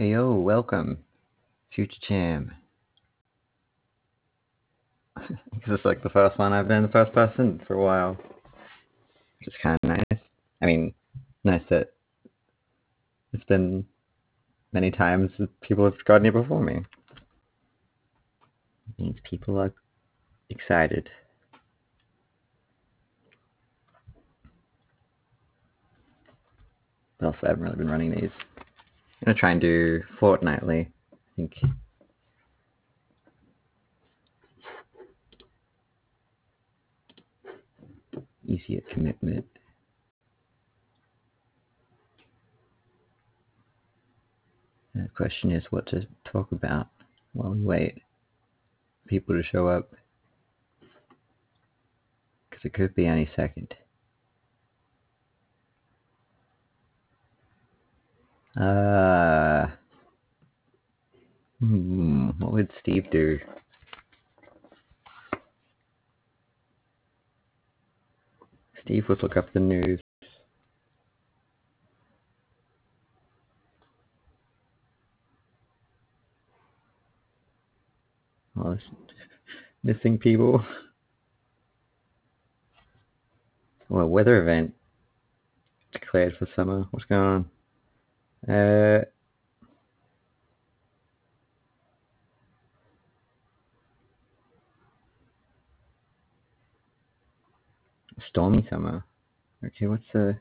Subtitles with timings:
[0.00, 0.96] Hey yo, welcome,
[1.74, 2.52] Future Cham.
[5.28, 5.28] this
[5.68, 8.12] is like the first one I've been the first person for a while,
[9.38, 10.20] which is kind of nice.
[10.62, 10.94] I mean,
[11.44, 11.92] nice that
[13.34, 13.84] it's been
[14.72, 16.76] many times that people have gotten here before me.
[18.88, 19.74] It means people are
[20.48, 21.10] excited.
[27.22, 28.30] Also, I haven't really been running these.
[29.24, 30.88] Gonna try and do fortnightly.
[31.12, 31.54] I think.
[38.46, 39.44] Easier commitment.
[44.94, 46.88] And The question is what to talk about
[47.32, 48.02] while we wait
[49.06, 49.90] people to show up.
[52.48, 53.74] Because it could be any second.
[58.56, 59.66] Uh,
[61.60, 63.38] hmm, what would Steve do?
[68.84, 70.00] Steve would look up the news.
[78.58, 78.76] Oh,
[79.84, 80.64] missing people.
[83.88, 84.74] Well, weather event
[85.92, 86.86] declared for summer.
[86.90, 87.50] What's going on?
[88.48, 89.00] Uh,
[98.28, 99.04] stormy summer.
[99.64, 100.38] Okay, what's the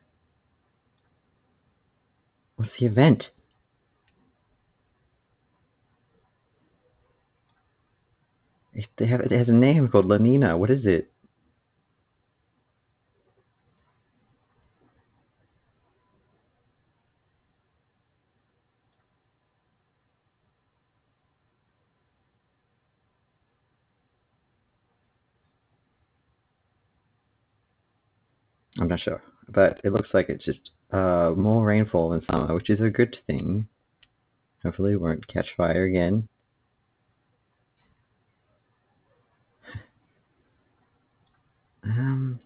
[2.55, 3.23] what's the event?
[8.73, 10.57] It, they have it has a name called La Nina.
[10.57, 11.11] What is it?
[28.89, 32.71] I'm not sure, but it looks like it's just uh, more rainfall in summer, which
[32.71, 33.67] is a good thing.
[34.63, 36.27] Hopefully, it won't catch fire again.
[41.81, 42.39] Um,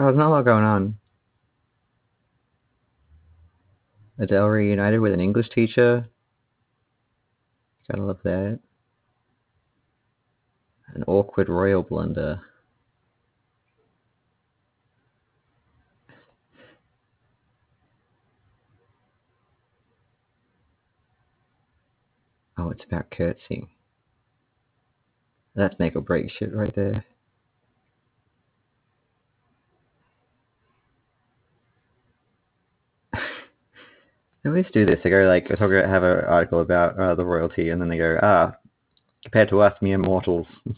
[0.00, 0.98] God, there's not a lot going on.
[4.18, 6.08] Adele reunited with an English teacher.
[7.86, 8.60] Gotta love that.
[10.94, 12.40] An awkward royal blunder.
[22.56, 23.68] Oh, it's about curtsy.
[25.54, 27.04] That's make or break shit right there.
[34.42, 34.98] They always do this.
[35.04, 37.98] They go like, talk about, have an article about uh, the royalty, and then they
[37.98, 38.52] go, ah,
[39.22, 40.46] compared to us mere mortals.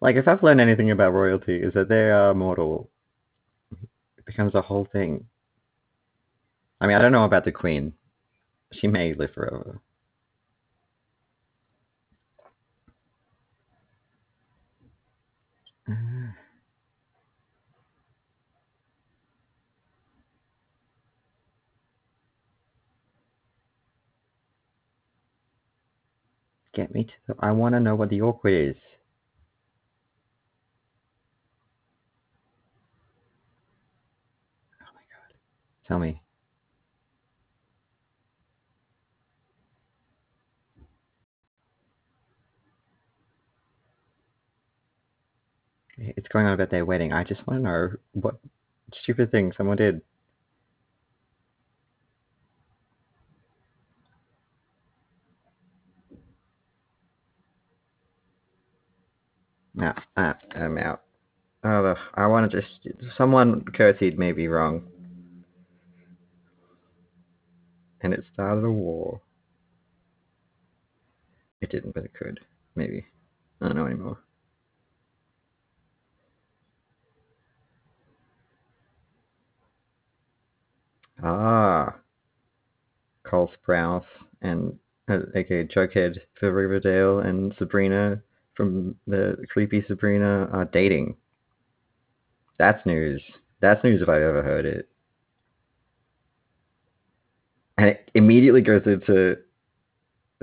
[0.00, 2.90] like, if I've learned anything about royalty, is that they are mortal.
[4.18, 5.24] It becomes a whole thing.
[6.80, 7.92] I mean, I don't know about the queen.
[8.72, 9.80] She may live forever.
[26.74, 28.76] Get me to the, I want to know what the awkward is.
[34.80, 35.34] Oh my god.
[35.86, 36.22] Tell me.
[45.98, 47.12] It's going on about their wedding.
[47.12, 48.36] I just want to know what
[49.02, 50.00] stupid thing someone did.
[59.82, 61.02] No, ah, I'm out.
[61.64, 62.86] Oh, I want to just.
[63.18, 64.84] Someone curtsied may be wrong.
[68.00, 69.20] And it started a war.
[71.60, 72.38] It didn't, but it could.
[72.76, 73.04] Maybe.
[73.60, 74.18] I don't know anymore.
[81.24, 81.96] Ah.
[83.24, 84.04] Cole Sprouse
[84.42, 88.22] and uh, aka Jughead for Riverdale and Sabrina
[88.54, 91.16] from the creepy Sabrina are dating.
[92.58, 93.22] That's news.
[93.60, 94.88] That's news if I've ever heard it.
[97.78, 99.36] And it immediately goes into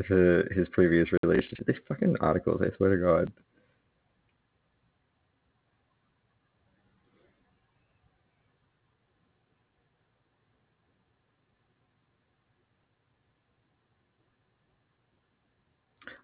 [0.08, 1.68] to his previous relationship.
[1.68, 3.32] These fucking articles, I swear to God.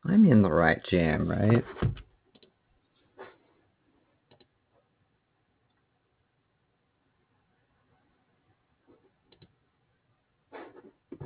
[0.08, 1.64] I'm in the right jam, right?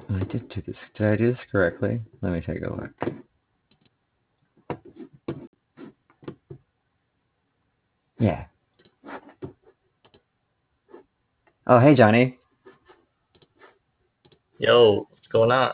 [0.10, 0.76] I did do this.
[0.98, 2.02] Did I do this correctly?
[2.22, 3.14] Let me take a look.
[8.18, 8.46] Yeah.
[11.68, 12.40] Oh, hey, Johnny.
[14.58, 15.74] Yo, what's going on?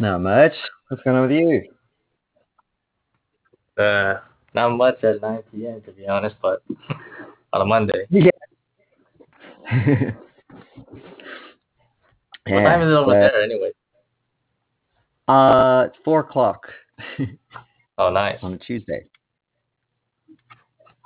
[0.00, 0.54] Not much.
[0.88, 1.62] What's going on with you?
[3.82, 4.20] Uh,
[4.54, 5.82] not much at 9 p.m.
[5.82, 6.62] to be honest, but
[7.52, 8.06] on a Monday.
[8.10, 8.30] Yeah.
[12.50, 13.70] What time is it over so, there anyway?
[15.28, 16.66] Uh, it's four o'clock
[17.98, 18.38] Oh, nice.
[18.42, 19.04] on a Tuesday.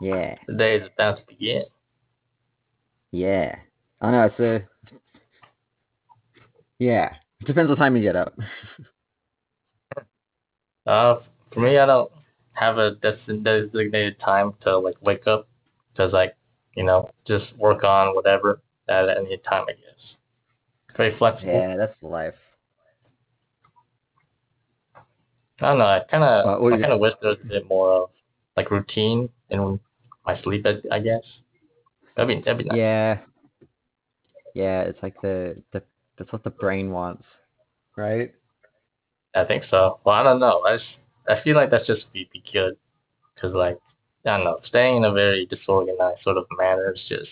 [0.00, 1.64] Yeah, The day is about to begin.
[3.10, 3.56] yeah.
[4.00, 4.24] Oh know.
[4.24, 4.62] it's a.
[6.78, 8.34] Yeah, it depends what time you get up.
[10.86, 11.16] Uh,
[11.52, 12.10] for me, I don't
[12.54, 15.48] have a des- designated time to like wake up
[15.92, 16.36] because like
[16.76, 20.16] you know just work on whatever at any time, I guess.
[20.96, 21.52] Very flexible.
[21.52, 22.34] Yeah, that's life.
[25.60, 25.84] I don't know.
[25.84, 28.10] I kind of Uh, I kind of wish there was a bit more of
[28.56, 29.78] like routine in
[30.26, 30.66] my sleep.
[30.66, 31.22] I, I guess
[32.16, 32.76] that'd be that'd be nice.
[32.78, 33.18] Yeah,
[34.54, 34.80] yeah.
[34.82, 35.82] It's like the the
[36.18, 37.24] that's what the brain wants,
[37.96, 38.34] right?
[39.34, 39.98] I think so.
[40.04, 40.60] Well, I don't know.
[40.66, 40.88] I just
[41.28, 42.76] I feel like that's just be, be good
[43.34, 43.78] because like
[44.26, 47.30] I don't know, staying in a very disorganized sort of manner is just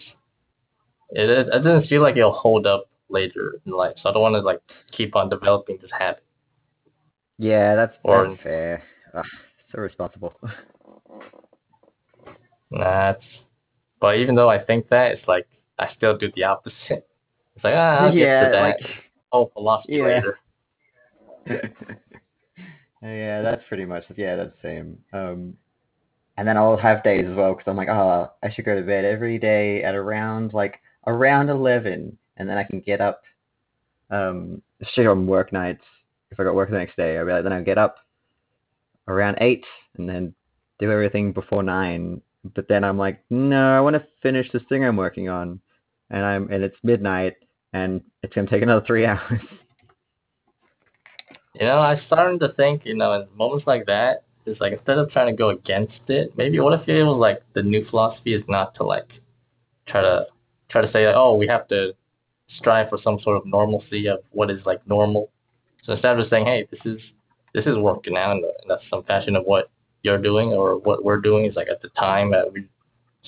[1.10, 1.28] it.
[1.28, 3.96] It, it doesn't feel like it'll hold up later in life.
[4.02, 4.60] So I don't want to like
[4.96, 6.22] keep on developing this habit.
[7.38, 8.82] Yeah, that's Or- that's fair.
[9.14, 9.24] Ugh,
[9.72, 10.34] so responsible.
[12.70, 13.22] That's
[14.00, 15.46] but even though I think that, it's like
[15.78, 16.76] I still do the opposite.
[17.56, 18.62] It's like ah, I'll yeah, get to that.
[18.62, 18.76] like
[19.32, 20.04] oh, philosophy Yeah.
[20.04, 20.38] later.
[23.02, 24.98] yeah, that's pretty much yeah, that's the same.
[25.12, 25.54] Um,
[26.36, 28.82] and then I'll have days as well because I'm like, oh, I should go to
[28.82, 33.22] bed every day at around like around eleven, and then I can get up.
[34.10, 34.60] Um,
[34.94, 35.84] shit on work nights.
[36.30, 37.96] If I got work the next day, I'll be like, then I'll get up
[39.06, 39.64] around eight,
[39.98, 40.34] and then
[40.78, 42.20] do everything before nine.
[42.54, 45.60] But then I'm like, no, I want to finish this thing I'm working on,
[46.10, 47.36] and I'm and it's midnight,
[47.72, 49.40] and it's gonna take another three hours.
[51.54, 54.98] You know, I'm starting to think, you know, in moments like that, it's like instead
[54.98, 58.34] of trying to go against it, maybe what if it was like the new philosophy
[58.34, 59.08] is not to like
[59.86, 60.26] try to
[60.70, 61.94] try to say like, oh, we have to
[62.56, 65.30] strive for some sort of normalcy of what is like normal.
[65.84, 67.00] So instead of just saying, hey, this is
[67.52, 69.70] this is working out in, in some fashion of what
[70.02, 72.68] you're doing or what we're doing is like at the time that we're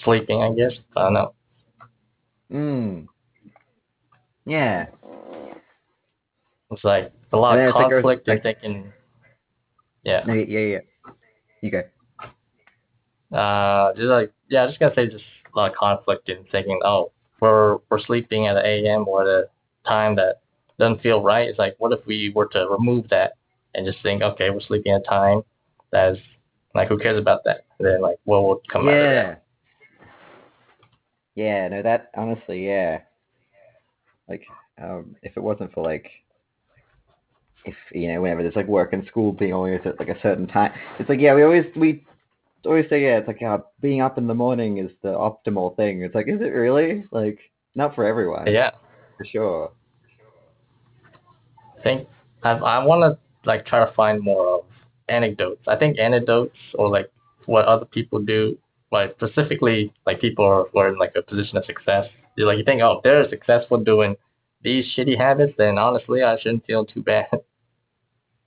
[0.04, 0.72] sleeping, I guess.
[0.96, 1.34] I don't know.
[2.52, 3.06] Mm.
[4.46, 4.86] Yeah.
[6.72, 8.92] It's like a lot of like, conflict and like- thinking,
[10.04, 10.24] yeah.
[10.26, 10.78] No, yeah, yeah.
[11.60, 11.82] You go.
[13.36, 16.80] Uh, just like yeah, I'm just gonna say just a lot of conflict in thinking,
[16.84, 19.44] oh, we're we're sleeping at an AM or at a
[19.86, 20.40] time that
[20.78, 21.48] doesn't feel right.
[21.48, 23.34] It's like, what if we were to remove that
[23.74, 25.42] and just think, okay, we're sleeping at a time
[25.92, 26.18] that is
[26.74, 27.66] like, who cares about that?
[27.78, 29.12] And then like, what would come out of that?
[29.12, 29.36] Yeah.
[31.34, 33.00] Yeah, no, that honestly, yeah.
[34.28, 34.42] Like,
[34.82, 36.10] um, if it wasn't for like,
[37.64, 40.46] if you know, whenever there's like work and school being always at like a certain
[40.46, 42.04] time, it's like yeah, we always we
[42.64, 46.02] always say yeah, it's like uh, being up in the morning is the optimal thing.
[46.02, 47.04] It's like, is it really?
[47.10, 47.38] Like,
[47.74, 48.46] not for everyone.
[48.46, 48.70] Yeah,
[49.16, 49.72] for sure.
[51.78, 52.08] I think
[52.42, 54.64] I I want to like try to find more of
[55.08, 55.62] anecdotes.
[55.66, 57.10] I think anecdotes or like
[57.46, 58.56] what other people do,
[58.90, 62.06] like specifically like people who are in like a position of success.
[62.36, 64.16] You like you think, oh, if they're successful doing
[64.62, 67.26] these shitty habits, then honestly, I shouldn't feel too bad.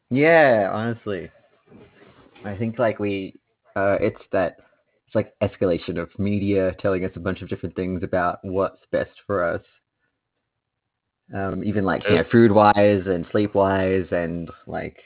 [0.09, 1.29] Yeah, honestly.
[2.43, 3.39] I think like we
[3.75, 4.57] uh it's that
[5.07, 9.11] it's like escalation of media telling us a bunch of different things about what's best
[9.25, 9.61] for us.
[11.33, 14.97] Um even like, you know, food wise and sleep wise and like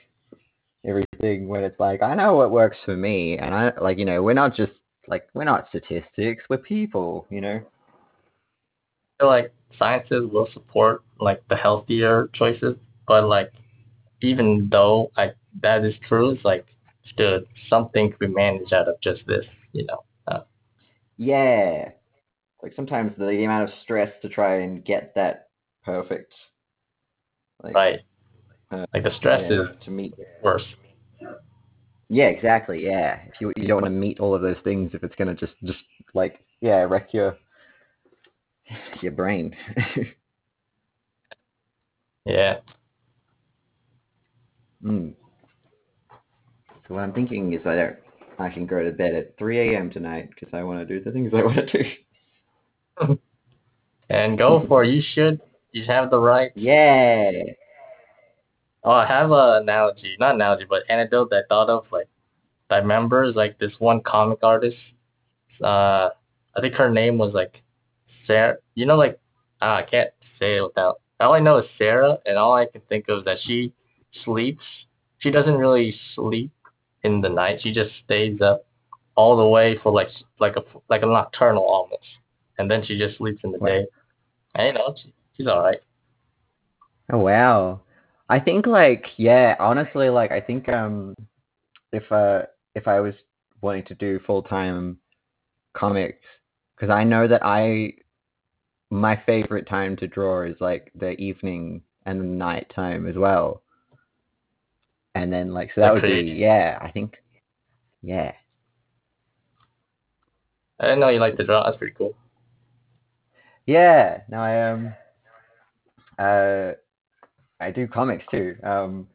[0.86, 4.22] everything when it's like I know what works for me and I like, you know,
[4.22, 4.74] we're not just
[5.08, 7.62] like we're not statistics, we're people, you know.
[9.20, 12.76] I feel like scientists will support like the healthier choices,
[13.08, 13.52] but like
[14.22, 16.66] even though like that is true, it's like
[17.14, 20.04] still something could be managed out of just this, you know.
[21.18, 21.90] Yeah.
[22.64, 25.50] like sometimes the, the amount of stress to try and get that
[25.84, 26.34] perfect.
[27.62, 28.00] Like, right.
[28.72, 30.14] uh, Like the stress yeah, is to meet.
[30.42, 30.64] worse.
[32.10, 32.84] Yeah, exactly.
[32.86, 35.36] Yeah, if you you don't want to meet all of those things, if it's gonna
[35.36, 35.80] just just
[36.14, 37.38] like yeah wreck your
[39.02, 39.56] your brain.
[42.26, 42.60] Yeah.
[44.84, 45.14] Mm.
[46.88, 48.02] So what I'm thinking is that
[48.40, 49.92] I can go to bed at 3 a.m.
[49.92, 53.18] tonight because I want to do the things I want to do.
[54.10, 54.90] And go for it.
[54.90, 55.40] You should.
[55.72, 56.52] You have the right.
[56.56, 57.32] Yeah.
[58.84, 61.86] Oh, I have an analogy, not analogy, but anecdote that I thought of.
[61.92, 62.08] Like,
[62.72, 64.78] I remember is like this one comic artist.
[65.64, 66.10] Uh,
[66.56, 67.62] I think her name was like
[68.26, 68.58] Sarah.
[68.74, 69.20] You know, like
[69.62, 70.10] ah, I can't
[70.40, 71.02] say it without.
[71.20, 73.74] All I know is Sarah, and all I can think of is that she
[74.26, 74.64] sleeps.
[75.20, 76.52] She doesn't really sleep
[77.04, 77.60] in the night.
[77.62, 78.66] She just stays up
[79.16, 80.08] all the way for like
[80.40, 82.04] like a like a nocturnal almost,
[82.58, 83.86] and then she just sleeps in the day.
[84.56, 85.80] And you know, she, she's all right.
[87.12, 87.82] Oh wow.
[88.30, 91.16] I think like yeah, honestly like I think um
[91.92, 92.44] if uh
[92.76, 93.14] if I was
[93.62, 94.98] wanting to do full-time
[95.74, 96.26] comics
[96.80, 97.94] cuz I know that I
[98.90, 103.64] my favorite time to draw is like the evening and the night time as well.
[105.16, 107.16] And then like so that would be yeah, I think
[108.02, 108.32] yeah.
[110.80, 111.64] I didn't know you like to draw.
[111.64, 112.14] That's pretty cool.
[113.66, 114.94] Yeah, no I um
[116.18, 116.72] uh
[117.60, 118.56] I do comics too.
[118.64, 119.08] Um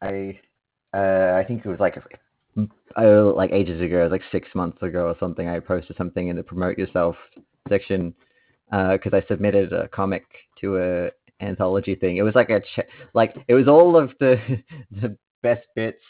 [0.00, 0.40] I
[0.94, 1.96] uh I think it was like
[2.96, 5.48] oh like ages ago, like six months ago or something.
[5.48, 7.16] I posted something in the promote yourself
[7.68, 8.14] section
[8.72, 10.24] uh, because I submitted a comic
[10.60, 11.10] to a
[11.42, 12.16] anthology thing.
[12.16, 14.36] It was like a ch- like it was all of the
[14.90, 16.02] the best bits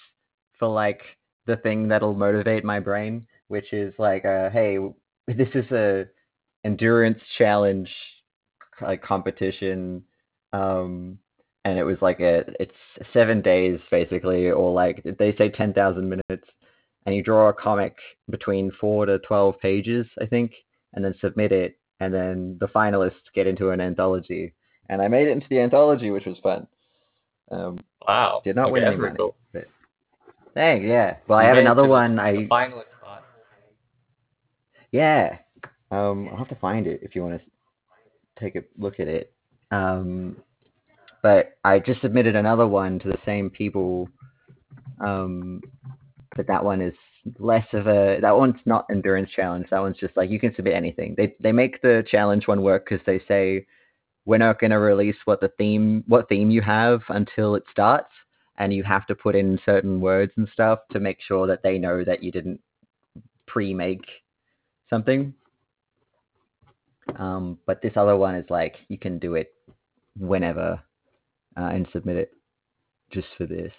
[0.58, 1.00] for like
[1.46, 4.78] the thing that'll motivate my brain, which is like uh hey,
[5.26, 6.06] this is a
[6.64, 7.90] endurance challenge
[8.80, 10.02] like competition
[10.52, 11.18] um
[11.64, 12.72] and it was like a it's
[13.12, 16.48] seven days basically or like they say 10,000 minutes
[17.06, 17.96] and you draw a comic
[18.30, 20.52] between 4 to 12 pages I think
[20.94, 24.54] and then submit it and then the finalists get into an anthology
[24.92, 26.66] and I made it into the anthology which was fun
[27.50, 28.42] um Wow.
[28.44, 29.34] did not okay, win any money cool.
[29.52, 29.64] but
[30.54, 33.25] thanks yeah well I have another the- one the I finalist spot.
[34.90, 35.38] yeah
[35.90, 39.32] um I'll have to find it if you want to take a look at it
[39.70, 40.37] um
[41.22, 44.08] but I just submitted another one to the same people.
[44.99, 45.62] Um,
[46.34, 46.94] but that one is
[47.38, 49.66] less of a that one's not endurance challenge.
[49.70, 51.14] That one's just like you can submit anything.
[51.16, 53.64] They they make the challenge one work because they say
[54.25, 58.11] we're not going to release what the theme what theme you have until it starts,
[58.59, 61.79] and you have to put in certain words and stuff to make sure that they
[61.79, 62.61] know that you didn't
[63.47, 64.05] pre-make
[64.88, 65.35] something.
[67.17, 69.52] Um, but this other one is like you can do it
[70.19, 70.81] whenever
[71.57, 72.33] uh, and submit it
[73.11, 73.73] just for this.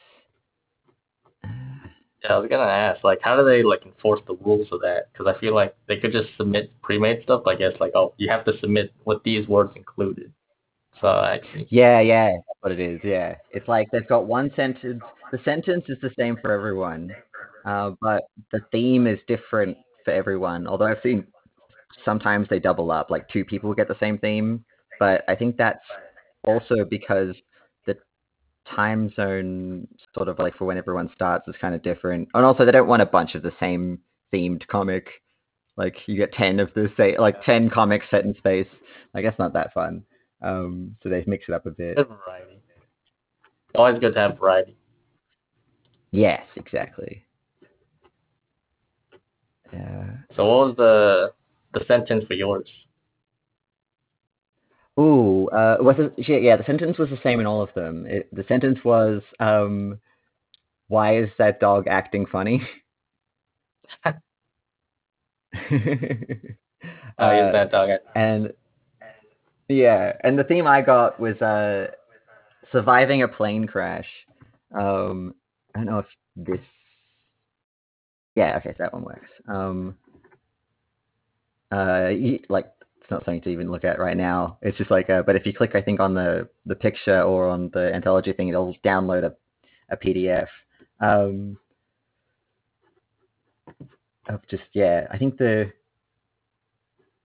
[2.23, 5.11] Yeah, I was gonna ask, like, how do they like enforce the rules of that?
[5.11, 7.43] Because I feel like they could just submit pre-made stuff.
[7.47, 10.31] I guess like, oh, you have to submit with these words included.
[11.01, 13.01] So actually, Yeah, yeah, that's what it is.
[13.03, 15.03] Yeah, it's like they've got one sentence.
[15.31, 17.15] The sentence is the same for everyone,
[17.65, 20.67] uh, but the theme is different for everyone.
[20.67, 21.27] Although I've seen
[22.05, 24.63] sometimes they double up, like two people get the same theme.
[24.99, 25.83] But I think that's
[26.43, 27.35] also because
[28.75, 32.29] time zone, sort of like for when everyone starts, is kind of different.
[32.33, 33.99] And also, they don't want a bunch of the same
[34.33, 35.07] themed comic.
[35.75, 38.67] Like you get ten of the same, like ten comics set in space.
[39.13, 40.03] Like that's not that fun.
[40.41, 41.95] Um, so they mix it up a bit.
[41.95, 42.59] good variety.
[43.75, 44.75] Always good to have variety.
[46.11, 47.25] Yes, exactly.
[49.71, 50.11] Yeah.
[50.35, 51.33] So what was the
[51.73, 52.69] the sentence for yours?
[54.99, 56.13] Ooh, uh, was it?
[56.43, 58.05] Yeah, the sentence was the same in all of them.
[58.05, 59.99] It, the sentence was, um,
[60.87, 62.61] "Why is that dog acting funny?"
[67.19, 67.89] Oh, Uh, use that dog.
[68.15, 68.53] and
[69.69, 71.87] yeah, and the theme I got was uh,
[72.71, 74.07] surviving a plane crash.
[74.77, 75.35] Um,
[75.75, 76.59] I don't know if this.
[78.35, 79.29] Yeah, okay, that one works.
[79.47, 79.95] Um,
[81.71, 82.09] uh,
[82.49, 82.71] like
[83.03, 84.57] it's not something to even look at right now.
[84.61, 87.49] It's just like, uh, but if you click, I think on the the picture or
[87.49, 89.35] on the anthology thing, it'll download a
[89.89, 90.47] a PDF.
[91.01, 91.57] Um,
[94.29, 95.73] of just yeah, I think the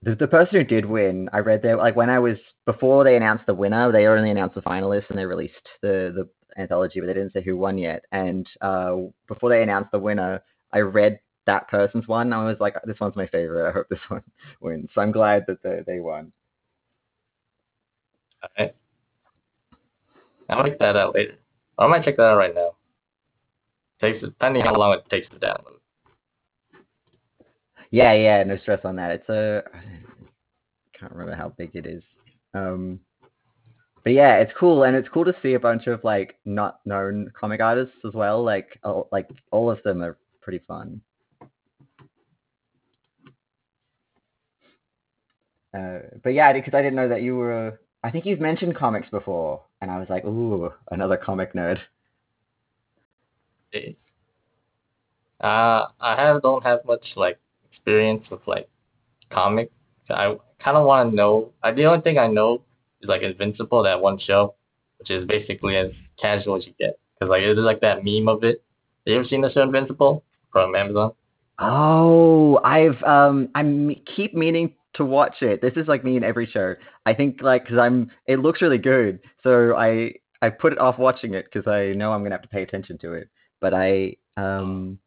[0.01, 3.15] the, the person who did win, I read there like when I was before they
[3.15, 7.07] announced the winner, they only announced the finalists and they released the the anthology, but
[7.07, 8.03] they didn't say who won yet.
[8.11, 8.97] And uh,
[9.29, 10.41] before they announced the winner,
[10.73, 11.19] I read
[11.49, 12.31] that person's one.
[12.31, 13.67] I was like, this one's my favorite.
[13.67, 14.21] I hope this one
[14.61, 14.89] wins.
[14.93, 16.31] So I'm glad that they, they won.
[18.43, 18.75] Alright.
[20.47, 21.35] I'll check that out later.
[21.77, 22.75] I might check that out right now.
[23.99, 25.79] Takes depending how long it takes to download.
[27.91, 29.11] Yeah, yeah, no stress on that.
[29.11, 32.03] It's a I can't remember how big it is.
[32.53, 32.99] Um
[34.03, 37.31] but yeah, it's cool and it's cool to see a bunch of like not known
[37.37, 38.43] comic artists as well.
[38.43, 41.01] Like all, like all of them are pretty fun.
[45.73, 47.79] Uh, but yeah, because I didn't know that you were.
[48.03, 51.79] I think you've mentioned comics before, and I was like, ooh, another comic nerd.
[55.41, 57.39] Uh, I have don't have much like
[57.71, 58.67] experience with like
[59.29, 59.71] comic.
[60.09, 61.51] I kind of want to know.
[61.63, 62.61] I the only thing I know
[63.01, 64.55] is like Invincible, that one show,
[64.97, 66.99] which is basically as casual as you get.
[67.19, 68.63] Cause like it's like that meme of it.
[69.05, 71.11] Have you ever seen the show Invincible from Amazon?
[71.59, 73.63] Oh, I've um, I
[74.15, 75.61] keep meaning to watch it.
[75.61, 76.75] This is like me in every show.
[77.05, 80.99] I think like because I'm, it looks really good, so I I put it off
[80.99, 83.29] watching it because I know I'm gonna have to pay attention to it.
[83.59, 84.99] But I um,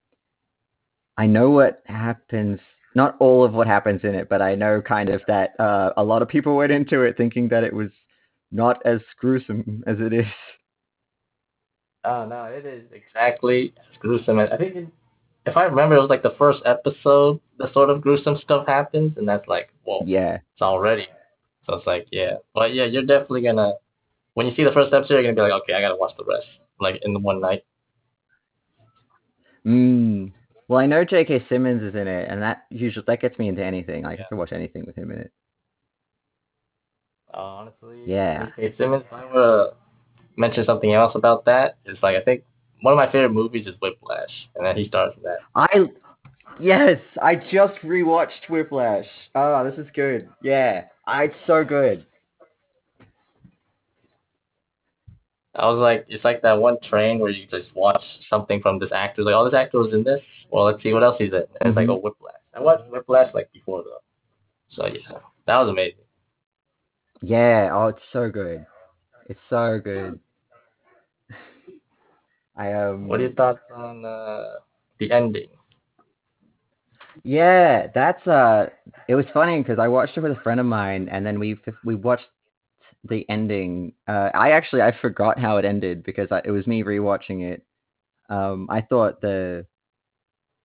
[1.16, 2.61] I know what happens.
[2.94, 6.02] Not all of what happens in it, but I know kind of that uh, a
[6.04, 7.88] lot of people went into it thinking that it was
[8.50, 10.26] not as gruesome as it is.
[12.04, 14.38] Oh no, it is exactly as gruesome.
[14.38, 14.88] I think it,
[15.46, 19.16] if I remember, it was like the first episode, the sort of gruesome stuff happens,
[19.16, 20.34] and that's like, whoa, Yeah.
[20.54, 21.06] it's already.
[21.66, 23.74] So it's like, yeah, but yeah, you're definitely gonna.
[24.34, 26.24] When you see the first episode, you're gonna be like, okay, I gotta watch the
[26.24, 26.46] rest,
[26.80, 27.64] like in one night.
[29.66, 30.32] Mm.
[30.68, 31.44] Well, I know J.K.
[31.48, 34.04] Simmons is in it, and that usually that gets me into anything.
[34.04, 34.28] Like, I Yeah.
[34.28, 35.32] can watch anything with him in it.
[37.34, 38.46] Honestly, Yeah.
[38.56, 38.74] J.K.
[38.76, 39.04] Simmons.
[39.06, 39.32] If I were
[39.70, 39.74] to
[40.36, 42.44] mention something else about that, it's like I think
[42.80, 45.38] one of my favorite movies is Whiplash, and then he stars in that.
[45.54, 45.88] I
[46.60, 49.06] yes, I just rewatched Whiplash.
[49.34, 50.28] Oh, this is good.
[50.42, 52.06] Yeah, I, it's so good.
[55.54, 58.90] I was like, it's like that one train where you just watch something from this
[58.94, 59.22] actor.
[59.22, 60.20] Like, oh, this actor was in this.
[60.50, 61.44] Well, let's see what else he's in.
[61.60, 61.96] And it's like, Mhm.
[61.96, 62.34] oh, Whiplash.
[62.54, 64.00] I watched Whiplash like before though.
[64.70, 66.04] So yeah, that was amazing.
[67.20, 67.70] Yeah.
[67.72, 68.64] Oh, it's so good.
[69.28, 70.18] It's so good.
[72.56, 73.08] I um.
[73.08, 74.54] What are your thoughts on uh,
[74.98, 75.48] the ending?
[77.25, 78.66] Yeah, that's uh.
[79.09, 81.59] It was funny because I watched it with a friend of mine, and then we
[81.85, 82.27] we watched
[83.05, 83.94] the ending.
[84.09, 87.64] Uh, I actually I forgot how it ended because I, it was me rewatching it.
[88.31, 89.66] Um, I thought the,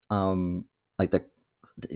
[0.09, 0.65] um,
[0.99, 1.21] like the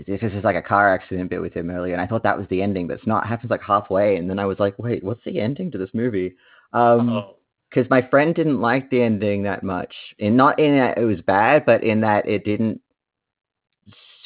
[0.05, 2.47] this is like a car accident bit with him earlier, and I thought that was
[2.49, 3.25] the ending, but it's not.
[3.25, 5.89] It happens like halfway, and then I was like, wait, what's the ending to this
[5.93, 6.35] movie?
[6.73, 7.23] Um,
[7.69, 11.21] because my friend didn't like the ending that much, and not in that it was
[11.21, 12.81] bad, but in that it didn't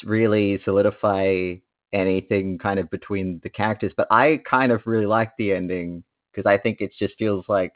[0.04, 1.54] really solidify
[1.92, 3.92] anything kind of between the characters.
[3.96, 7.72] But I kind of really like the ending because I think it just feels like,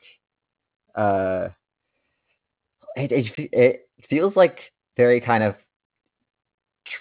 [0.94, 1.48] uh,
[2.96, 4.58] it, it it feels like
[4.96, 5.54] very kind of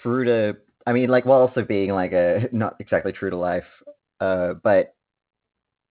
[0.02, 0.56] true to.
[0.86, 3.64] I mean, like while also being like a not exactly true to life,
[4.20, 4.94] uh, but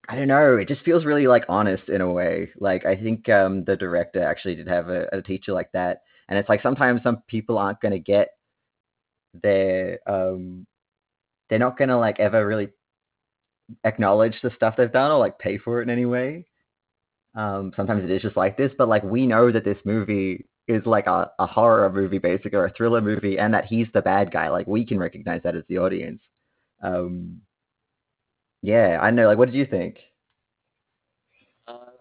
[0.07, 0.57] I don't know.
[0.57, 2.49] It just feels really like honest in a way.
[2.59, 6.39] Like I think um, the director actually did have a, a teacher like that, and
[6.39, 8.29] it's like sometimes some people aren't going to get
[9.33, 10.65] their um,
[11.49, 12.69] they're not to like ever really
[13.83, 16.45] acknowledge the stuff they've done or like pay for it in any way.
[17.35, 20.85] Um, sometimes it is just like this, but like we know that this movie is
[20.85, 24.31] like a, a horror movie basically or a thriller movie and that he's the bad
[24.31, 24.49] guy.
[24.49, 26.21] Like we can recognize that as the audience.
[26.81, 27.41] Um,
[28.61, 29.27] yeah, I know.
[29.27, 29.99] Like, what did you think?
[31.69, 31.91] uh,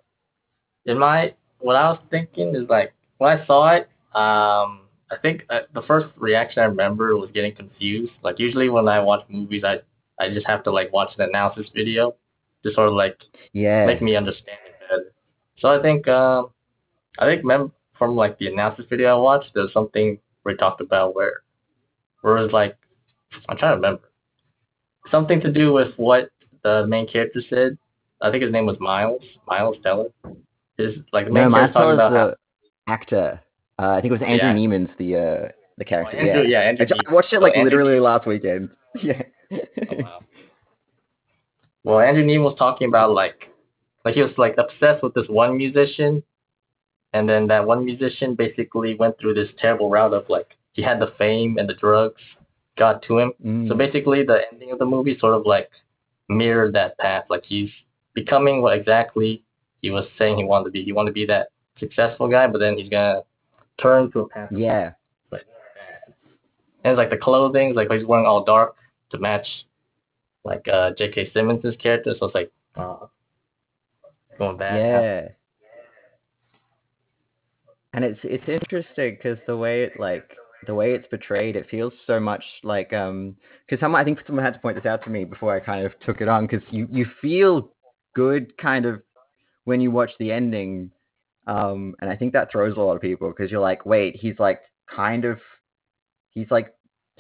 [0.87, 5.45] in my what I was thinking is like when I saw it, um, I think
[5.51, 8.13] uh, the first reaction I remember was getting confused.
[8.23, 9.81] Like usually when I watch movies, I
[10.21, 12.15] I just have to like watch an analysis video
[12.65, 13.19] to sort of like
[13.53, 13.87] Yeah.
[13.87, 15.13] make me understand it better.
[15.59, 16.51] So I think um,
[17.19, 21.15] I think mem- from like the analysis video I watched, there's something we talked about
[21.15, 21.43] where
[22.23, 22.77] where it was like
[23.49, 24.09] I'm trying to remember
[25.11, 26.31] something to do with what
[26.63, 27.79] the main character said.
[28.21, 30.09] I think his name was Miles, Miles Teller.
[30.77, 32.37] His like the main no, character Miles talking about how, the
[32.93, 33.41] actor.
[33.81, 34.55] Uh, I think it was Andrew Yeah.
[34.55, 36.17] Neiman's the uh, the oh, character.
[36.19, 36.63] Andrew, yeah.
[36.63, 36.87] yeah, Andrew.
[36.91, 38.71] I, I watched it like Andrew literally Neiman- last weekend.
[39.03, 39.23] Yeah.
[39.53, 39.57] Oh,
[40.03, 40.21] wow.
[41.85, 43.49] Well, Andrew Neiman was talking about like,
[44.05, 46.23] like he was like obsessed with this one musician,
[47.13, 51.01] and then that one musician basically went through this terrible route of like he had
[51.01, 52.21] the fame and the drugs
[52.77, 53.33] got to him.
[53.41, 53.79] So Mm.
[53.79, 55.71] basically, the ending of the movie sort of like
[56.29, 57.25] mirrored that path.
[57.31, 57.71] Like he's
[58.15, 59.43] becoming what exactly
[59.83, 60.83] he was saying he wanted to be.
[60.83, 63.23] He wanted to be that successful guy, but then he's gonna
[63.81, 64.51] turn to a path.
[64.53, 64.93] yeah.
[65.31, 65.43] like.
[66.85, 68.77] And it's like the clothing, like he's wearing all dark
[69.11, 69.47] to match
[70.45, 71.31] like uh J.K.
[71.35, 72.15] Simmons' character.
[72.19, 73.07] So it's like uh,
[74.39, 74.77] going back.
[74.77, 75.29] Yeah.
[77.95, 80.31] And it's it's interesting because the way it like
[80.67, 83.37] the way it's portrayed, it feels so much like um
[83.67, 85.85] because someone I think someone had to point this out to me before I kind
[85.85, 87.71] of took it on because you you feel
[88.15, 89.03] good kind of
[89.65, 90.91] when you watch the ending,
[91.49, 94.39] um and I think that throws a lot of people because you're like wait he's
[94.39, 94.61] like
[94.95, 95.41] kind of
[96.31, 96.73] he's like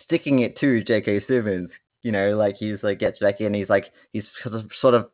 [0.04, 1.24] sticking it to J.K.
[1.26, 1.70] Simmons,
[2.04, 5.08] you know, like he's like gets back in, he's like he's sort of sort of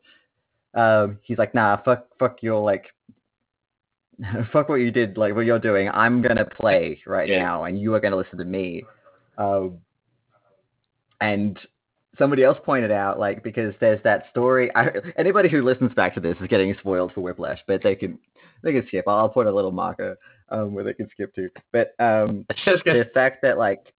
[0.74, 2.84] um he's like nah fuck fuck your like
[4.52, 5.88] fuck what you did, like what you're doing.
[5.88, 7.38] I'm gonna play right Yeah.
[7.40, 8.84] now, and you are gonna listen to me.
[9.38, 9.78] Um,
[11.20, 11.58] and
[12.18, 14.70] somebody else pointed out, like, because there's that story.
[14.76, 18.18] I, anybody who listens back to this is getting spoiled for Whiplash, but they can
[18.64, 19.04] they can skip.
[19.06, 20.16] I'll put a little marker
[20.48, 21.48] um, where they can skip to.
[21.72, 23.92] But um, It's just gonna, the fact that like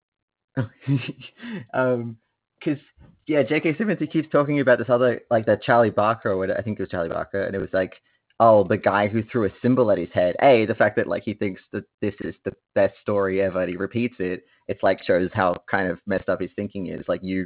[1.73, 2.17] um
[2.57, 2.79] because
[3.27, 6.61] yeah jk simmons he keeps talking about this other like that charlie parker or i
[6.61, 7.93] think it was charlie parker and it was like
[8.39, 11.23] oh the guy who threw a cymbal at his head a the fact that like
[11.23, 15.03] he thinks that this is the best story ever and he repeats it it's like
[15.03, 17.45] shows how kind of messed up his thinking is like you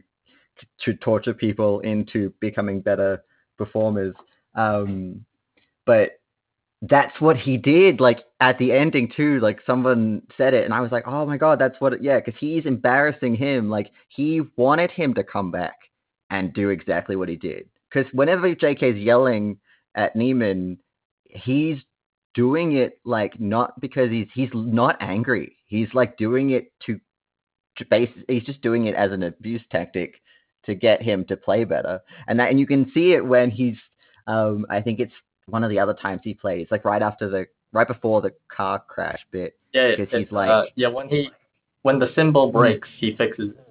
[0.60, 3.24] t- should torture people into becoming better
[3.58, 4.16] performers
[4.56, 5.24] um
[5.86, 6.19] but
[6.84, 10.80] that's what he did like at the ending too like someone said it and i
[10.80, 14.42] was like oh my god that's what it, yeah because he's embarrassing him like he
[14.56, 15.76] wanted him to come back
[16.30, 17.68] and do exactly what he did.
[17.92, 19.58] Because whenever jk's yelling
[19.96, 20.78] at neiman
[21.26, 21.78] he's
[22.34, 27.00] doing it like not because he's he's not angry he's like doing it to
[27.78, 30.16] to base he's just doing it as an abuse tactic
[30.66, 33.78] to get him to play better and that and you can see it when he's
[34.28, 35.14] um i think it's
[35.50, 38.80] one of the other times he plays, like right after the right before the car
[38.88, 39.56] crash bit.
[39.74, 41.30] yeah, because he's like- uh, yeah, when he
[41.84, 43.68] when the cymbal breaks, he fixes it.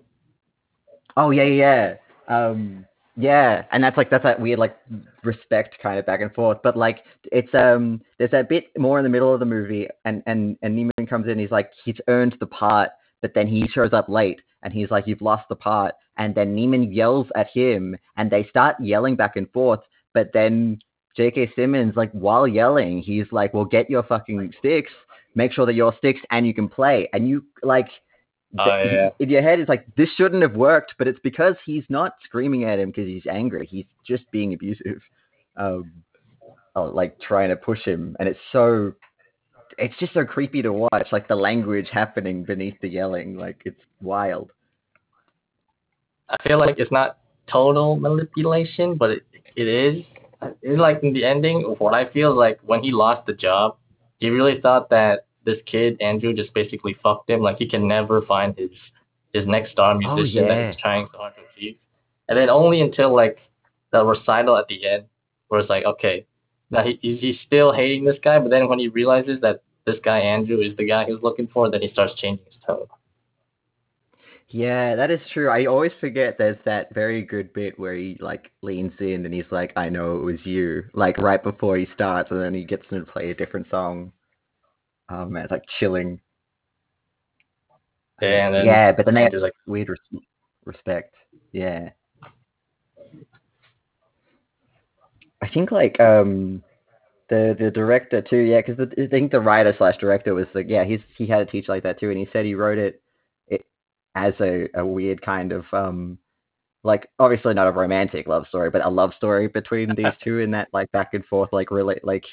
[1.17, 1.95] Oh yeah, yeah,
[2.29, 2.37] yeah.
[2.47, 2.85] Um,
[3.17, 4.77] yeah, and that's like that's that weird like
[5.25, 6.59] respect kind of back and forth.
[6.63, 10.23] But like it's um there's that bit more in the middle of the movie, and
[10.27, 11.39] and and Neiman comes in.
[11.39, 15.07] He's like he's earned the part, but then he shows up late, and he's like
[15.07, 15.95] you've lost the part.
[16.17, 19.81] And then Neiman yells at him, and they start yelling back and forth.
[20.15, 20.79] But then
[21.19, 21.53] J.K.
[21.55, 24.93] Simmons, like while yelling, he's like, "Well, get your fucking sticks.
[25.35, 27.89] Make sure that your sticks, and you can play." And you like
[28.59, 29.11] Oh, th- yeah.
[29.19, 32.65] in your head it's like this shouldn't have worked but it's because he's not screaming
[32.65, 35.03] at him because he's angry he's just being abusive
[35.59, 35.93] um
[36.75, 38.95] oh, like trying to push him and it's so
[39.77, 43.83] it's just so creepy to watch like the language happening beneath the yelling like it's
[44.01, 44.51] wild
[46.31, 47.19] I feel like it's not
[47.51, 49.23] total manipulation, but it,
[49.57, 50.05] it is.
[50.63, 53.77] It's like in the ending, what I feel like when he lost the job,
[54.19, 57.41] he really thought that this kid Andrew just basically fucked him.
[57.41, 58.71] Like he can never find his
[59.33, 60.71] his next star oh, musician that yeah.
[60.71, 61.77] he's trying so hard to achieve.
[62.29, 63.39] And then only until like
[63.93, 65.05] the recital at the end,
[65.49, 66.27] where it's like, okay,
[66.71, 69.97] now he he's, he's still hating this guy, but then when he realizes that this
[70.05, 72.87] guy Andrew is the guy he was looking for, then he starts changing his tone.
[74.51, 78.51] Yeah that is true i always forget there's that very good bit where he like
[78.63, 82.31] leans in and he's like i know it was you like right before he starts
[82.31, 84.11] and then he gets him to play a different song
[85.11, 86.19] oh man it's like chilling
[88.21, 90.23] Yeah, then yeah, but then they have like, weird res-
[90.65, 91.15] respect.
[91.53, 91.91] Yeah.
[95.41, 96.63] I think like um
[97.31, 100.85] the the director too, yeah, because I think the writer slash director was like, yeah,
[100.85, 103.01] he's he had a teacher like that too, and he said he wrote it
[104.27, 106.19] as a a weird kind of um
[106.85, 110.51] like obviously not a romantic love story, but a love story between these two in
[110.53, 112.25] that like back and forth like relate like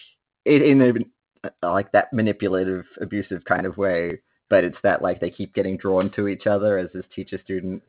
[0.45, 1.05] in, in
[1.43, 4.19] a, like that manipulative abusive kind of way
[4.49, 7.81] but it's that like they keep getting drawn to each other as this teacher student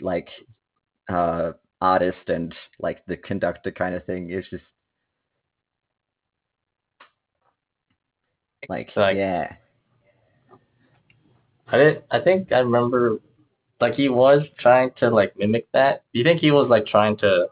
[0.00, 0.28] like
[1.12, 4.30] uh artist and like the conductor kind of thing.
[4.30, 4.64] It's just
[8.68, 9.56] like, Like- yeah
[11.70, 12.04] I didn't.
[12.10, 13.18] I think I remember,
[13.80, 16.04] like he was trying to like mimic that.
[16.12, 17.46] Do you think he was like trying to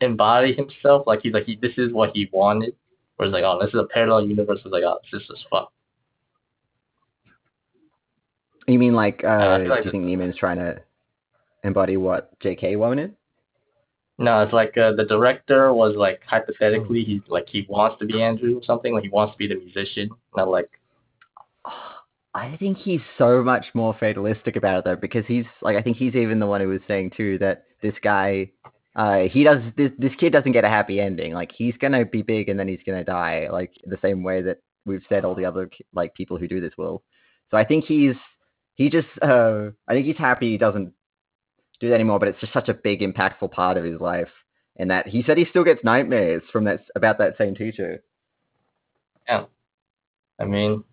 [0.00, 1.06] embody himself?
[1.06, 2.74] Like he's like he, this is what he wanted,
[3.18, 4.60] or is like oh this is a parallel universe.
[4.64, 5.72] It's like oh this is fuck.
[8.68, 10.80] you mean like uh like do you think Neiman's trying to
[11.64, 13.14] embody what JK wanted
[14.18, 18.22] No, it's like uh, the director was like hypothetically he like he wants to be
[18.22, 18.94] Andrew or something.
[18.94, 20.10] Like he wants to be the musician.
[20.36, 20.70] Not like
[22.34, 25.96] I think he's so much more fatalistic about it though, because he's like I think
[25.96, 28.50] he's even the one who was saying too that this guy,
[28.96, 31.32] uh, he does this this kid doesn't get a happy ending.
[31.32, 34.58] Like he's gonna be big and then he's gonna die, like the same way that
[34.84, 37.02] we've said all the other like people who do this will.
[37.50, 38.16] So I think he's
[38.74, 40.92] he just uh, I think he's happy he doesn't
[41.80, 44.28] do that anymore, but it's just such a big impactful part of his life.
[44.76, 48.02] And that he said he still gets nightmares from that about that same teacher.
[49.28, 49.46] Yeah.
[50.40, 50.84] I mean,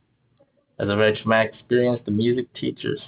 [0.80, 3.02] as a very my experience, the music teachers.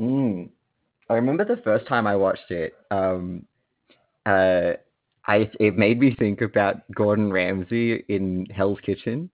[0.00, 0.50] Mm.
[1.08, 2.74] I remember the first time I watched it.
[2.90, 3.46] Um,
[4.26, 4.72] uh,
[5.26, 9.30] I it made me think about Gordon Ramsay in Hell's Kitchen.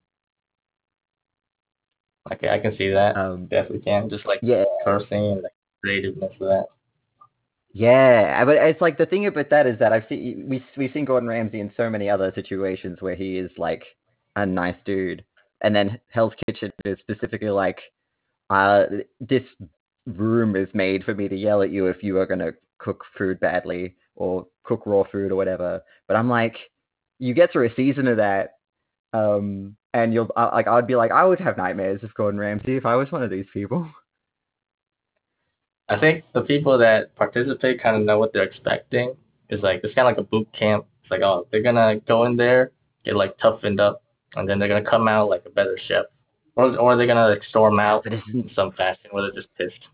[2.33, 3.17] Okay, I can see that.
[3.17, 4.09] Um, Definitely can.
[4.09, 6.67] Just like yeah, cursing and like creativeness of that.
[7.73, 11.05] yeah, but it's like the thing about that is that I've seen we we've seen
[11.05, 13.83] Gordon Ramsay in so many other situations where he is like
[14.37, 15.25] a nice dude,
[15.63, 17.79] and then Hell's Kitchen is specifically like,
[18.51, 18.85] uh,
[19.21, 19.43] this
[20.07, 23.39] room is made for me to yell at you if you are gonna cook food
[23.41, 25.81] badly or cook raw food or whatever.
[26.09, 26.57] But I'm like,
[27.19, 28.55] you get through a season of that,
[29.13, 32.77] um, and you'll I- like I'd be like I would have nightmares of Gordon Ramsay
[32.77, 33.89] if I was one of these people.
[35.89, 39.15] I think the people that participate kind of know what they're expecting.
[39.49, 40.87] It's like it's kind of like a boot camp.
[41.03, 42.73] It's like oh they're gonna go in there,
[43.05, 44.02] get like toughened up,
[44.37, 46.07] and then they're gonna come out like a better chef,
[46.57, 49.55] or or they're gonna like storm out But isn't in some fashion where they're just
[49.57, 49.85] pissed.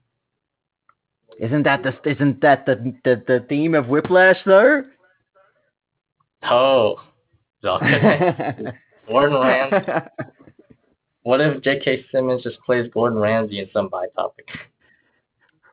[1.40, 4.82] isn't that the isn't that the the, the theme of Whiplash though?
[6.42, 7.00] Oh,
[7.60, 8.72] it's all connected.
[9.08, 9.92] Gordon Ramsay.
[11.22, 12.06] What if J.K.
[12.12, 14.48] Simmons just plays Gordon Ramsay in some biopic?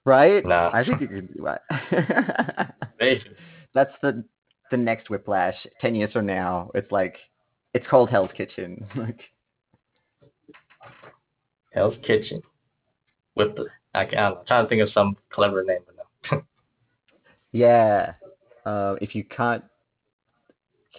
[0.04, 0.46] right?
[0.46, 0.70] No.
[0.74, 2.76] I think you could do that.
[3.74, 4.24] That's the
[4.72, 5.56] the next Whiplash.
[5.82, 7.16] Ten years from now, it's like
[7.76, 8.88] it's called Hell's Kitchen.
[8.96, 9.20] Like
[11.74, 12.42] Hell's Kitchen.
[13.36, 15.96] With the I can't, I'm trying to think of some clever name, but
[16.32, 16.42] no.
[17.52, 18.14] yeah,
[18.66, 19.64] uh, if you can't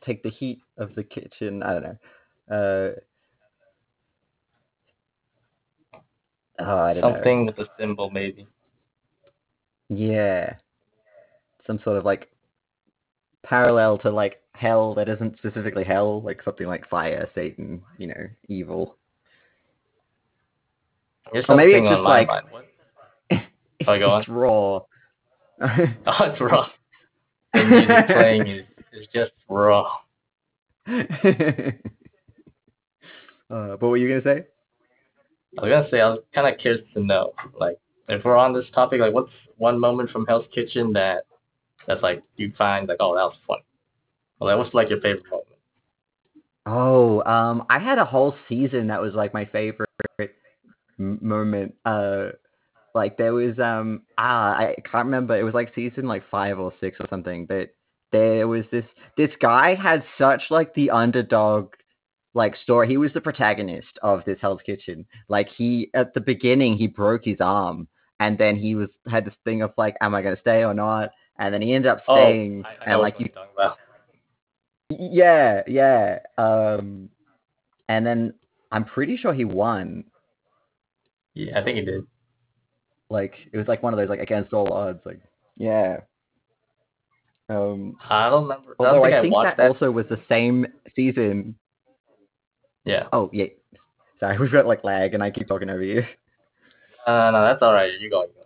[0.05, 1.97] take the heat of the kitchen, I don't know.
[2.51, 2.93] Uh,
[6.59, 7.13] oh, I don't know.
[7.15, 8.47] Something with a symbol, maybe.
[9.89, 10.57] Yeah.
[11.67, 12.29] Some sort of like
[13.47, 18.27] parallel to like hell that isn't specifically hell, like something like fire, Satan, you know,
[18.49, 18.97] evil.
[21.33, 22.47] Here's Or maybe it's just like- mind.
[22.51, 22.65] What?
[23.89, 24.21] Oh, go on.
[24.23, 24.81] It's raw.
[25.61, 26.69] Oh, it's raw.
[27.55, 29.97] The music playing is, is just raw.
[30.89, 31.03] uh,
[33.51, 34.47] but what were you gonna say?
[35.59, 37.79] I was gonna say I was kind of curious to know, like,
[38.09, 41.25] if we're on this topic, like, what's one moment from Hell's Kitchen that
[41.87, 43.59] that's like you find like, oh, that was fun.
[44.41, 45.47] Like, what's like your favorite moment?
[46.67, 49.89] Oh, um, I had a whole season that was like my favorite
[50.99, 51.75] moment.
[51.85, 52.31] Uh,
[52.95, 55.39] like there was um ah I can't remember.
[55.39, 57.47] It was like season like five or six or something.
[57.47, 57.71] But
[58.11, 58.85] there was this
[59.17, 61.75] this guy had such like the underdog
[62.35, 62.89] like story.
[62.89, 65.07] He was the protagonist of this Hell's Kitchen.
[65.29, 67.87] Like he at the beginning he broke his arm,
[68.19, 71.11] and then he was had this thing of like, am I gonna stay or not?
[71.39, 73.79] And then he ended up staying, oh, I, I and like you you're talking about.
[74.91, 76.19] yeah, yeah.
[76.39, 77.11] Um,
[77.89, 78.35] and then
[78.73, 80.05] I'm pretty sure he won.
[81.35, 82.07] Yeah, I think he did.
[83.11, 85.01] Like it was like one of those like against all odds.
[85.05, 85.21] Like
[85.57, 85.99] yeah.
[87.49, 88.75] Um, I don't remember.
[88.81, 89.71] I don't think I think watched that, that.
[89.71, 91.55] also was the same season.
[92.85, 93.05] Yeah.
[93.13, 93.47] Oh yeah.
[94.19, 96.03] Sorry, we've got like lag, and I keep talking over you.
[97.07, 97.93] Uh, no, that's all right.
[98.01, 98.23] You go.
[98.23, 98.46] you go.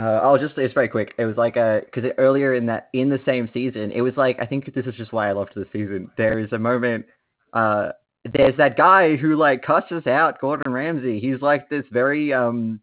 [0.00, 1.12] Uh, I'll just say it's very quick.
[1.18, 4.38] It was like a because earlier in that in the same season, it was like
[4.40, 6.10] I think this is just why I loved the season.
[6.16, 7.04] There is a moment.
[7.52, 7.90] Uh,
[8.32, 11.20] there's that guy who like cusses out Gordon Ramsay.
[11.20, 12.80] He's like this very um,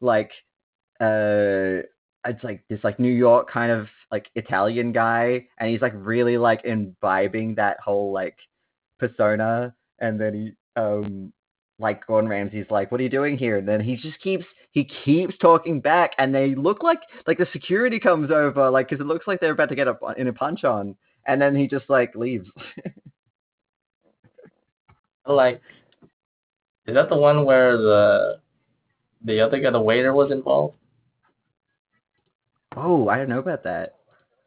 [0.00, 0.30] like
[1.00, 1.84] uh,
[2.26, 6.38] it's like this like New York kind of like Italian guy, and he's like really
[6.38, 8.36] like imbibing that whole like
[8.98, 11.30] persona, and then he um
[11.78, 14.88] like Gordon Ramsay's like, "What are you doing here?" And then he just keeps he
[15.04, 19.06] keeps talking back, and they look like like the security comes over, like because it
[19.06, 21.88] looks like they're about to get a, in a punch on, and then he just
[21.88, 22.48] like leaves.
[25.26, 25.62] Like,
[26.86, 28.40] is that the one where the
[29.24, 30.76] the other guy, the waiter, was involved?
[32.76, 33.94] oh, I don't know about that.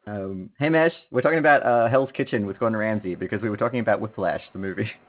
[0.06, 3.56] Um, hey Mesh, we're talking about uh, Hell's Kitchen with Gordon Ramsay because we were
[3.56, 4.90] talking about Whiplash, the movie.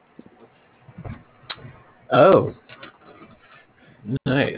[2.12, 2.54] Oh.
[4.26, 4.58] Nice.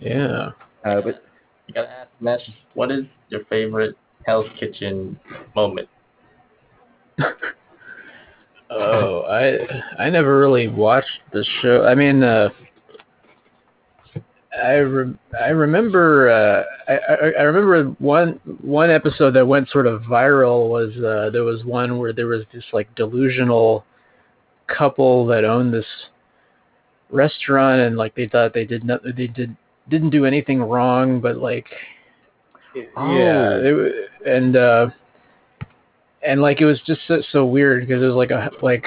[0.00, 0.50] Yeah.
[0.84, 1.22] Uh, but
[1.66, 2.40] You gotta ask Mesh,
[2.74, 5.18] what is your favorite Hell's Kitchen
[5.54, 5.88] moment?
[8.70, 11.84] Oh, I I never really watched the show.
[11.84, 12.48] I mean, uh,
[14.60, 19.86] I re- I remember uh, I, I I remember one one episode that went sort
[19.86, 23.84] of viral was uh, there was one where there was this like delusional
[24.66, 25.86] couple that owned this
[27.14, 29.56] restaurant and like they thought they did not they did
[29.88, 31.66] didn't do anything wrong, but like
[32.74, 33.60] yeah, Oh.
[33.62, 34.90] it, and uh
[36.26, 38.84] and like it was just so, so weird because it was like a like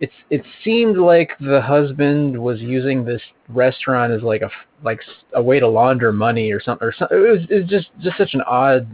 [0.00, 4.50] it's it seemed like the husband was using this restaurant as like a
[4.82, 5.00] like
[5.34, 7.18] a way to launder money or something or something.
[7.18, 8.88] It was it was just just such an odd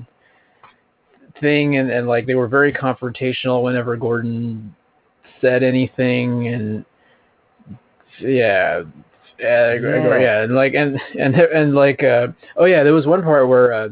[1.41, 4.75] thing and and like they were very confrontational whenever Gordon
[5.41, 6.85] said anything and
[8.21, 8.83] yeah.
[9.39, 10.19] Yeah, Yeah.
[10.19, 13.73] yeah, and like and and and like uh oh yeah, there was one part where
[13.73, 13.89] uh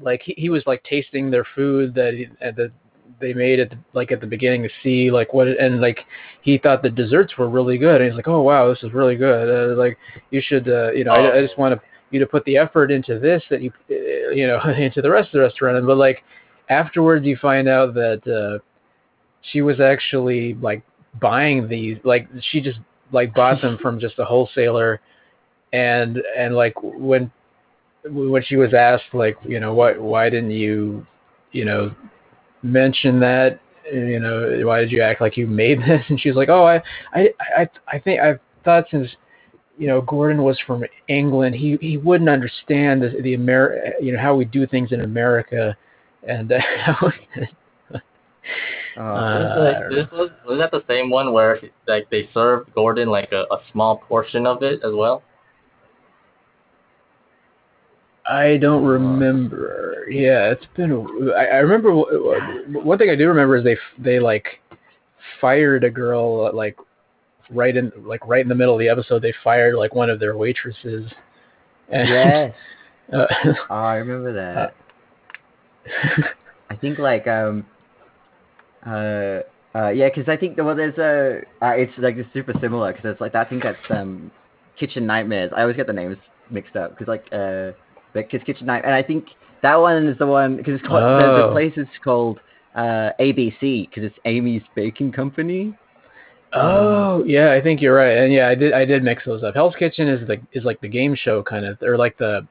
[0.00, 2.70] like he, he was like tasting their food that he, uh, that
[3.20, 6.00] they made at the, like at the beginning to see like what and like
[6.42, 9.16] he thought the desserts were really good and he's like oh wow this is really
[9.16, 9.48] good.
[9.72, 9.98] Uh, like
[10.30, 12.90] you should uh, you know I, I just want to you to put the effort
[12.90, 15.96] into this that you uh, you know into the rest of the restaurant and but
[15.96, 16.22] like
[16.68, 18.62] afterwards you find out that uh
[19.52, 20.82] she was actually like
[21.20, 22.78] buying these like she just
[23.12, 25.00] like bought them from just a wholesaler.
[25.72, 27.30] And and like when
[28.04, 31.06] when she was asked like you know why why didn't you
[31.52, 31.94] you know
[32.62, 33.60] mention that?
[33.92, 36.04] You know why did you act like you made this?
[36.08, 36.82] And she's like oh i
[37.14, 39.08] i i i think i thought since
[39.78, 44.20] you know Gordon was from England he he wouldn't understand the the Amer you know
[44.20, 45.76] how we do things in America.
[46.26, 46.58] And uh,
[48.96, 53.08] Oh, Uh, Like, this was was that the same one where like they served Gordon
[53.08, 55.22] like a, a small portion of it as well?
[58.28, 60.06] I don't remember.
[60.10, 60.92] Yeah, it's been.
[60.92, 61.92] a- I, I remember
[62.80, 64.60] one thing I do remember is they they like
[65.40, 66.76] fired a girl uh, like
[67.50, 69.22] right in like right in the middle of the episode.
[69.22, 71.10] They fired like one of their waitresses.
[71.90, 72.54] And, yes.
[73.12, 73.26] uh,
[73.70, 74.74] Oh, I remember that.
[76.70, 77.66] I think like um
[78.86, 79.40] uh
[79.74, 83.10] uh yeah, because I think well there's a uh, it's like it's super similar because
[83.12, 84.30] it's like I think that's um
[84.78, 85.52] Kitchen Nightmares.
[85.56, 86.16] I always get the names
[86.50, 87.72] mixed up because like uh
[88.14, 89.26] it's Kitchen Night and I think
[89.62, 91.52] that one is the one because it's called the, the Oh.
[91.52, 92.40] place is called
[92.74, 95.74] uh ABC because it's Amy's Baking Company.
[96.52, 98.16] oh yeah, I think you're right.
[98.18, 99.54] And yeah, I did I did mix those up.
[99.54, 102.46] Hell's Kitchen is the is like the game show kind of or like the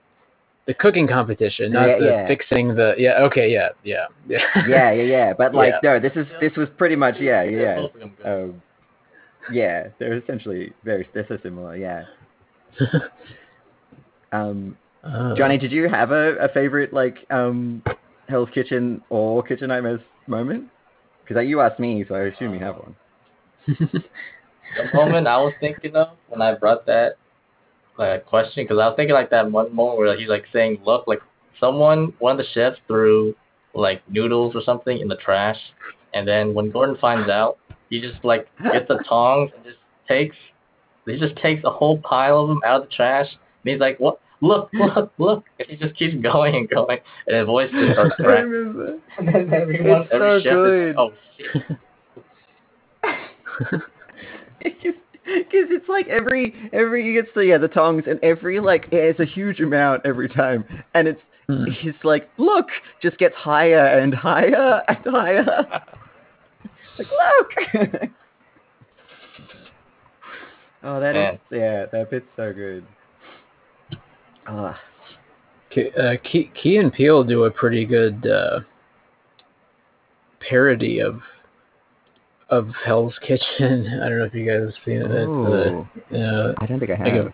[0.68, 2.28] the cooking competition, not Yeah, the yeah.
[2.28, 3.22] fixing the yeah.
[3.24, 4.40] Okay, yeah, yeah, yeah.
[4.68, 5.34] Yeah, yeah, yeah.
[5.34, 5.94] But like Yeah.
[5.94, 7.60] no, this is this was pretty much yeah, yeah.
[7.62, 7.76] yeah.
[7.76, 8.28] Both of them good.
[8.28, 8.62] Um,
[9.52, 11.76] yeah, they're essentially very they're so similar.
[11.76, 12.06] Yeah.
[14.32, 17.82] Um, Uh, Johnny, did you have a, a favorite like um
[18.28, 20.66] Hell's Kitchen or Kitchen Nightmares moment?
[21.26, 22.96] Because you asked me, so I assume you have one.
[23.68, 27.16] the moment I was thinking of when I brought that
[28.00, 31.06] like question, because I was thinking like that one moment where he's like saying, "Look,
[31.06, 31.20] like
[31.60, 33.36] someone, one of the chefs threw
[33.76, 35.60] like noodles or something in the trash,"
[36.14, 37.58] and then when Gordon finds out,
[37.90, 40.36] he just like gets the tongs and just takes,
[41.06, 44.00] he just takes a whole pile of them out of the trash, and he's like,
[44.00, 44.20] "What?
[44.42, 48.16] Look, look, look!" And he just keeps going and going, and his voice just starts
[48.20, 49.02] cracking.
[49.18, 50.90] And then everyone, It's every so chef good.
[50.90, 51.66] is like, "Oh shit!"
[55.38, 59.20] Because it's like every every he gets the yeah the tongs and every like it's
[59.20, 60.66] a huge amount every time.
[60.94, 61.66] And it's Hmm.
[61.66, 62.68] he's like look!
[63.02, 65.46] just gets higher and higher and higher.
[67.00, 68.12] Like look!
[70.84, 71.40] Oh that is Man.
[71.52, 72.86] yeah that bit's so good.
[74.48, 74.76] Oh
[75.72, 78.60] Key, uh, Key, Key and Peele do a pretty good uh,
[80.40, 81.22] parody of
[82.50, 83.88] of Hell's Kitchen.
[84.04, 85.12] I don't know if you guys have seen it.
[85.12, 87.34] It's, uh, uh, I don't think I think have of-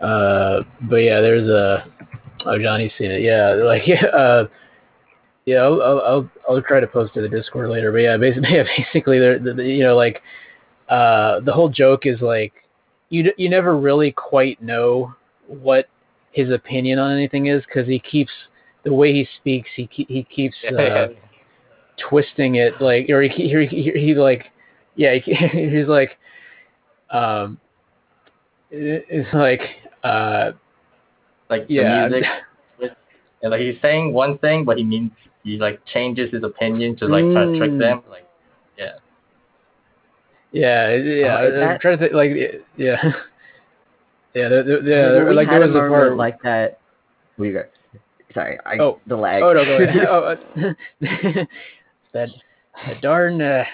[0.00, 1.84] uh, but yeah, there's a
[2.46, 3.22] oh Johnny's seen it.
[3.22, 4.46] Yeah, like yeah, uh,
[5.44, 5.56] yeah.
[5.58, 7.90] I'll, I'll I'll I'll try to post to the Discord later.
[7.90, 10.22] But yeah, basically, yeah, basically, they're, the, the- you know like
[10.88, 12.52] uh, the whole joke is like
[13.10, 15.14] you you never really quite know
[15.46, 15.88] what
[16.32, 18.30] his opinion on anything is because he keeps
[18.84, 19.68] the way he speaks.
[19.74, 21.06] He he keeps uh,
[22.08, 24.46] twisting it like or he he, he, he like
[24.96, 26.18] yeah he, he's like
[27.10, 27.58] um
[28.70, 29.60] it's like
[30.04, 30.52] uh
[31.50, 32.08] like yeah.
[32.08, 32.24] the music
[33.42, 35.10] and like he's saying one thing but he means
[35.44, 37.78] he like changes his opinion to like try to trick Mm.
[37.78, 38.26] them like
[38.78, 38.92] yeah.
[40.52, 42.30] Yeah yeah Oh, is I'm that- trying to think like
[42.76, 43.02] yeah.
[44.34, 46.78] Yeah the, the, Well, yeah we like there was a moment part like that?
[47.38, 47.64] We go
[48.34, 49.00] sorry I Oh.
[49.06, 49.42] the lag.
[49.42, 50.06] Oh no go ahead.
[50.06, 50.36] Oh,
[51.02, 51.44] uh,
[52.12, 52.28] that,
[52.86, 53.64] that darn uh,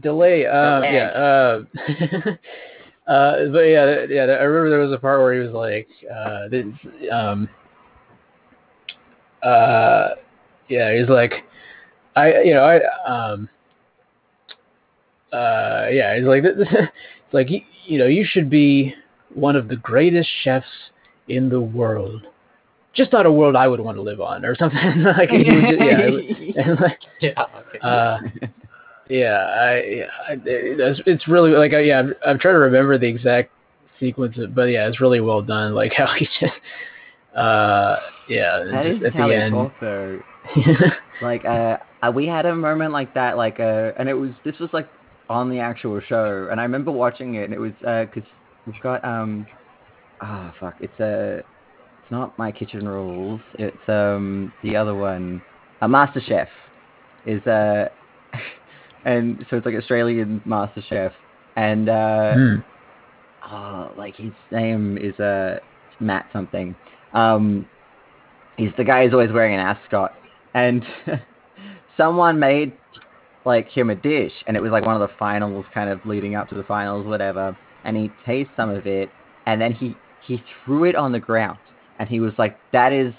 [0.00, 1.62] delay um yeah uh
[3.10, 6.48] uh but yeah yeah I remember there was a part where he was like uh
[6.48, 6.64] this
[7.10, 7.48] um
[9.42, 10.10] uh
[10.68, 11.32] yeah he's like
[12.16, 13.48] I you know I um
[15.32, 16.90] uh yeah he's like it's
[17.32, 17.48] like
[17.84, 18.94] you know you should be
[19.34, 20.66] one of the greatest chefs
[21.28, 22.26] in the world.
[22.94, 25.30] Just not a world I would want to live on, or something like.
[25.30, 27.44] he would just- yeah, would- like, Yeah.
[27.68, 27.78] Okay.
[27.82, 28.18] uh,
[29.08, 29.72] yeah, I,
[30.30, 33.50] I it's, it's really like, I, yeah, I'm, I'm trying to remember the exact
[33.98, 35.74] sequence, of, but yeah, it's really well done.
[35.74, 36.52] Like how he just,
[37.36, 37.96] uh,
[38.28, 39.54] yeah, That just at how the they end.
[39.54, 40.20] talk though.
[41.22, 44.58] Like uh, uh, we had a moment like that, like uh, and it was this
[44.58, 44.88] was like
[45.28, 48.28] on the actual show, and I remember watching it, and it was because
[48.66, 49.46] we've got um,
[50.20, 51.46] ah fuck, it's a, it's
[52.12, 55.42] not my kitchen rules, it's um the other one,
[55.80, 56.48] a Master Chef,
[57.26, 57.88] is uh,
[59.04, 61.12] and so it's like Australian Master Chef,
[61.56, 62.56] and uh, Hmm.
[63.50, 65.58] oh, like his name is uh
[65.98, 66.76] Matt something.
[67.14, 67.66] Um,
[68.56, 70.12] he's the guy who's always wearing an ascot,
[70.54, 70.84] and
[71.96, 72.72] someone made
[73.44, 76.36] like him a dish, and it was like one of the finals, kind of leading
[76.36, 77.56] up to the finals, whatever.
[77.84, 79.10] And he tasted some of it,
[79.46, 79.96] and then he
[80.26, 81.58] he threw it on the ground,
[82.02, 83.14] and he was like, "That is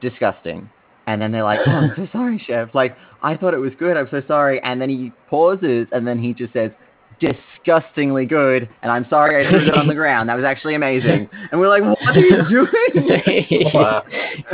[0.00, 0.68] disgusting."
[1.06, 2.74] And then they're like, "Oh, I'm so sorry, chef.
[2.74, 3.96] Like, I thought it was good.
[3.96, 6.72] I'm so sorry." And then he pauses, and then he just says,
[7.20, 10.28] "Disgustingly good." And I'm sorry I threw it on the ground.
[10.28, 11.28] That was actually amazing.
[11.52, 14.02] And we're like, "What are you doing?" Wow.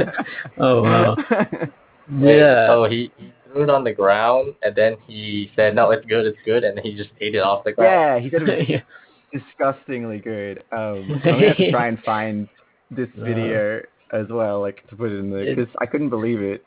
[0.59, 1.17] oh wow.
[2.11, 2.67] Wait, Yeah.
[2.67, 6.27] So he, he threw it on the ground, and then he said, "No, it's good,
[6.27, 7.91] it's good," and he just ate it off the ground.
[7.91, 8.81] yeah, he said it was Yeah.
[9.33, 10.65] disgustingly good.
[10.73, 12.49] Um, I'm gonna have to try and find
[12.91, 13.83] this Uh, video
[14.13, 16.65] as well, like to put it in the because I couldn't believe it.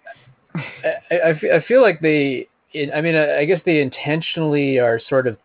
[0.56, 2.48] I, I, I feel like they,
[2.94, 5.38] I mean, I, I guess they intentionally are sort of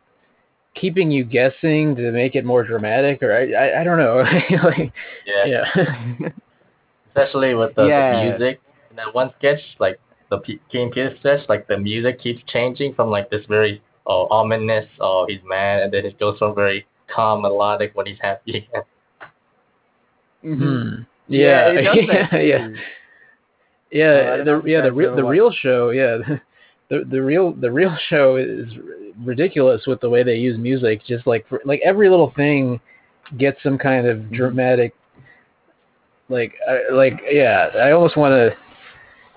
[0.74, 4.18] keeping you guessing to make it more dramatic, or I, I, I don't know.
[4.64, 4.92] like,
[5.26, 5.44] Yeah.
[5.74, 6.28] yeah.
[7.08, 8.60] Especially with the, the music.
[8.90, 9.98] In that one sketch, like
[10.30, 14.28] the P- King Peter sketch, like the music keeps changing from like this very oh
[14.30, 18.68] ominous, oh he's mad, and then it goes from very calm melodic when he's happy.
[20.44, 20.58] Mhm.
[20.58, 21.02] Hmm.
[21.28, 21.92] Yeah, Yeah.
[22.32, 22.36] yeah.
[22.36, 22.68] Yeah.
[23.90, 26.18] Yeah, Uh, don't know the yeah the real the watched- real show, yeah,
[26.90, 28.66] the the real the real show is
[29.24, 31.02] ridiculous with the way they use music.
[31.06, 32.80] Just like for, like every little thing
[33.38, 34.32] gets some kind of Mhm.
[34.36, 34.94] dramatic,
[36.28, 37.70] like I, like yeah.
[37.76, 38.56] I almost want to.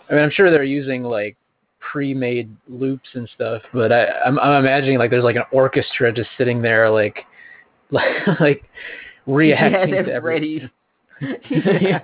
[0.10, 1.38] I mean, I'm sure they're using like
[1.80, 6.30] pre-made loops and stuff, but I I'm, I'm imagining like there's like an orchestra just
[6.38, 7.26] sitting there like
[7.92, 8.64] like like
[9.28, 10.70] reacting yeah, to they're every.
[11.50, 12.00] Yeah.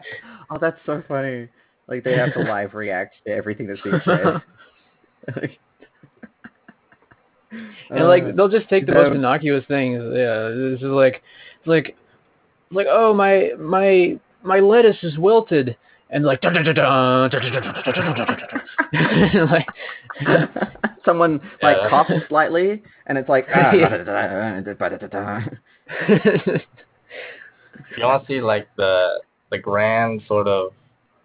[0.50, 1.48] Oh, that's so funny.
[1.88, 4.42] Like they have to live react to everything that's being said.
[5.36, 5.60] Like-
[7.90, 10.02] and like Uh, they'll just take the most innocuous things.
[10.14, 11.24] Yeah, this is like,
[11.60, 15.78] it's like, it's like oh my my my lettuce is wilted,
[16.10, 19.50] and like dun, dun, dun, dun, dun, dun, dun, dun, dun, dun, dun, dun.
[19.50, 19.68] like
[21.06, 23.48] someone like coughs slightly, and it's like.
[23.54, 23.72] ah,
[27.98, 29.22] you want to see like the
[29.52, 30.72] the grand sort of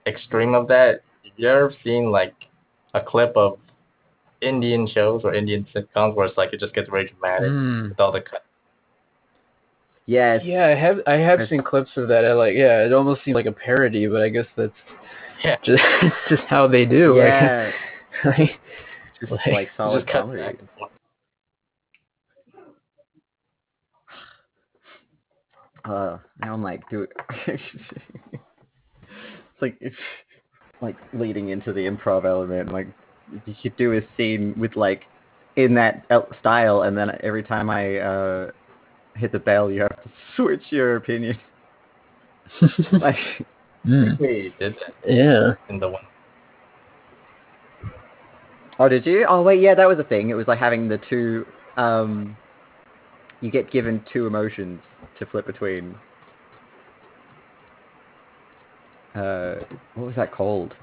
[0.06, 1.02] extreme of that,
[1.36, 2.34] you ever seen like
[2.94, 3.58] a clip of
[4.40, 7.88] Indian shows or Indian sitcoms where it's like it just gets very dramatic Hmm.
[7.90, 8.44] with all the cut?
[10.06, 10.42] Yes.
[10.44, 12.24] Yeah, I have I have seen clips of that.
[12.24, 14.72] I like yeah, it almost seems like a parody, but I guess that's
[15.44, 15.56] Yeah.
[15.64, 15.82] just
[16.28, 17.16] just how they do.
[17.18, 17.70] like- Yeah.
[18.24, 18.60] like,
[19.20, 20.42] Just Like, like solid just cut comedy.
[20.42, 20.91] back and forth.
[25.84, 27.12] Uh, now I'm like, dude.
[27.46, 27.62] it's
[29.60, 29.96] like it's
[30.80, 32.72] like leading into the improv element.
[32.72, 32.86] Like
[33.46, 35.02] you could do a scene with like
[35.56, 36.06] in that
[36.40, 38.50] style, and then every time I uh
[39.16, 41.38] hit the bell, you have to switch your opinion.
[42.92, 43.16] like
[43.84, 44.10] Hmm.
[44.20, 45.54] We did that Yeah.
[45.68, 46.04] in the one.
[48.78, 49.26] Oh, did you?
[49.28, 50.30] Oh, wait, yeah, that was a thing.
[50.30, 51.44] It was like having the two.
[51.76, 52.36] Um,
[53.42, 54.80] you get given two emotions
[55.18, 55.94] to flip between.
[59.14, 59.56] Uh,
[59.94, 60.74] what was that called?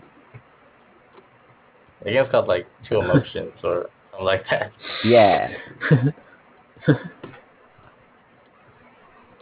[2.05, 4.71] I guess it's called like two emotions or something like that.
[5.03, 5.49] Yeah,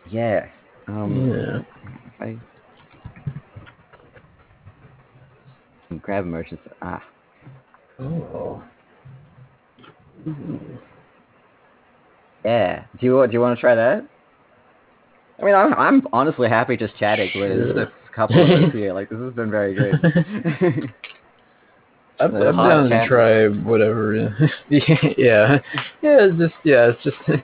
[0.10, 0.48] yeah.
[0.88, 1.66] Um,
[2.22, 2.26] yeah.
[2.26, 2.40] I
[5.98, 6.60] grab emotions.
[6.82, 7.04] Ah,
[8.00, 8.64] Oh.
[12.48, 12.86] Yeah.
[13.00, 14.08] Do you do you want to try that?
[15.40, 18.94] I mean, I'm I'm honestly happy just chatting with a couple of us here.
[18.94, 20.94] Like this has been very good.
[22.20, 24.34] I'm, I'm hot down to try whatever.
[24.70, 24.80] Yeah,
[25.18, 25.58] yeah,
[26.02, 26.18] yeah.
[26.22, 27.18] It's just yeah, it's just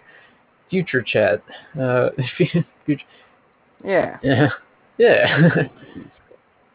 [0.70, 1.44] future chat.
[1.80, 3.04] Uh, future,
[3.84, 4.18] yeah.
[4.24, 4.48] yeah,
[4.98, 5.50] yeah,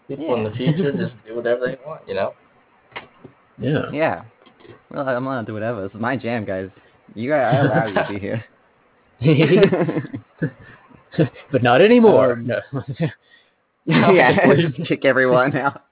[0.07, 2.35] People in the future just do whatever they want, you know?
[3.59, 3.91] yeah.
[3.91, 4.23] Yeah.
[4.91, 5.83] Well, I'm gonna do whatever.
[5.83, 6.69] This is my jam, guys.
[7.15, 8.45] You guys, I allow you to be here.
[11.53, 12.33] but not anymore.
[12.35, 12.61] Um, no.
[13.87, 15.83] yeah, just kick everyone out.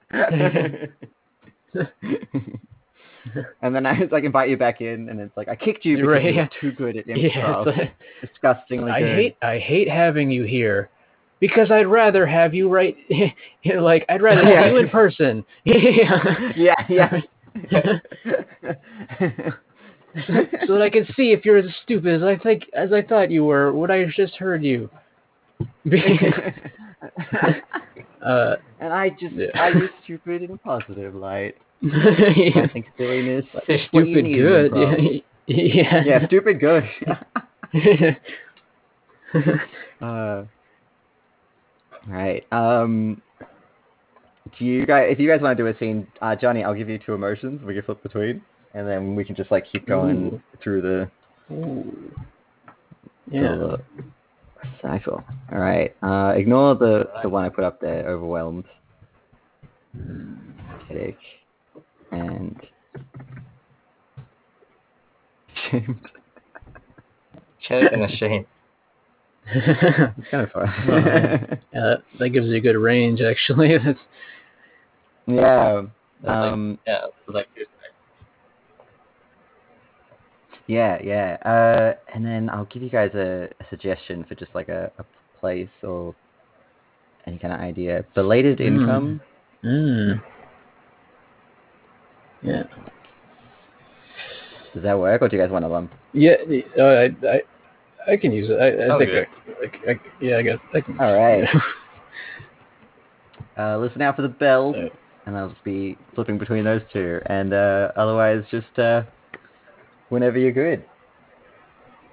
[3.61, 6.09] and then I like invite you back in, and it's like I kicked you because
[6.09, 6.47] Right, you yeah.
[6.61, 7.67] too good at yeah, improv.
[7.67, 9.15] it's like- Disgustingly I good.
[9.15, 10.89] hate I hate having you here
[11.39, 12.95] because I'd rather have you right
[13.79, 14.63] like I'd rather Yeah.
[14.63, 15.45] have you in person.
[15.65, 16.51] yeah.
[16.55, 17.21] Yeah,
[17.69, 17.99] yeah.
[20.67, 23.29] so that I can see if you're as stupid as I think as I thought
[23.31, 24.89] you were when I just heard you.
[28.25, 29.47] uh, and I just Yeah.
[29.55, 31.55] I use stupid in a positive light.
[31.83, 32.67] I yeah.
[32.73, 33.45] think silliness.
[33.53, 35.21] That's what you stupid good.
[35.47, 36.03] Yeah.
[36.05, 36.83] Yeah, stupid good.
[40.01, 40.43] uh,
[42.07, 42.45] right.
[42.51, 43.21] Um,
[44.57, 45.07] do you guys?
[45.11, 47.61] If you guys want to do a scene, uh, Johnny, I'll give you two emotions.
[47.63, 48.41] We can flip between,
[48.77, 50.41] and then we can just like keep going Ooh.
[50.63, 52.11] through the Ooh.
[53.31, 53.55] Yeah.
[53.55, 53.81] the
[54.81, 55.23] cycle.
[55.51, 55.95] All right.
[56.01, 58.07] Uh, ignore the the one I put up there.
[58.09, 58.65] Overwhelmed.
[60.87, 61.17] Headache.
[62.11, 62.55] And.
[65.69, 65.99] Shamed.
[67.67, 68.45] Check and ashamed.
[69.49, 70.67] It's kind of fun.
[71.75, 73.75] Uh, that gives you a good range, actually.
[75.29, 75.81] Yeah.
[76.23, 76.79] That's like- Um.
[76.87, 77.47] yeah, like
[80.67, 80.97] Yeah.
[81.03, 81.37] Yeah.
[81.45, 81.93] Uh.
[82.13, 85.05] And then I'll give you guys a, a suggestion for just like a, a
[85.39, 86.13] place or
[87.25, 88.03] any kind of idea.
[88.15, 88.65] Belated Hmm.
[88.65, 89.21] income.
[89.63, 90.21] mm.
[92.43, 92.63] Yeah.
[94.73, 95.91] Does that work, or do you guys want a lump?
[96.13, 96.35] Yeah.
[96.77, 97.41] Uh, I, I
[98.09, 98.59] I can use it.
[98.59, 99.11] I, I Sounds think.
[99.11, 99.27] good.
[99.87, 100.59] I, I, I, yeah, I guess.
[100.73, 100.99] I can.
[100.99, 101.47] All right.
[103.57, 104.87] Uh, listen out for the bells, Uh,
[105.25, 107.19] and I'll just be flipping between those two.
[107.25, 109.01] And uh, otherwise, just uh,
[110.09, 110.83] whenever you're good.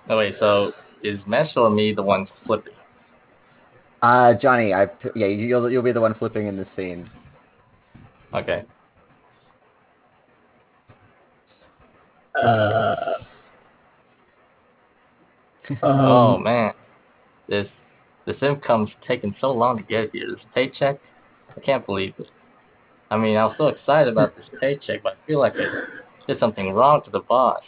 [0.08, 0.72] No wait, so
[1.02, 2.74] is Mesh or me the one flipping?
[4.02, 7.08] Uh, Johnny, I yeah, you'll you'll be the one flipping in this scene.
[8.34, 8.64] Okay.
[12.34, 12.94] uh,
[15.82, 16.72] oh um, man,
[17.48, 17.66] this
[18.26, 20.28] this income's taking so long to get here.
[20.28, 20.98] This paycheck,
[21.56, 22.26] I can't believe it.
[23.10, 26.40] I mean, I was so excited about this paycheck, but I feel like I did
[26.40, 27.62] something wrong to the boss.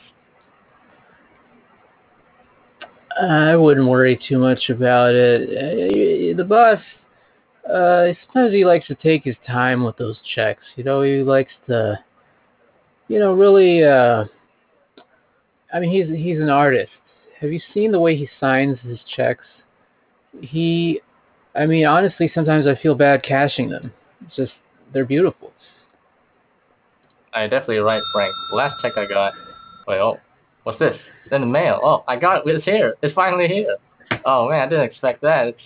[3.20, 5.48] I wouldn't worry too much about it.
[5.48, 6.80] Uh, The boss,
[7.68, 10.62] uh, sometimes he likes to take his time with those checks.
[10.76, 11.98] You know, he likes to,
[13.08, 13.84] you know, really.
[13.84, 14.24] Uh,
[15.72, 16.92] I mean, he's he's an artist.
[17.40, 19.44] Have you seen the way he signs his checks?
[20.40, 21.00] He,
[21.54, 23.92] I mean, honestly, sometimes I feel bad cashing them.
[24.26, 24.52] It's just
[24.92, 25.52] they're beautiful.
[27.32, 28.34] I definitely right, Frank.
[28.50, 29.32] The last check I got.
[29.86, 30.18] Wait, oh,
[30.62, 30.96] what's this?
[31.32, 31.80] In the mail.
[31.82, 32.54] Oh, I got it.
[32.54, 32.94] It's here.
[33.02, 33.76] It's finally here.
[34.24, 35.48] Oh man, I didn't expect that.
[35.48, 35.60] It's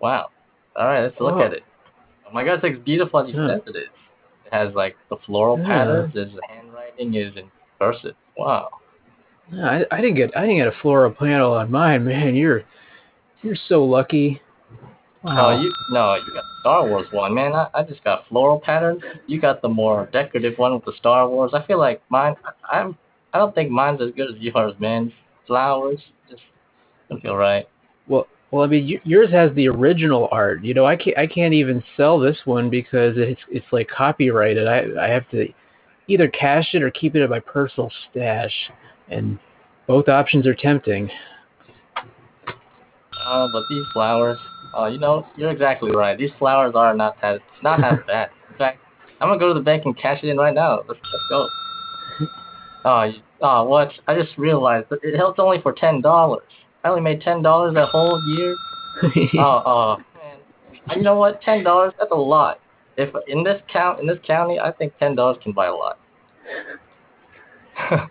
[0.00, 0.28] wow.
[0.76, 1.42] All right, let's look Oh.
[1.42, 1.62] at it.
[2.26, 3.48] Oh my God, it's beautiful as you Yeah.
[3.48, 3.88] said it is.
[4.46, 5.66] It has like the floral Yeah.
[5.66, 6.14] patterns.
[6.14, 7.50] His handwriting is in
[7.80, 8.14] cursive.
[8.36, 8.68] Wow.
[9.50, 12.34] No, I, I didn't get I didn't get a floral panel on mine, man.
[12.34, 12.64] You're
[13.42, 14.42] you're so lucky.
[15.22, 15.48] Wow.
[15.56, 17.54] Oh, you no, you got the Star Wars one, man.
[17.54, 19.02] I, I just got floral patterns.
[19.26, 21.52] You got the more decorative one with the Star Wars.
[21.54, 22.36] I feel like mine.
[22.44, 22.98] I, I'm.
[23.38, 25.12] I don't think mine's as good as yours, man.
[25.46, 26.42] Flowers, just
[27.08, 27.68] don't feel right.
[28.08, 30.64] Well, well, I mean, y- yours has the original art.
[30.64, 34.66] You know, I can't I can't even sell this one because it's it's like copyrighted.
[34.66, 35.46] I I have to
[36.08, 38.52] either cash it or keep it in my personal stash,
[39.06, 39.38] and
[39.86, 41.08] both options are tempting.
[43.24, 44.38] Oh, but these flowers.
[44.74, 46.18] Oh, you know, you're exactly right.
[46.18, 48.30] These flowers are not that not that bad.
[48.50, 48.80] In fact,
[49.20, 50.78] I'm gonna go to the bank and cash it in right now.
[50.88, 51.46] Let's let's go.
[52.88, 53.12] Oh,
[53.42, 53.92] oh, what?
[54.06, 56.48] I just realized that it helped only for ten dollars.
[56.84, 58.54] I only made ten dollars that whole year.
[59.38, 60.96] oh, oh, man.
[60.96, 61.42] You know what?
[61.42, 61.92] Ten dollars?
[61.98, 62.60] That's a lot.
[62.96, 65.98] If in this count in this county, I think ten dollars can buy a lot.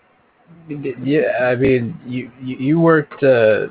[1.04, 3.24] yeah, I mean, you you, you worked.
[3.24, 3.68] Uh,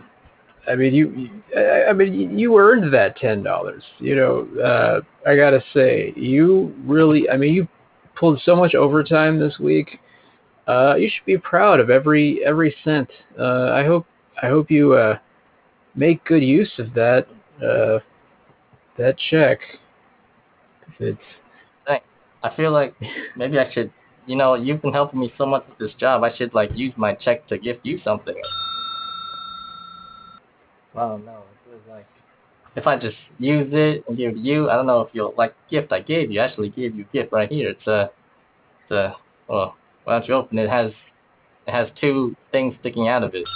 [0.68, 3.84] I mean, you, I I mean, you- you earned that ten dollars.
[4.00, 5.00] You know, uh,
[5.30, 7.30] I gotta say, you really.
[7.30, 7.68] I mean, you
[8.16, 10.00] pulled so much overtime this week.
[10.66, 13.08] Uh, you should be proud of every every cent.
[13.38, 14.06] Uh, I hope
[14.42, 15.18] I hope you uh,
[15.94, 17.26] make good use of that
[17.62, 18.00] uh,
[18.98, 19.60] that check.
[20.98, 21.18] It's
[22.46, 22.94] I feel like
[23.36, 23.92] maybe I should.
[24.26, 26.24] You know, you've been helping me so much with this job.
[26.24, 28.34] I should like use my check to gift you something.
[30.94, 31.42] Oh no,
[31.72, 32.06] it like
[32.74, 35.34] if I just use it and give it to you, I don't know if you'll
[35.36, 36.40] like gift I gave you.
[36.40, 37.70] I actually gave you a gift right here.
[37.70, 38.10] It's a,
[38.82, 39.16] it's a.
[39.48, 39.76] Well,
[40.06, 40.70] why don't you open it?
[40.70, 40.92] Has,
[41.66, 43.44] it has two things sticking out of it.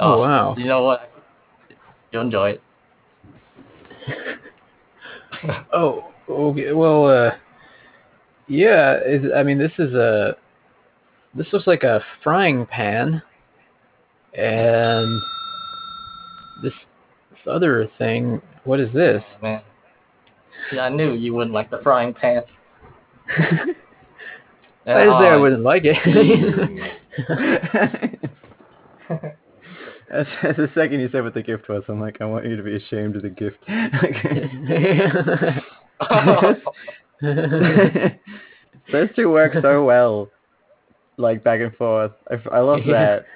[0.00, 0.54] Oh, wow.
[0.56, 1.10] You know what?
[2.12, 2.62] You'll enjoy it.
[5.72, 6.72] Oh, okay.
[6.72, 7.30] Well, uh,
[8.46, 8.98] yeah.
[9.04, 10.36] Is I mean, this is a
[11.34, 13.22] this looks like a frying pan,
[14.34, 15.20] and
[16.62, 16.72] this
[17.30, 18.40] this other thing.
[18.64, 19.22] What is this?
[19.36, 19.62] Oh, man.
[20.72, 22.42] Yeah, I knew you wouldn't like the frying pan.
[24.88, 25.96] I didn't say I Oh, wouldn't like it.
[30.10, 32.56] As, as the second you said what the gift was, I'm like, I want you
[32.56, 33.58] to be ashamed of the gift.
[38.92, 40.30] Those two work so well,
[41.18, 42.12] like back and forth.
[42.50, 43.26] I love that.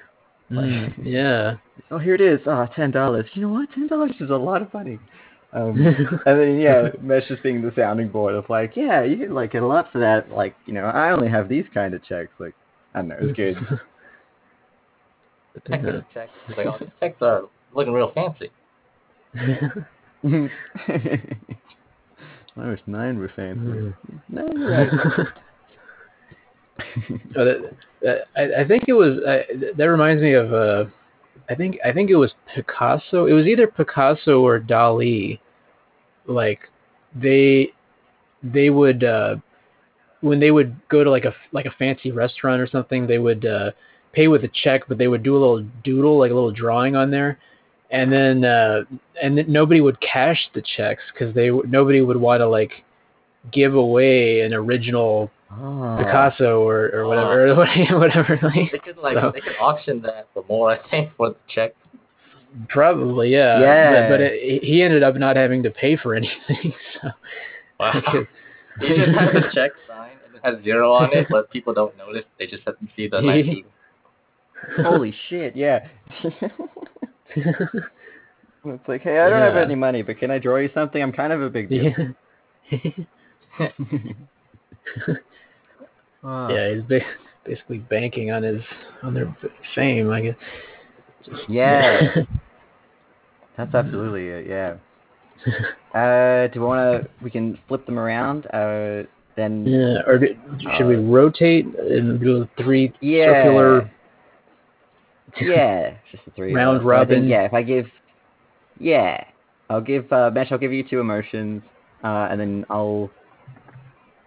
[0.51, 1.55] Mm, yeah.
[1.91, 2.39] Oh, here it is.
[2.47, 3.27] Ah, ten dollars.
[3.33, 3.69] You know what?
[3.73, 4.97] Ten dollars is a lot of money.
[5.53, 5.79] Um,
[6.25, 9.51] and then yeah, Mesh just being the sounding board of like, yeah, you can like
[9.51, 10.31] get a lot for that.
[10.31, 12.31] Like, you know, I only have these kind of checks.
[12.39, 12.55] Like,
[12.93, 13.57] I don't know, it's good.
[15.67, 16.29] Check this check.
[16.47, 17.43] He's like, oh, these checks are
[17.75, 18.49] looking real fancy.
[22.55, 23.61] I wish nine were fancy.
[23.61, 23.93] Mm.
[24.29, 25.27] No, you're right.
[27.35, 29.19] That, that, I, I think it was.
[29.27, 29.45] I,
[29.77, 30.53] that reminds me of.
[30.53, 30.85] Uh,
[31.49, 33.27] I think I think it was Picasso.
[33.27, 35.39] It was either Picasso or Dali.
[36.25, 36.69] Like,
[37.15, 37.71] they,
[38.41, 39.35] they would uh,
[40.21, 43.45] when they would go to like a like a fancy restaurant or something, they would
[43.45, 43.71] uh,
[44.13, 46.95] pay with a check, but they would do a little doodle, like a little drawing
[46.95, 47.37] on there,
[47.91, 48.83] and then uh,
[49.21, 52.71] and then nobody would cash the checks because they nobody would want to like
[53.51, 55.29] give away an original
[55.61, 55.97] Oh.
[55.99, 57.47] Picasso or, or whatever,
[57.91, 58.39] or whatever.
[58.41, 61.35] Like, They could like so, they could auction that for more, I think, for the
[61.47, 61.75] check.
[62.69, 63.59] Probably, yeah.
[63.59, 64.09] Yeah.
[64.09, 66.73] But, but it, he ended up not having to pay for anything.
[67.01, 67.09] So,
[67.79, 67.93] Wow.
[68.05, 68.25] because-
[68.81, 71.95] he just has a check sign and it has zero on it, but people don't
[71.97, 72.23] notice.
[72.39, 73.69] They just have to see the nice doodle.
[74.91, 75.87] Holy shit, yeah.
[77.35, 81.01] it's like, hey, I don't have any money, but can I draw you something?
[81.03, 81.93] I'm kind of a big deal.
[82.71, 83.67] yeah,
[86.23, 86.49] Ah.
[86.49, 86.83] yeah, he's
[87.45, 88.61] basically banking on his
[89.03, 89.35] on their
[89.75, 90.35] fame, I guess.
[91.47, 92.15] Yeah.
[93.57, 94.75] That's absolutely it, yeah.
[95.93, 99.03] Uh, do we want to, we can flip them around, uh,
[99.35, 100.01] then, yeah.
[100.07, 100.27] Or do,
[100.75, 103.43] should we rotate and do a three yeah.
[103.43, 103.91] circular?
[105.39, 106.53] Yeah, just the three.
[106.53, 106.77] Round.
[106.77, 107.27] So think, robin.
[107.27, 107.85] yeah, if I give,
[108.79, 109.23] yeah,
[109.69, 110.51] I'll give uh, Mesh.
[110.51, 111.63] I'll give you two emotions,
[112.03, 113.09] uh, and then I'll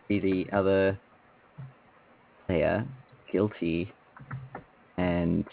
[0.09, 0.99] be the other
[2.47, 2.87] player,
[3.31, 3.93] guilty,
[4.97, 5.45] and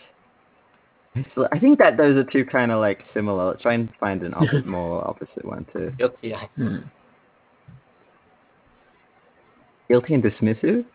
[1.35, 3.49] so I think that those are two kind of like similar.
[3.49, 5.91] Let's try and find an opposite, more opposite one too.
[5.97, 6.33] Guilty.
[6.33, 6.77] I- Hmm.
[9.89, 10.85] Guilty and dismissive.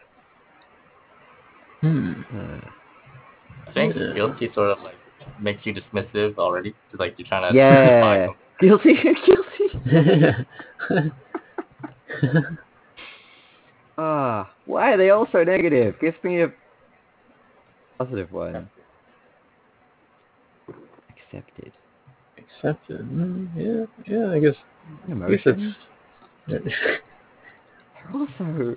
[1.83, 2.13] Hmm.
[2.35, 2.61] Uh,
[3.69, 4.15] I think Yeah.
[4.15, 4.97] guilty sort of like
[5.39, 6.75] makes you dismissive already.
[6.91, 8.95] It's like you're trying to yeah, justify guilty,
[9.27, 10.35] guilty.
[13.99, 15.97] Ah, why are they all so negative?
[16.01, 16.53] Give me a
[17.99, 18.71] positive one.
[21.33, 21.73] Accepted.
[22.39, 23.01] Accepted.
[23.01, 23.85] Mm, yeah,
[24.17, 24.31] yeah.
[24.33, 24.55] I guess.
[25.05, 25.75] I guess Emotions.
[26.49, 26.65] it's.
[26.75, 27.01] They're
[28.15, 28.77] also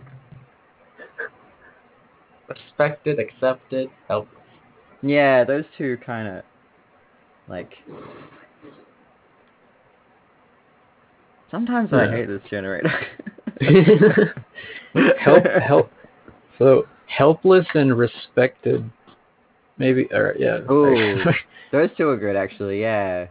[2.49, 4.41] respected, accepted, helpless.
[5.01, 5.43] yeah.
[5.45, 6.43] Those two kind of
[7.47, 7.71] like.
[11.49, 12.89] Sometimes I hate this generator.
[15.19, 15.91] help, help.
[16.57, 18.89] So helpless and respected.
[19.81, 20.07] Maybe.
[20.11, 20.59] Or yeah.
[20.71, 21.23] Ooh.
[21.71, 22.81] Those two are good, actually.
[22.81, 23.27] Yeah.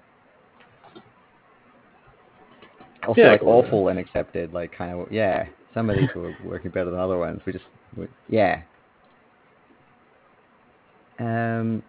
[3.06, 5.46] Also, Yeah, like awful and accepted, like kind of yeah.
[5.72, 7.40] Some of these were working better than other ones.
[7.46, 7.64] We just
[7.96, 8.62] we, yeah.
[11.18, 11.82] Um,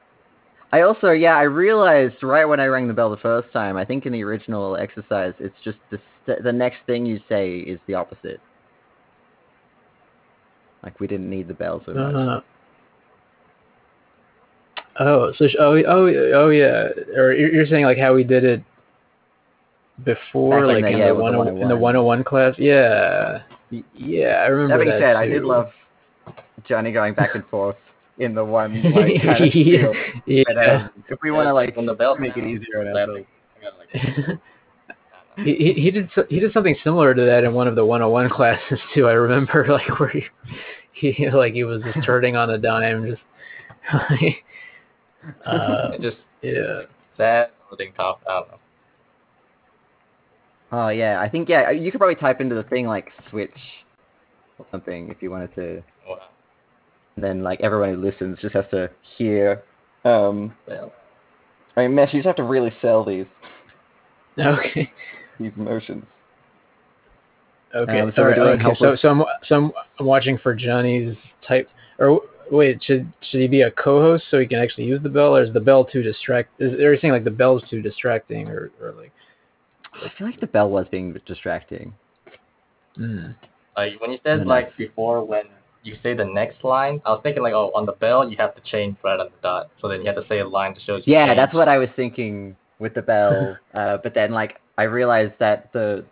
[0.71, 3.75] I also yeah I realized right when I rang the bell the first time.
[3.75, 7.59] I think in the original exercise, it's just the st- the next thing you say
[7.59, 8.39] is the opposite.
[10.83, 12.15] Like we didn't need the bell so much.
[12.15, 12.41] Uh,
[15.07, 16.89] oh, so sh- oh oh oh yeah.
[17.15, 18.63] Or you're you're saying like how we did it
[20.03, 21.79] before, like the- in, yeah, the with the one in the 101.
[21.79, 22.55] 101 class.
[22.57, 23.41] Yeah.
[23.95, 25.69] Yeah, I remember That being said, I did love
[26.67, 27.77] Johnny going back and forth
[28.17, 29.95] in the one like kind of field.
[30.25, 30.43] yeah.
[30.47, 33.09] But, um, if we want to like on the belt make it easier on that-
[33.09, 33.27] ourselves.
[33.63, 34.39] Like,
[35.45, 37.85] he, he he did so, he did something similar to that in one of the
[37.85, 39.07] 101 classes too.
[39.07, 40.09] I remember like where
[40.93, 43.21] he, he like he was just turning on a dime, just
[45.45, 46.83] uh, just yeah.
[47.17, 48.21] sad holding top.
[48.27, 48.57] I don't know.
[50.73, 53.51] Oh yeah, I think yeah, you could probably type into the thing like switch
[54.57, 55.83] or something if you wanted to.
[56.07, 56.19] Wow.
[57.17, 59.61] Then like everyone who listens just has to hear
[60.05, 60.93] um Well,
[61.75, 63.25] I mean, Mesh, you just have to really sell these
[64.39, 64.91] Okay.
[65.39, 66.05] these motions.
[67.75, 67.99] Okay.
[67.99, 68.57] Um, so all right, okay.
[68.63, 71.15] So helpless- so I'm so I'm, I'm watching for Johnny's
[71.47, 71.69] type.
[71.99, 75.35] Or wait, should should he be a co-host so he can actually use the bell,
[75.35, 76.49] or is the bell too distract?
[76.59, 79.11] Is are you saying like the bell's too distracting, or or like?
[79.93, 81.93] I feel like the bell was being distracting.
[82.97, 83.35] Mm.
[83.75, 84.49] Like when you said No, no.
[84.49, 85.45] like before when
[85.83, 88.53] you say the next line, I was thinking like oh on the bell you have
[88.55, 89.69] to change right on the dot.
[89.81, 90.95] So then you have to say a line to show.
[90.97, 91.39] you Yeah, changed.
[91.39, 93.57] that's what I was thinking with the bell.
[93.73, 96.05] uh, but then, like, I realized that the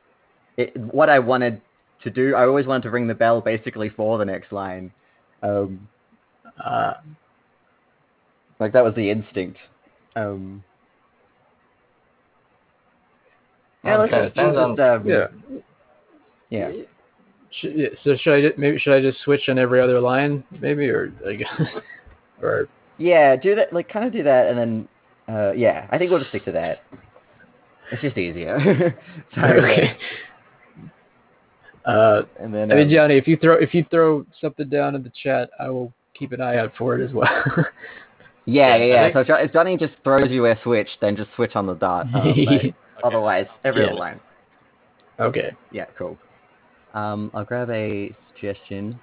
[0.58, 1.62] it, what I wanted
[2.04, 4.92] to do, I always wanted to ring the bell basically for the next line.
[5.44, 5.88] Um,
[6.64, 6.94] Uh,
[8.60, 9.58] like that was the instinct.
[10.16, 10.64] Um,
[13.86, 15.28] yeah, let's Okay, depends let's on- just, um, yeah.
[16.50, 16.72] yeah.
[17.64, 21.12] Yeah, so should I maybe should I just switch on every other line maybe or
[21.26, 21.40] like
[22.44, 22.68] or
[23.00, 23.74] Yeah, do that.
[23.74, 24.88] Like, kind of do that, and then,
[25.28, 26.84] uh, yeah, I think we'll just stick to that.
[27.92, 28.96] It's just easier.
[29.36, 29.98] so, okay.
[31.86, 34.94] Uh, And then, I mean um, Johnny, if you throw if you throw something down
[34.94, 37.30] in the chat, I will keep an eye out for it as well.
[38.46, 39.04] yeah, yeah, yeah.
[39.06, 41.74] think- So Jo- if Johnny just throws you a switch, then just switch on the
[41.76, 42.06] dot.
[42.14, 42.74] Um, Okay.
[43.04, 43.88] Otherwise, every Yeah.
[43.88, 44.20] other line.
[45.20, 45.52] okay.
[45.72, 46.18] Yeah, cool.
[46.94, 49.00] Um, I'll grab a suggestion.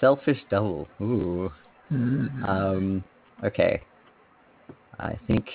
[0.00, 0.86] Selfish double.
[1.00, 1.50] Ooh.
[1.92, 2.48] Mm.
[2.48, 3.04] Um,
[3.42, 3.82] okay.
[5.00, 5.46] I think.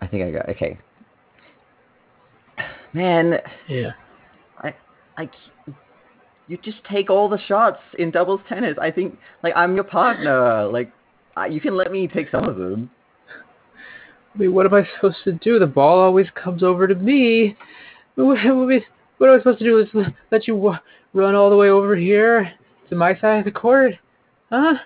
[0.00, 0.78] I think I got okay.
[2.94, 3.38] Man,
[3.68, 3.90] yeah.
[5.18, 5.30] like
[6.48, 8.76] you just take all the shots in doubles tennis.
[8.80, 10.66] I think like I'm your partner.
[10.66, 10.92] Like
[11.36, 12.90] I, you can let me take some of them.
[14.34, 15.58] I mean, what am I supposed to do?
[15.58, 17.56] The ball always comes over to me.
[18.18, 18.82] What, what,
[19.18, 19.78] what am I supposed to do?
[19.78, 19.88] Is
[20.30, 20.74] let you
[21.12, 22.50] run all the way over here
[22.88, 23.92] to my side of the court?
[24.48, 24.76] Huh?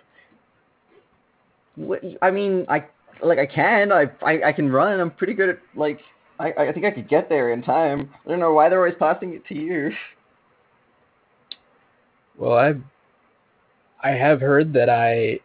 [1.76, 2.86] What, I mean, I
[3.22, 3.92] like I can.
[3.92, 4.98] I, I I can run.
[4.98, 6.00] I'm pretty good at like.
[6.40, 8.10] I I think I could get there in time.
[8.26, 9.92] I don't know why they're always passing it to you.
[12.40, 12.72] Well, I
[14.02, 15.40] I have heard that I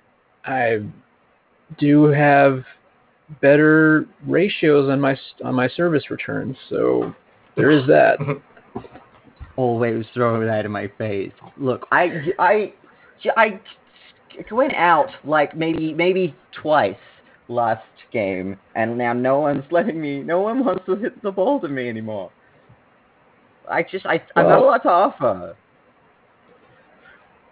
[0.46, 0.80] I
[1.78, 2.64] do have
[3.42, 7.14] better ratios on my on my service returns, so
[7.58, 8.18] there is that.
[9.58, 11.34] Always throw that in my face.
[11.58, 12.74] Look, I I
[13.36, 13.60] I
[14.52, 16.96] went out like maybe maybe twice
[17.50, 17.84] last
[18.14, 20.22] game, and now no one's letting me.
[20.22, 22.32] No one wants to hit the ball to me anymore.
[23.70, 25.58] I just I I've got a lot to offer.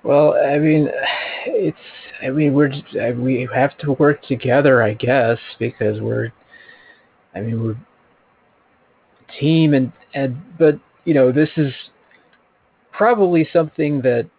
[0.04, 0.90] Well, I mean,
[1.46, 1.78] it's
[2.22, 2.72] I mean we're
[3.16, 6.32] we have to work together, I guess, because we're
[7.34, 11.74] I mean we're a team and and but you know this is
[12.92, 14.30] probably something that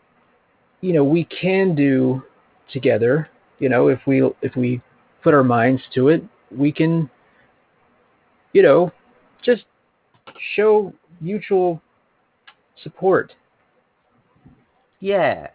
[0.83, 2.23] you know we can do
[2.71, 3.29] together.
[3.59, 4.83] You know, if we if we
[5.23, 7.09] put our minds to it, we can
[8.53, 8.93] you know
[9.43, 9.65] just
[10.55, 11.81] show mutual
[12.83, 13.33] support.
[15.05, 15.49] Yeah,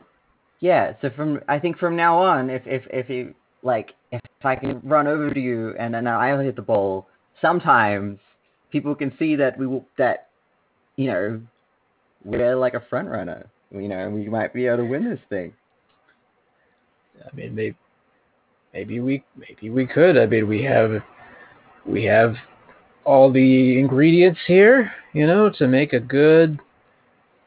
[0.59, 0.93] yeah.
[1.01, 3.33] So from I think from now on, if if if you
[3.63, 7.07] like, if I can run over to you and then I hit the ball,
[7.41, 8.19] sometimes
[8.71, 10.27] people can see that we will that
[10.97, 11.41] you know
[12.23, 13.49] we're like a front runner.
[13.71, 15.51] You know, we might be able to win this thing.
[17.25, 17.75] I mean, maybe
[18.71, 20.15] maybe we maybe we could.
[20.15, 20.91] I mean, we have
[21.87, 22.35] we have
[23.03, 26.59] all the ingredients here, you know, to make a good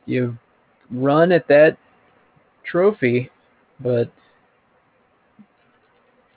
[0.06, 0.36] you
[0.90, 1.78] run at that
[2.64, 3.30] trophy.
[3.80, 4.10] But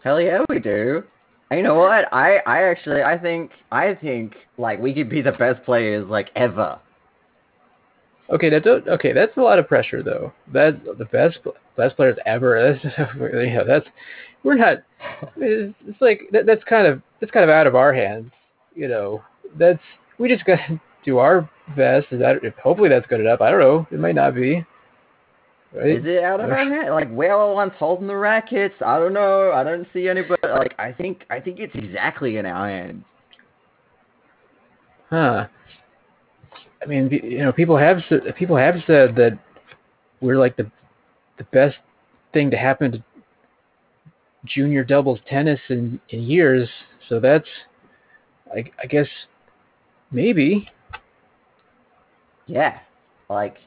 [0.03, 1.03] Hell yeah, we do.
[1.49, 2.11] And you know what?
[2.13, 6.29] I I actually I think I think like we could be the best players like
[6.35, 6.79] ever.
[8.29, 9.13] okay, that's a- okay.
[9.13, 10.33] That's a lot of pressure, though.
[10.53, 11.39] That the best
[11.77, 12.79] best players ever.
[12.97, 13.87] That's you know, that's
[14.43, 14.79] we're not.
[15.37, 18.31] It's, it's like that, that's kind of that's kind of out of our hands.
[18.75, 19.23] You know,
[19.57, 19.79] that's
[20.19, 22.07] we just got to do our best.
[22.11, 23.41] Is that hopefully that's good enough?
[23.41, 23.87] I don't know.
[23.91, 24.65] It might not be.
[25.75, 25.97] Right?
[25.97, 26.93] Is it out of our hand?
[26.93, 28.75] Like the ones holding the rackets.
[28.85, 29.51] I don't know.
[29.51, 30.41] I don't see anybody.
[30.47, 33.03] Like I think I think it's exactly in our hands.
[35.09, 35.47] Huh.
[36.81, 37.97] I mean, you know, people have
[38.37, 39.37] people have said that
[40.21, 40.71] we're like the
[41.37, 41.75] the best
[42.31, 43.03] thing to happen to
[44.45, 46.69] junior doubles tennis in in years.
[47.09, 47.47] So that's,
[48.55, 49.07] I, I guess,
[50.11, 50.69] maybe.
[52.47, 52.79] Yeah.
[53.29, 53.57] Like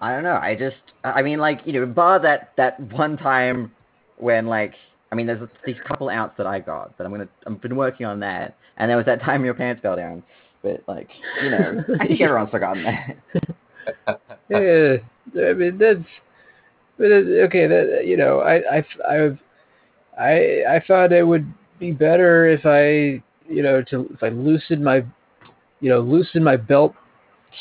[0.00, 0.36] I don't know.
[0.36, 3.72] I just I mean like, you know, bar that that one time
[4.18, 4.74] when like
[5.12, 8.06] I mean there's these couple outs that I got, but I'm gonna I've been working
[8.06, 8.56] on that.
[8.76, 10.22] And there was that time your pants fell down.
[10.62, 11.08] But like,
[11.42, 13.16] you know, I think everyone's forgotten that.
[14.48, 14.96] Yeah,
[15.36, 15.98] I mean that's,
[16.98, 17.66] but okay.
[17.66, 19.38] That you know, I I I've
[20.18, 24.82] I I thought it would be better if I you know to if I loosened
[24.84, 25.04] my
[25.80, 26.94] you know loosened my belt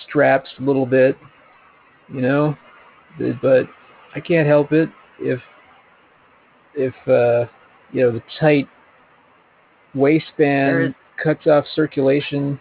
[0.07, 1.17] straps a little bit,
[2.14, 2.58] you know,
[3.41, 3.68] but
[4.16, 4.89] I can't help it
[5.20, 5.39] if
[6.76, 7.49] if uh
[7.91, 8.68] you know the tight
[9.93, 10.93] waistband is-
[11.24, 12.60] cuts off circulation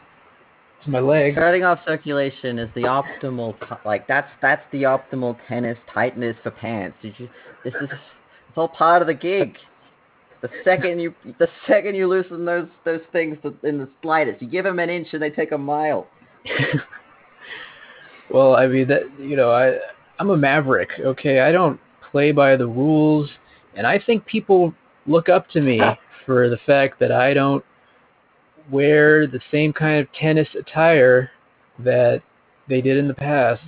[0.85, 1.35] to my leg.
[1.35, 6.97] Cutting off circulation is the optimal, like that's that's the optimal tennis tightness for pants.
[7.03, 7.19] Just,
[7.65, 9.57] this is it's all part of the gig.
[10.43, 14.65] The second you the second you loosen those those things in the slightest, you give
[14.65, 16.07] them an inch and they take a mile.
[18.31, 19.79] well, I mean that you know I
[20.19, 20.91] I'm a maverick.
[21.01, 23.31] Okay, I don't play by the rules,
[23.77, 24.73] and I think people
[25.07, 25.81] look up to me
[26.25, 27.65] for the fact that I don't
[28.71, 31.31] wear the same kind of tennis attire
[31.81, 32.23] that
[32.69, 33.63] they did in the past.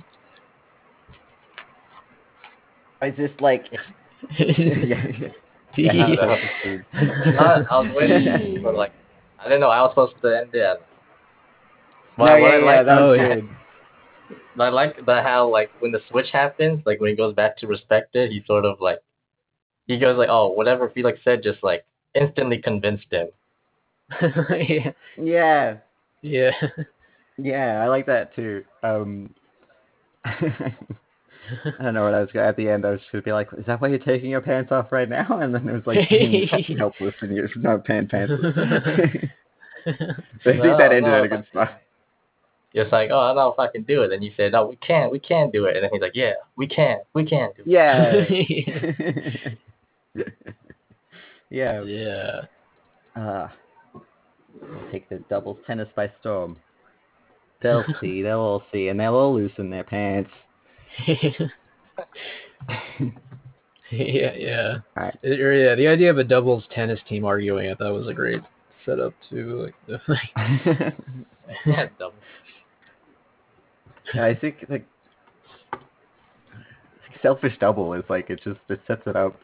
[3.03, 3.65] Is this like?
[4.39, 5.05] yeah,
[5.75, 5.93] Yeah.
[5.93, 6.37] yeah,
[7.35, 8.91] Not, I was waiting for like
[9.39, 10.81] I didn't know I was supposed to end it.
[12.17, 13.35] no, What, what yeah, I yeah, like, that was Oh, yeah.
[13.35, 13.49] good.
[14.59, 17.67] I like the how like when the switch happens, like when he goes back to
[17.67, 18.99] respect it, he sort of like
[19.87, 23.27] he goes like, oh, whatever Felix said, just like instantly convinced him.
[24.21, 24.91] yeah.
[25.17, 25.77] Yeah,
[26.21, 26.51] Yeah.
[27.37, 28.63] yeah, I like that too.
[28.83, 29.33] Um,
[30.25, 30.73] I
[31.81, 32.85] don't know what I was gonna, at the end.
[32.85, 35.07] I was just gonna be like, "Is that why you're taking your pants off right
[35.07, 36.47] now?" And then it was like being
[36.77, 39.29] helpless and you're not pant pantsless.
[39.85, 41.81] so I think No, that ended no, at a good spot.
[42.83, 44.11] It's like, oh, I don't know if I can do it.
[44.11, 45.75] And you said, no, we can't, we can't do it.
[45.75, 47.67] And then he's like, yeah, we can, we can do it.
[47.67, 48.25] Yeah.
[51.49, 51.83] yeah.
[51.83, 52.41] yeah.
[53.15, 53.47] Uh,
[54.61, 56.57] we'll take the doubles tennis by storm.
[57.61, 58.21] They'll see.
[58.21, 60.29] They'll all see, and they'll all loosen their pants.
[61.07, 61.47] yeah,
[63.91, 64.77] yeah.
[64.95, 65.17] Alright.
[65.23, 68.41] It- yeah, the idea of a doubles tennis team arguing, I thought was a great
[68.85, 69.99] setup to like the
[71.65, 71.87] Yeah,
[74.13, 74.25] double.
[74.25, 74.85] I think like
[77.21, 79.35] selfish double is like it just it sets it up.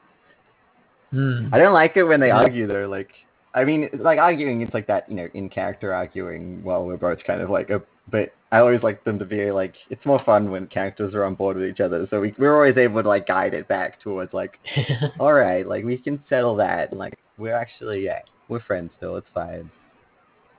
[1.11, 1.47] Hmm.
[1.53, 2.37] I don't like it when they Yeah.
[2.39, 2.67] argue.
[2.67, 3.09] They're like,
[3.53, 4.61] I mean, like arguing.
[4.61, 6.63] It's like that, you know, in character arguing.
[6.63, 9.75] While we're both kind of like a, but I always like them to be like,
[9.89, 12.07] it's more fun when characters are on board with each other.
[12.09, 14.57] So we we're always able to like guide it back towards like,
[15.19, 16.89] all right, like we can settle that.
[16.91, 19.17] And, like we're actually yeah, we're friends still.
[19.17, 19.69] It's fine.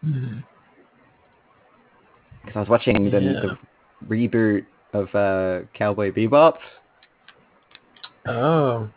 [0.03, 0.39] Hmm.
[2.45, 3.41] Because I was watching the, Yeah.
[3.41, 3.59] the
[4.09, 6.55] reboot of uh Cowboy Bebop,
[8.27, 8.89] Oh.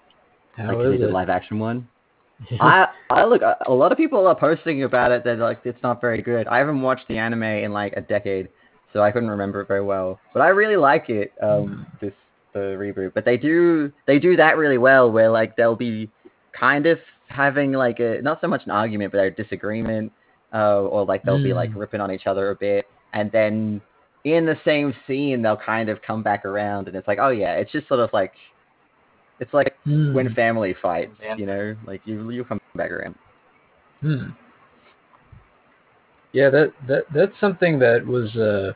[0.56, 1.06] How like is it?
[1.06, 1.88] the live action one.
[2.60, 6.02] I I look a lot of people are posting about it that like it's not
[6.02, 6.48] very good.
[6.48, 8.50] I haven't watched the anime in like a decade,
[8.94, 10.20] so I couldn't remember it very well.
[10.34, 11.34] But I really like it.
[11.42, 12.14] Um, this
[12.54, 16.10] the reboot, but they do they do that really well, where like they'll be
[16.58, 20.12] kind of having like a not so much an argument, but a disagreement,
[20.54, 21.76] uh, or like they'll be like Mm.
[21.78, 23.82] ripping on each other a bit, and then
[24.24, 27.54] in the same scene they'll kind of come back around, and it's like oh yeah,
[27.54, 28.34] it's just sort of like
[29.40, 30.14] it's like Hmm.
[30.14, 31.36] when family fights, Yeah.
[31.36, 33.16] you know, like you you come back around.
[34.02, 34.30] Hmm.
[36.34, 38.74] Yeah, that that that's something that was uh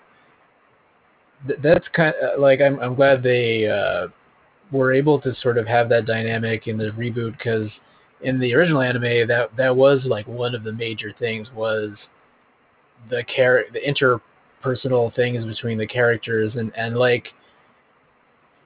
[1.48, 4.08] th- that's kind of like I'm I'm glad they uh
[4.72, 7.70] were able to sort of have that dynamic in the reboot cuz
[8.22, 11.92] in the original anime that that was like one of the major things was
[13.10, 13.86] the char- the
[14.62, 17.28] interpersonal things between the characters and and like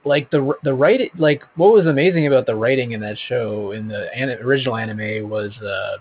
[0.04, 3.88] like the the writing like what was amazing about the writing in that show in
[3.88, 4.08] the
[4.42, 5.98] original anime was uh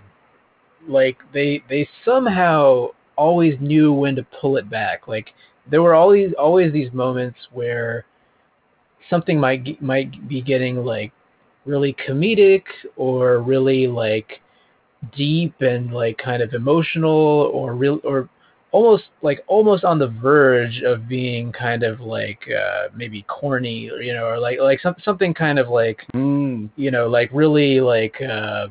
[0.89, 5.07] like they they somehow always knew when to pull it back.
[5.09, 5.33] Like
[5.71, 8.05] there were always always these moments where
[9.11, 11.13] something might might be getting like
[11.65, 12.65] really comedic
[12.97, 14.41] or really like
[15.17, 18.29] deep and like kind of emotional or real or
[18.75, 24.03] almost like almost on the verge of being kind of like uh maybe corny or
[24.03, 26.69] you know or like like some, something kind of like Mm.
[26.75, 28.67] you know like really like uh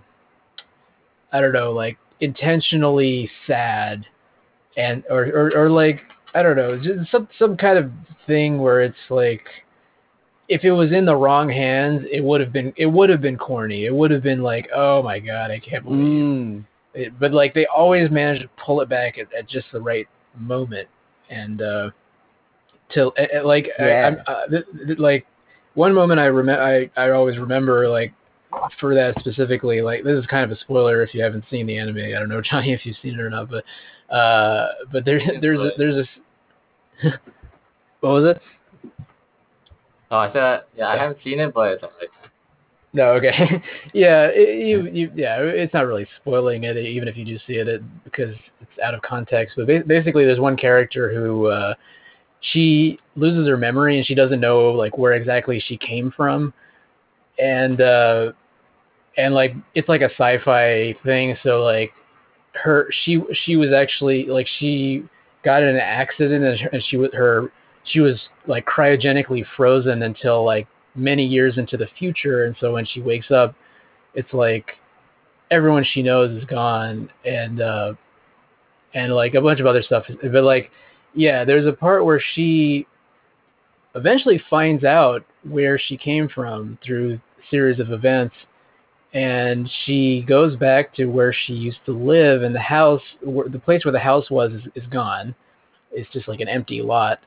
[1.31, 4.05] i don't know like intentionally sad
[4.75, 6.01] and or or, or like
[6.35, 7.89] i don't know just some some kind of
[8.27, 9.45] thing where it's like
[10.49, 13.37] if it was in the wrong hands it would have been it would have been
[13.37, 16.65] corny it would have been like oh my god i can't believe Mm.
[16.93, 20.07] It, but like they always manage to pull it back at, at just the right
[20.37, 20.87] moment
[21.29, 21.89] and uh
[22.93, 24.07] till uh, like Yeah.
[24.07, 25.25] I'm, uh, th- th- like
[25.75, 28.13] one moment i remember I, I always remember like
[28.79, 31.77] for that specifically like this is kind of a spoiler if you haven't seen the
[31.77, 33.63] anime i don't know johnny if you've seen it or not but
[34.15, 36.07] uh but there's Yeah, there's a, there's
[37.03, 37.09] a
[38.01, 38.41] what was it
[40.11, 42.07] Oh, I said, yeah, I haven't seen it, but it's alright.
[42.93, 43.61] No, okay.
[43.93, 47.53] yeah, it, you, you, yeah, it's not really spoiling it, even if you do see
[47.53, 49.55] it, it because it's out of context.
[49.57, 51.73] But ba- basically, there's one character who uh,
[52.41, 56.53] she loses her memory and she doesn't know like where exactly she came from,
[57.39, 58.33] and uh,
[59.17, 61.37] and like it's like a sci-fi thing.
[61.43, 61.91] So like
[62.53, 65.05] her, she she was actually like she
[65.43, 67.51] got in an accident and, and she was her
[67.85, 72.45] she was like cryogenically frozen until like many years into the future.
[72.45, 73.55] And so when she wakes up
[74.13, 74.71] it's like
[75.51, 77.09] everyone she knows is gone.
[77.25, 77.93] And uh
[78.93, 80.05] and like a bunch of other stuff.
[80.21, 80.71] But like
[81.13, 82.87] yeah there's a part where she
[83.95, 87.19] eventually finds out where she came from through
[87.49, 88.35] series of events.
[89.13, 92.41] And she goes back to where she used to live.
[92.41, 95.35] And the house the place where the house was is, is gone.
[95.91, 97.19] It's just like an empty lot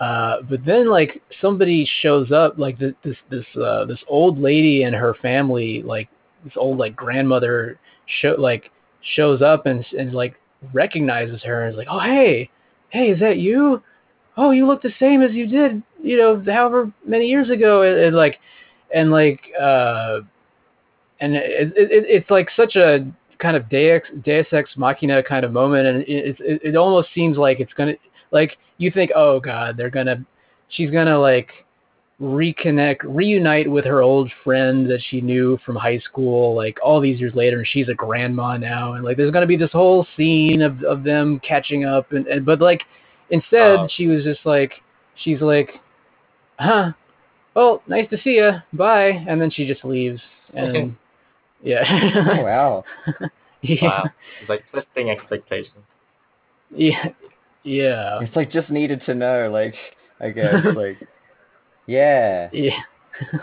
[0.00, 4.82] uh, but then like somebody shows up, like this this this uh, this old lady
[4.82, 6.08] and her family, like
[6.44, 7.78] this old like grandmother
[8.20, 8.70] show like
[9.14, 10.34] shows up and and like
[10.74, 12.50] recognizes her and is like, oh hey,
[12.90, 13.82] hey, is that you?
[14.36, 17.98] Oh, you look the same as you did, you know, however many years ago, and,
[17.98, 18.38] and like,
[18.94, 20.20] and like, uh,
[21.20, 25.52] and it, it, it's like such a kind of deus deus ex machina kind of
[25.52, 27.94] moment, and it it, it almost seems like it's gonna
[28.32, 30.24] like you think, oh god, they're gonna,
[30.68, 31.50] she's gonna like
[32.20, 37.20] reconnect, reunite with her old friend that she knew from high school, like all these
[37.20, 40.62] years later, and she's a grandma now, and like there's gonna be this whole scene
[40.62, 42.82] of of them catching up, and, and but like
[43.30, 43.88] instead Oh.
[43.96, 44.72] she was just like,
[45.16, 45.80] she's like,
[46.58, 46.92] huh,
[47.54, 50.20] well, nice to see you, bye, and then she just leaves,
[50.54, 50.96] and
[51.62, 51.82] yeah,
[52.38, 52.84] Oh wow.
[53.62, 54.04] yeah, Wow.
[54.40, 55.74] It's like twisting expectations.
[56.74, 57.08] yeah,
[57.66, 59.74] yeah, It's like just needed to know, like
[60.20, 60.96] I guess like
[61.86, 62.48] yeah.
[62.52, 62.78] yeah.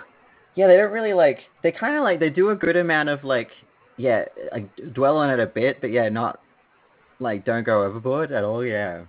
[0.56, 3.50] Yeah, they don't really like they kinda like they do a good amount of like
[3.98, 6.40] yeah, like dwell on it a bit, but yeah, not
[7.20, 9.04] like don't go overboard at all, yeah.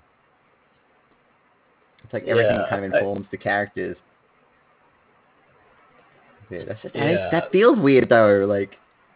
[2.03, 3.97] It's like everything Yeah, kind of I- informs the characters.
[6.51, 7.29] Yeah, that's just, Yeah.
[7.31, 8.71] that feels weird though, like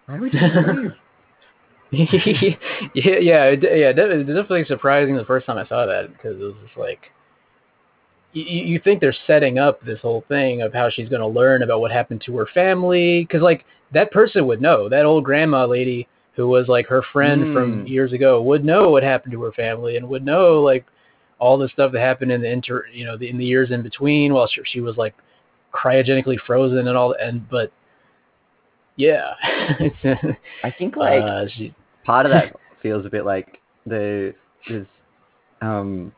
[0.06, 0.92] why would you?
[1.92, 2.56] yeah,
[2.94, 3.92] yeah, it, yeah.
[3.92, 7.10] Definitely surprising the first time I saw that because it was just like,
[8.32, 11.62] you, you think they're setting up this whole thing of how she's going to learn
[11.62, 15.64] about what happened to her family because like that person would know that old grandma
[15.64, 17.88] lady who was like her friend from Mm.
[17.88, 20.86] years ago would know what happened to her family and would know like
[21.38, 23.82] all the stuff that happened in the inter you know the, in the years in
[23.82, 25.14] between while she, she was like
[25.72, 27.72] cryogenically frozen and all and but
[28.96, 29.34] yeah
[29.80, 30.28] it's
[30.64, 31.74] I think like uh, she
[32.08, 34.34] part of that feels a bit like the
[34.68, 34.86] is
[35.62, 36.12] um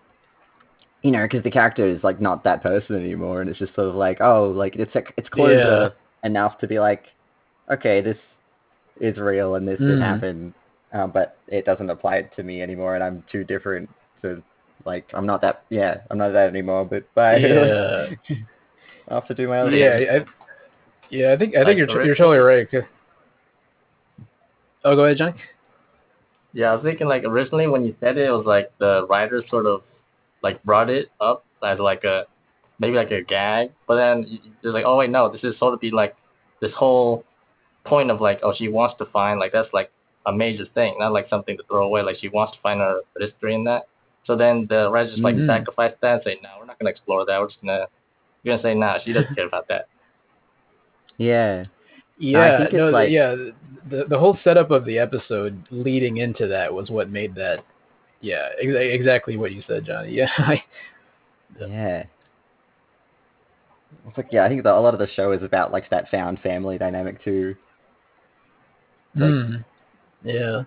[1.03, 3.89] you know because the character is like not that person anymore and it's just sort
[3.89, 5.93] of like oh like it's like it's closure
[6.25, 7.05] enough to be like
[7.73, 8.19] okay this
[9.01, 10.01] is real and this did Mm.
[10.01, 10.55] happen
[10.93, 13.89] um, but it doesn't apply to me anymore and i'm too different
[14.23, 14.43] to
[14.85, 18.09] like i'm not that yeah i'm not that anymore but bye Yeah.
[19.09, 20.21] i have to do my other yeah.
[20.21, 20.25] I,
[21.11, 22.69] yeah, I think I Like think you're the you're totally right
[24.85, 25.35] Oh, go ahead, Johnny.
[26.53, 29.43] Yeah, I was thinking like originally when you said it, it was like the writer
[29.51, 29.83] sort of
[30.43, 32.27] like brought it up as like a
[32.79, 34.27] maybe like a gag, but then
[34.63, 36.17] you're like, oh wait, no, this is sort of be like
[36.61, 37.25] this whole
[37.87, 39.91] point of like, oh, she wants to find like that's like
[40.27, 42.03] a major thing, not like something to throw away.
[42.03, 43.85] Like she wants to find her history in that.
[44.27, 45.47] So then the writer just like Mhm.
[45.47, 47.41] sacrifice that and say, no, we're not gonna explore that.
[47.41, 47.87] We're just gonna
[48.43, 49.87] you're gonna say, nah, she doesn't care about that.
[51.19, 51.65] yeah
[52.21, 53.35] Yeah, think it's no, the- like- yeah,
[53.89, 57.65] the the whole setup of the episode leading into that was what made that.
[58.21, 60.13] Yeah, ex- exactly what you said, Johnny.
[60.15, 60.63] Yeah, I,
[61.59, 62.05] Yeah.
[64.07, 66.39] It's like yeah, I think a lot of the show is about like that found
[66.41, 67.57] family dynamic too.
[69.17, 69.65] Like- Mm.
[70.23, 70.63] yeah,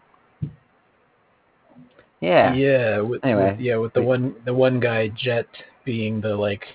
[2.20, 2.54] Yeah.
[2.54, 3.00] yeah.
[3.00, 5.48] With, Anyway, with- yeah, with the we- one the one guy Jet
[5.86, 6.66] being the like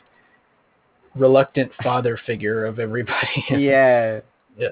[1.16, 3.44] reluctant father figure of everybody.
[3.50, 4.20] Yeah.
[4.58, 4.68] Yeah.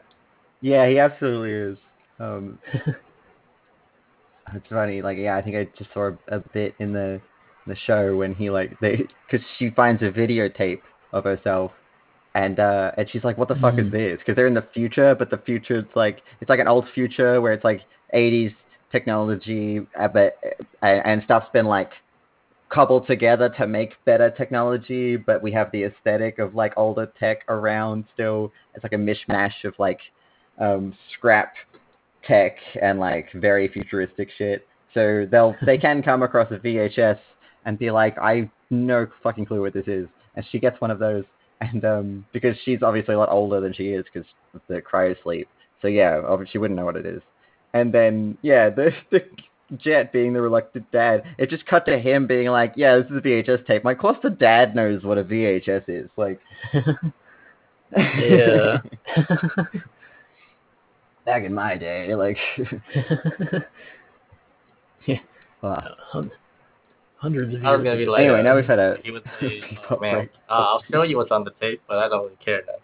[0.62, 1.78] Yeah, he absolutely is.
[2.20, 2.61] Um
[4.55, 7.20] it's funny, like yeah, I think I just saw a, a bit in the
[7.66, 8.97] the show when he like they
[9.30, 10.82] because she finds a videotape
[11.12, 11.72] of herself
[12.34, 13.93] and uh and she's like what the fuck is Mhm.
[13.93, 16.87] this because they're in the future but the future it's like it's like an old
[16.95, 17.82] future where it's like
[18.14, 18.53] 80s
[18.93, 20.34] technology uh, but
[20.82, 21.91] and, and stuff's been like
[22.69, 27.39] cobbled together to make better technology but we have the aesthetic of like older tech
[27.49, 30.01] around still it's like a mishmash of like
[30.61, 31.55] um scrap
[32.27, 37.19] tech and like very futuristic shit so they'll they can come across a VHS
[37.64, 40.99] and be like I no fucking clue what this is and she gets one of
[40.99, 41.25] those
[41.61, 45.14] and um, because she's obviously a lot older than she is because of the cryo
[45.23, 45.49] sleep.
[45.83, 47.23] So yeah, obviously she wouldn't know what it is.
[47.75, 49.21] And then yeah, the the
[49.79, 53.17] Jet being the reluctant dad, it just cut to him being like, "Yeah, this is
[53.17, 56.09] a VHS tape." Like, of course the dad knows what a VHS is.
[56.17, 56.41] Like,
[57.97, 58.79] yeah.
[61.25, 62.39] back in my day, like,
[65.07, 65.19] Yeah.
[65.62, 65.95] wow.
[66.12, 66.31] Hun-
[67.19, 67.85] Hundreds of I was years.
[67.85, 68.99] gonna be like, Anyway, uh, now we've had a.
[69.03, 72.09] He would say, oh, man, uh, I'll show you what's on the tape, but I
[72.09, 72.75] don't really care now.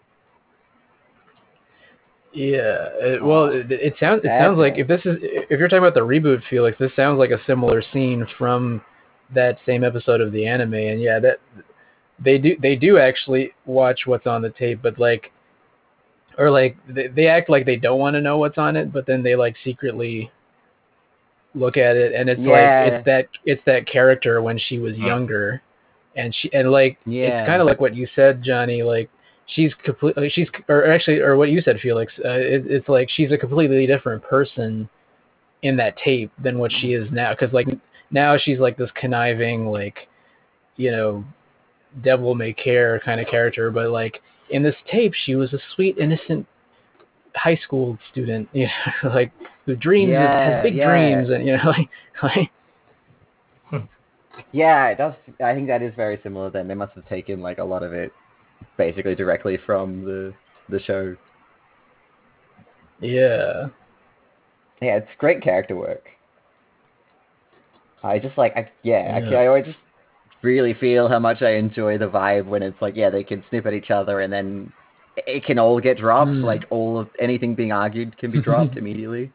[2.33, 2.89] Yeah.
[2.99, 5.93] It, well, it, it sounds it sounds like if this is if you're talking about
[5.93, 8.81] the reboot, Felix, this sounds like a similar scene from
[9.33, 10.73] that same episode of the anime.
[10.73, 11.39] And yeah, that
[12.19, 15.31] they do they do actually watch what's on the tape, but like
[16.37, 19.05] or like they, they act like they don't want to know what's on it, but
[19.05, 20.31] then they like secretly
[21.55, 22.49] look at it and it's Yeah.
[22.51, 25.61] like it's that it's that character when she was younger
[26.15, 27.41] and she and like Yeah.
[27.41, 29.07] it's kind of like what you said johnny like
[29.47, 33.31] she's completely she's or actually or what you said felix uh, it, it's like she's
[33.31, 34.89] a completely different person
[35.63, 37.67] in that tape than what she is now because like
[38.11, 40.07] now she's like this conniving like
[40.77, 41.23] you know
[42.03, 45.97] devil may care kind of character but like in this tape she was a sweet
[45.97, 46.45] innocent
[47.35, 48.67] high school student you
[49.03, 49.31] know like
[49.65, 50.85] who dreams Yeah, has big yeah.
[50.85, 51.89] dreams and you know like
[52.23, 52.51] like
[54.51, 55.13] Yeah, it does.
[55.43, 56.49] I think that is very similar.
[56.49, 58.11] Then they must have taken like a lot of it,
[58.77, 60.33] basically directly from the
[60.69, 61.15] the show.
[63.01, 63.67] yeah
[64.81, 66.05] Yeah, it's great character work.
[68.03, 69.37] I just like, I, yeah, Yeah.
[69.37, 69.77] I, I always just
[70.41, 73.65] really feel how much I enjoy the vibe when it's like, yeah, they can snip
[73.65, 74.71] at each other and then
[75.15, 76.31] it can all get dropped.
[76.31, 76.43] Mm.
[76.43, 79.31] Like all of anything being argued can be dropped immediately.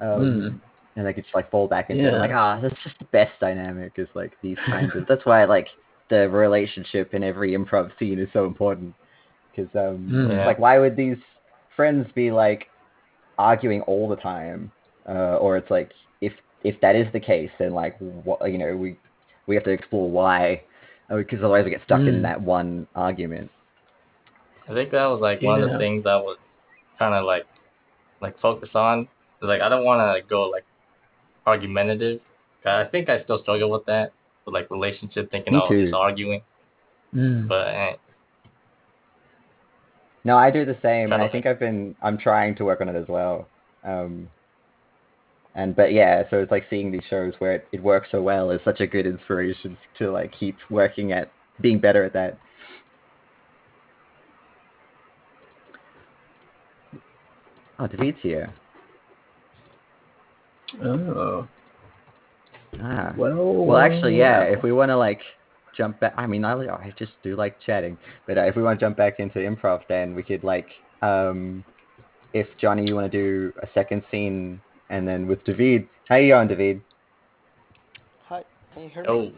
[0.00, 0.60] Um, Mm.
[0.96, 2.18] And they could just like fall back into it.
[2.18, 3.92] Like, ah, that's just the best dynamic.
[3.98, 5.06] Is like these kinds of.
[5.06, 5.68] That's why like
[6.10, 8.94] the relationship in every improv scene is so important.
[9.50, 10.30] Because um, Mm.
[10.30, 10.46] Yeah.
[10.46, 11.18] like, why would these
[11.76, 12.66] friends be like
[13.38, 14.70] arguing all the time?
[15.08, 15.90] Uh, or it's like
[16.20, 16.32] if
[16.64, 18.96] if that is the case, then like what you know we
[19.46, 20.62] we have to explore why,
[21.08, 22.22] because otherwise we get stuck in Mm.
[22.22, 23.50] that one argument.
[24.68, 26.36] I think that was like one of the things I was
[26.98, 27.46] kind of like
[28.20, 29.08] like focus on.
[29.40, 30.64] Like I don't want to go like
[31.46, 32.20] argumentative.
[32.66, 34.12] I think I still struggle with that,
[34.48, 35.82] with like relationship thinking Me oh too.
[35.84, 36.42] just arguing.
[37.14, 37.48] Mm.
[37.48, 37.92] But eh,
[40.24, 42.88] No, I do the same, and I think I've been I'm trying to work on
[42.88, 43.46] it as well.
[43.84, 44.28] Um,
[45.54, 48.50] and but yeah, so it's like seeing these shows where it, it works so well
[48.50, 51.30] is such a good inspiration to like keep working at
[51.60, 52.38] being better at that.
[57.78, 58.52] Oh, David's here.
[60.82, 61.48] oh
[62.80, 63.12] Ah.
[63.16, 64.42] well Well, actually, yeah.
[64.42, 65.20] If we want to like
[65.76, 67.96] jump back, I mean, I, I just do like chatting.
[68.26, 70.68] But uh, if we want to jump back into improv, then we could like,
[71.02, 71.64] um,
[72.32, 74.60] if Johnny, you want to do a second scene,
[74.90, 75.88] and then with David.
[76.08, 76.80] How you going, David?
[78.28, 79.34] Hi, can you hear oh, me?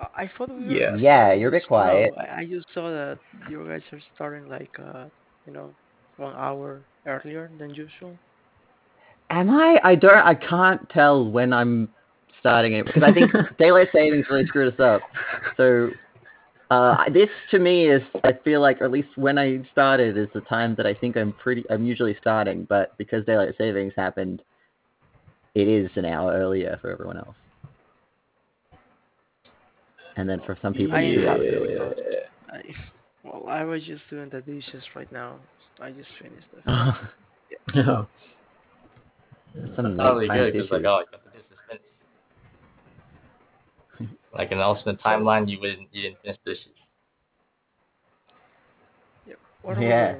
[0.00, 0.96] I I thought we were Yeah.
[0.96, 1.82] Yeah, you're a bit just now.
[1.82, 2.14] quiet.
[2.18, 3.18] I, I just saw that
[3.48, 5.06] you guys are starting like uh,
[5.46, 5.74] you know,
[6.16, 8.16] one hour earlier than usual.
[9.30, 9.80] Am I?
[9.82, 10.14] I don't.
[10.14, 11.88] I can't tell when I'm
[12.44, 15.00] starting it because I think daylight savings really screwed us up.
[15.56, 15.90] So.
[16.70, 20.28] Uh, this to me is, I feel like, or at least when I started, is
[20.34, 24.42] the time that I think I'm pretty, I'm usually starting, but because daylight savings happened,
[25.54, 27.36] it is an hour earlier for everyone else.
[30.16, 31.92] And then for some people, I- it's two hours earlier.
[32.50, 32.62] I,
[33.22, 35.36] well, I was just doing the dishes right now.
[35.80, 36.94] I just finished it.
[37.74, 38.06] No.
[39.76, 41.84] Some that's probably late-night good because like oh, I got the dishes finished.
[44.36, 46.68] Like in an alternate timeline, you wouldn't you didn't finish dishes.
[49.62, 50.16] What are we Yeah.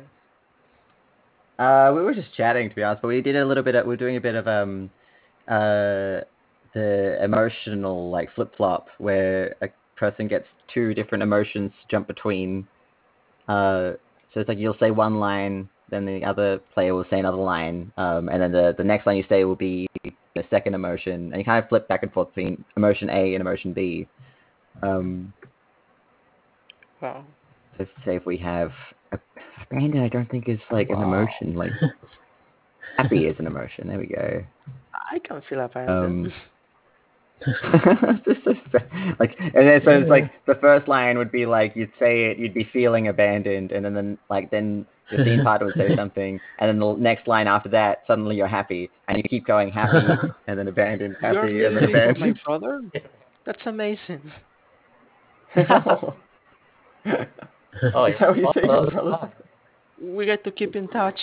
[1.59, 3.74] Uh, we were just chatting to be honest, but we did a little bit.
[3.74, 4.91] Of, we're doing a bit of um,
[5.47, 6.23] uh,
[6.74, 12.66] the emotional like flip flop where a person gets two different emotions to jump between.
[13.47, 13.93] Uh,
[14.32, 17.93] so it's like you'll say one line, then the other player will say another line,
[17.97, 21.36] um, and then the the next line you say will be the second emotion, and
[21.36, 24.06] you kind of flip back and forth between emotion A and emotion B.
[24.82, 25.32] Um,
[27.01, 27.24] Wow.
[27.77, 28.70] so say if we have
[29.12, 29.19] a,
[29.70, 31.55] abandon, I don't think is like an emotion.
[31.55, 31.73] Like
[32.97, 33.89] happy is an emotion.
[33.89, 34.43] There we go.
[35.12, 36.27] I can't feel abandoned.
[36.27, 36.32] Um,
[38.27, 41.74] This is fa- like, and then so it's like the first line would be like
[41.77, 45.66] you'd say it, you'd be feeling abandoned, and then, then like then the scene partner
[45.66, 49.23] would say something, and then the next line after that, suddenly you're happy, and you
[49.24, 49.98] keep going happy,
[50.47, 52.81] and then abandoned, You're happy, and then listening to my brother?
[53.44, 54.32] That's amazing.
[55.56, 56.15] Oh,
[57.05, 59.32] Is that what you're you're saying, one of brother?
[60.01, 61.19] We get to keep in touch.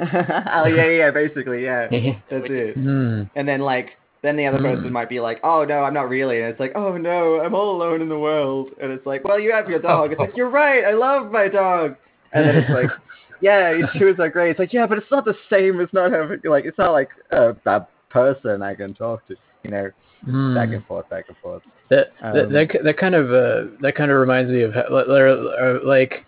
[0.00, 1.86] oh yeah, yeah, basically, yeah.
[2.30, 2.74] That's it.
[2.74, 3.22] Hmm.
[3.36, 3.90] And then like
[4.22, 4.92] then the other person Mm.
[4.92, 7.76] might be like, "Oh no, I'm not really," and it's like, "Oh no, I'm all
[7.76, 10.50] alone in the world," and it's like, "Well, you have your dog." It's like, "You're
[10.50, 11.96] right, I love my dog,"
[12.32, 12.90] and then it's like,
[13.40, 15.80] "Yeah, she was like great." It's like, "Yeah, but it's not the same.
[15.80, 19.70] It's not having like it's not like a, a person I can talk to." You
[19.70, 19.90] know,
[20.24, 20.54] Hmm.
[20.54, 21.62] back and forth, back and forth.
[21.88, 24.72] That that Um, that, ki- that kind of uh, that kind of reminds me of
[24.72, 26.24] how- li- li- uh, like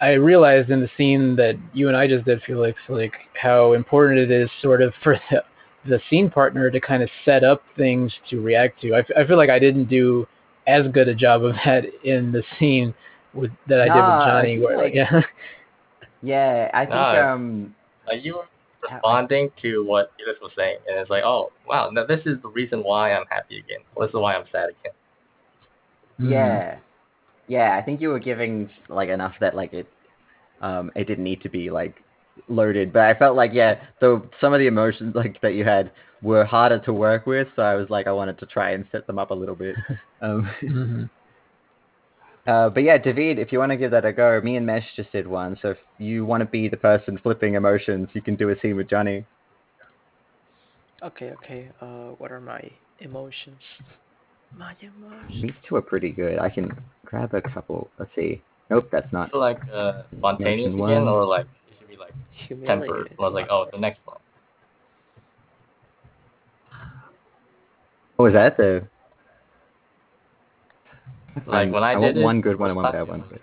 [0.00, 4.18] I realized in the scene that you and I just did, Felix, like how important
[4.20, 5.42] it is sort of for the,
[5.88, 8.94] the scene partner to kind of set up things to react to.
[8.94, 10.26] I, f- I feel like I didn't do
[10.66, 12.94] as good a job of that in the scene
[13.34, 14.56] with that I did with Johnny.
[14.58, 15.20] feel Where, like- yeah,
[16.22, 17.26] Yeah, I think No.
[17.32, 17.74] um
[18.06, 18.46] Like you were
[18.82, 22.48] responding to what Edith was saying, and it's like, oh wow, now this is the
[22.48, 23.80] reason why I'm happy again.
[23.98, 24.92] This is why I'm sad again.
[26.20, 26.30] Mhm.
[26.30, 26.78] Yeah,
[27.48, 27.76] yeah.
[27.76, 29.86] I think you were giving like enough that like it,
[30.60, 31.96] um, it didn't need to be like
[32.48, 32.92] loaded.
[32.92, 35.90] But I felt like yeah, though some of the emotions like that you had
[36.22, 39.06] were harder to work with, so I was like I wanted to try and set
[39.06, 39.76] them up a little bit.
[40.22, 41.10] Um, Mhm.
[42.46, 44.84] uh, but yeah, David, if you want to give that a go, me and Mesh
[44.94, 45.58] just did one.
[45.60, 48.76] So if you want to be the person flipping emotions, you can do a scene
[48.76, 49.26] with Johnny.
[51.02, 51.70] Okay, okay.
[51.80, 52.60] Uh, what are my
[53.00, 53.58] emotions?
[54.56, 55.42] My emotions.
[55.42, 56.38] These two are pretty good.
[56.38, 56.70] I can
[57.06, 57.88] grab a couple.
[57.98, 58.42] Let's see.
[58.68, 59.30] Nope, that's not.
[59.30, 61.08] feel like uh, spontaneous again, one.
[61.08, 61.61] or like it should
[61.92, 62.14] be like
[62.48, 63.16] tempered, Humiliated.
[63.18, 64.18] or like oh the next one.
[68.16, 68.56] What was that?
[68.56, 68.82] though?
[71.46, 73.30] Like when I, want did it, one good one and one bad spontaneous.
[73.30, 73.40] one.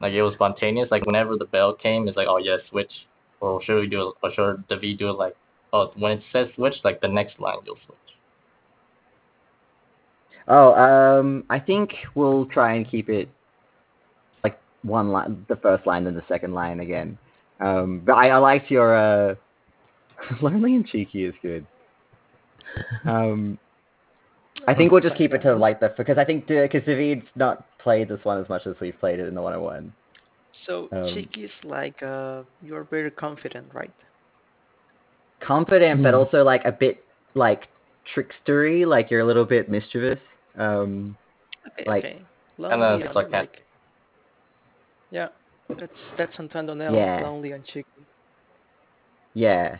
[0.00, 0.90] Like it was spontaneous.
[0.90, 2.92] Like whenever the bell came, it's like oh yeah, switch.
[3.40, 4.14] Or should we do it?
[4.22, 5.36] Or should the V do it like
[5.72, 7.96] oh when it says switch, like the next line you'll switch.
[10.48, 13.35] Oh, um, I think we'll try and keep it like
[14.86, 17.18] one line, the first line, then the second line again.
[17.60, 19.34] Um, but I, I liked your uh,
[20.42, 21.66] lonely and cheeky is good.
[23.06, 23.58] Um,
[24.68, 27.66] I think we'll just keep it to like the because I think because David's not
[27.78, 29.92] played this one as much as we've played it in the 101.
[30.66, 33.92] So Um, cheeky is like uh, you're very confident, right?
[35.40, 36.20] Confident, but Hmm.
[36.20, 37.04] also like a bit
[37.34, 37.68] like
[38.14, 40.18] trickstery, like you're a little bit mischievous.
[40.56, 41.16] Um,
[41.68, 42.22] Okay, Like- okay.
[42.58, 43.32] Kinda Lonely and sarcastic.
[43.52, 43.65] like.
[45.10, 45.28] Yeah,
[45.68, 47.20] that's that's Santander Yeah.
[47.22, 47.86] lonely and cheeky.
[49.34, 49.78] Yeah.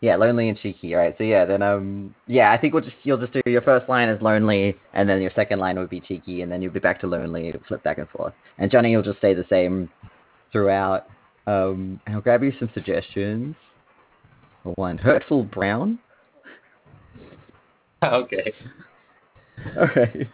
[0.00, 0.94] Yeah, lonely and cheeky.
[0.94, 1.14] All right.
[1.16, 4.08] So yeah, then um yeah, I think we'll just you'll just do your first line
[4.08, 7.00] is lonely and then your second line would be cheeky and then you'll be back
[7.00, 8.34] to lonely, it'll flip back and forth.
[8.58, 9.88] And Johnny you'll just say the same
[10.52, 11.06] throughout.
[11.46, 13.56] Um and I'll grab you some suggestions.
[14.76, 15.98] One, hurtful brown.
[18.02, 18.52] okay.
[19.76, 20.28] Okay.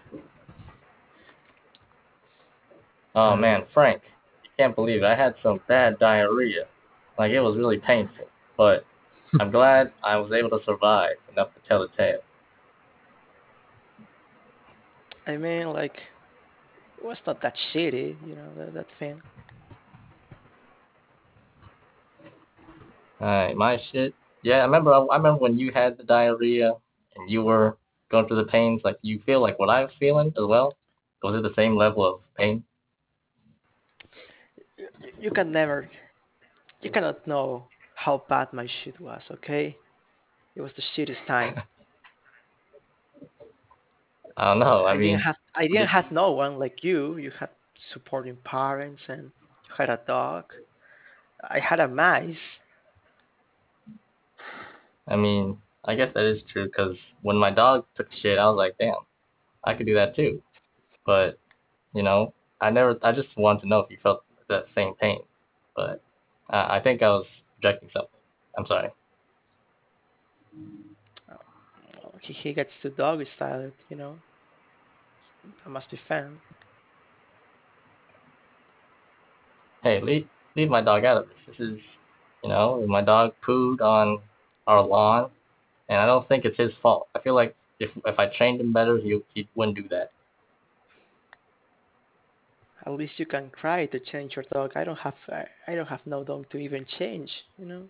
[3.15, 3.41] Oh mm-hmm.
[3.41, 4.03] man, Frank,
[4.45, 5.07] you can't believe it.
[5.07, 6.66] I had some bad diarrhea.
[7.19, 8.27] Like it was really painful,
[8.57, 8.85] but
[9.39, 12.20] I'm glad I was able to survive enough to tell the tale.
[15.27, 15.97] I mean, like,
[16.99, 18.27] it was not that shitty, eh?
[18.27, 19.20] you know, that, that thing.
[23.20, 24.15] Alright, my shit.
[24.43, 24.95] Yeah, I remember.
[24.95, 26.73] I remember when you had the diarrhea
[27.16, 27.77] and you were
[28.11, 28.81] going through the pains.
[28.82, 30.74] Like you feel like what I was feeling as well.
[31.23, 32.65] Was it the same level of pain?
[35.01, 35.89] You, you can never,
[36.81, 39.77] you cannot know how bad my shit was, okay?
[40.55, 41.60] It was the shittiest time.
[44.36, 44.85] I don't know.
[44.85, 47.18] I I, mean, didn't have, I didn't have no one like you.
[47.18, 47.51] You had
[47.93, 50.44] supporting parents and you had a dog.
[51.43, 52.36] I had a mice.
[55.09, 58.56] I mean, I guess that is true because when my dog took shit, I was
[58.56, 58.94] like, damn,
[59.64, 60.43] I could do that too.
[61.05, 61.39] But
[61.94, 62.98] you know, I never.
[63.02, 65.20] I just wanted to know if you felt that same pain.
[65.74, 66.02] But
[66.52, 67.27] uh, I think I was
[67.60, 68.20] projecting something.
[68.59, 68.90] I'm sorry.
[72.22, 74.16] He, he gets to doggy style it, you know.
[75.64, 76.39] I must be fun.
[79.82, 81.56] Hey, leave leave my dog out of this.
[81.59, 81.78] This is,
[82.43, 84.18] you know, my dog pooed on
[84.66, 85.31] our lawn,
[85.89, 87.09] and I don't think it's his fault.
[87.14, 90.10] I feel like if if I trained him better, he he wouldn't do that.
[92.86, 94.73] At least you can try to change your dog.
[94.74, 97.85] I don't have I, I don't have no dog to even change, you know.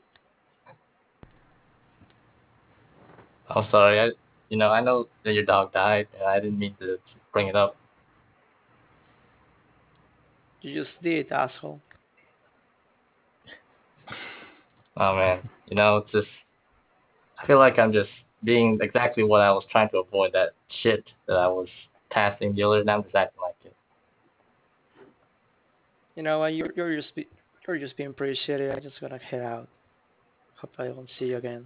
[3.48, 4.00] I'm sorry.
[4.00, 4.10] I,
[4.48, 6.98] you know, I know that your dog died, and I didn't mean to
[7.32, 7.76] bring it up.
[10.62, 11.80] You just did, asshole.
[14.96, 16.28] Oh man, you know, it's just
[17.42, 18.10] I feel like I'm just
[18.44, 20.32] being exactly what I was trying to avoid.
[20.32, 20.50] That
[20.82, 21.68] shit that I was
[22.10, 23.74] passing the other, and I'm just acting like it.
[26.20, 26.54] You know what?
[26.54, 27.26] You're you're just be,
[27.66, 28.76] you're just being pretty shitty.
[28.76, 29.68] I just gotta head out.
[30.56, 31.64] Hope I won't see you again.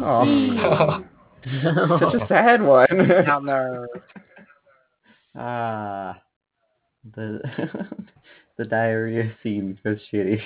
[0.00, 1.02] Oh,
[1.44, 2.86] such a sad one.
[3.26, 3.88] Downer.
[5.36, 6.22] ah,
[7.16, 7.40] the
[8.56, 10.40] the diarrhea scene was shitty.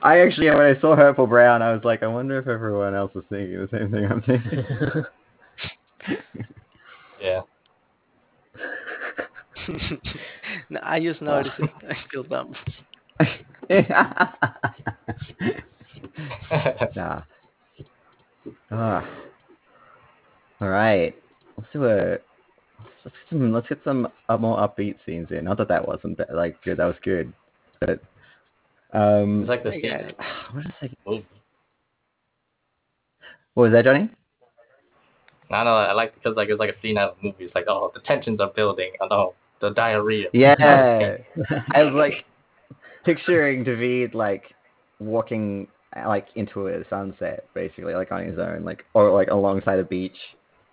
[0.00, 3.10] I actually, when I saw Purple Brown, I was like, I wonder if everyone else
[3.16, 5.04] is thinking the same thing I'm thinking.
[7.20, 7.42] Yeah.
[10.70, 11.70] no, I just noticed it.
[11.88, 12.54] I feel dumb.
[16.96, 17.22] nah.
[18.70, 19.04] Ah.
[20.60, 21.14] All right.
[21.56, 22.18] Let's do a.
[23.04, 23.52] Let's get some.
[23.52, 25.44] Let's get some uh, more upbeat scenes in.
[25.44, 26.78] Not that that wasn't ba- like good.
[26.78, 27.32] That was good,
[27.80, 28.00] but
[28.92, 29.42] um.
[29.42, 30.10] It's like the Yeah.
[30.52, 30.90] what is that?
[33.54, 34.10] What was that, Johnny?
[35.50, 37.44] I know I like because like it's like a scene out of a movie.
[37.44, 38.92] It's like oh the tensions are building.
[39.00, 40.28] And oh no, the diarrhea.
[40.32, 41.16] Yeah.
[41.74, 42.24] I was like
[43.04, 44.44] picturing David like
[44.98, 49.84] walking like into a sunset, basically, like on his own, like or like alongside a
[49.84, 50.16] beach.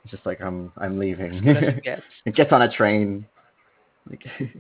[0.04, 1.42] It's just like I'm I'm leaving.
[1.44, 2.02] Good it gets.
[2.26, 3.26] it gets on a train.
[4.10, 4.26] Like,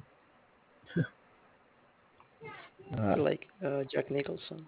[2.98, 4.65] uh, like uh, Jack Nicholson.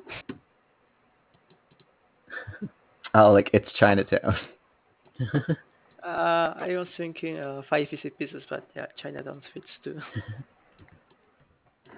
[3.14, 4.36] oh, like it's Chinatown.
[6.06, 10.00] Uh, I was thinking uh, Five Easy Pieces, but yeah, Chinatown fits too.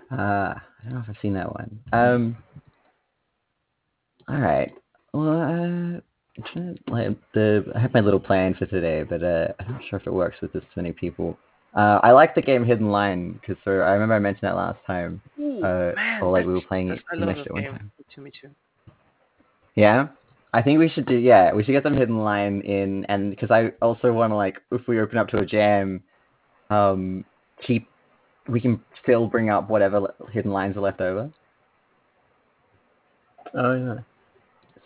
[0.09, 0.15] Uh,
[0.55, 1.79] I don't know if I've seen that one.
[1.91, 2.37] Um.
[4.29, 4.73] All right.
[5.13, 6.01] Well, uh, I'm
[6.53, 9.81] trying to, like the I have my little plan for today, but uh, I'm not
[9.89, 11.37] sure if it works with this many people.
[11.75, 15.21] Uh, I like the game Hidden Line because I remember I mentioned that last time.
[15.39, 16.99] Ooh, Uh, man, or like we were playing it.
[17.11, 17.71] I love that game.
[17.71, 17.91] time.
[17.97, 18.49] Me too, me too.
[19.75, 20.07] Yeah.
[20.57, 23.51] I think we should do yeah, we should get some hidden line in and because
[23.51, 26.01] I also want to like if we open up to a jam,
[26.71, 27.25] um,
[27.61, 27.87] keep
[28.49, 31.29] we can still bring up whatever le- hidden lines are left over.
[33.53, 33.99] Oh yeah.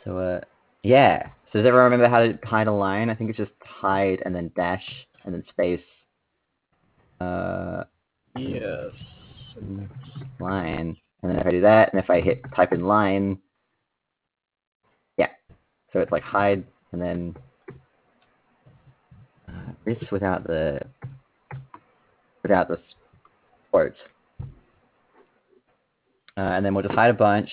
[0.04, 0.42] So uh,
[0.84, 1.28] yeah.
[1.54, 3.10] So does everyone remember how to hide a line?
[3.10, 4.84] I think it's just hide and then dash
[5.24, 5.80] and then space.
[7.22, 7.84] Uh,
[8.36, 8.92] Yes.
[10.42, 13.38] line, and then if I do that, and if I hit type in line.
[15.94, 17.36] So it's like hide and then
[19.48, 20.80] uh, this without the
[22.44, 22.80] without the
[23.72, 23.98] quotes.
[26.38, 27.50] Uh, and then we'll just hide a bunch,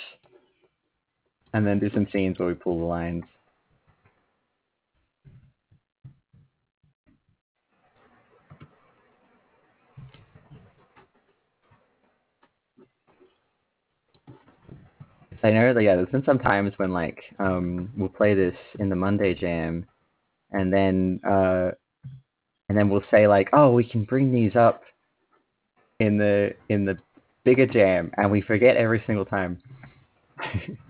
[1.52, 3.24] and then do some scenes where we pull the lines.
[15.43, 18.89] I know that yeah, there's been some times when like um we'll play this in
[18.89, 19.86] the Monday jam
[20.52, 21.70] and then uh
[22.69, 24.82] and then we'll say like, Oh, we can bring these up
[26.01, 26.97] in the in the
[27.44, 29.60] bigger jam and we forget every single time.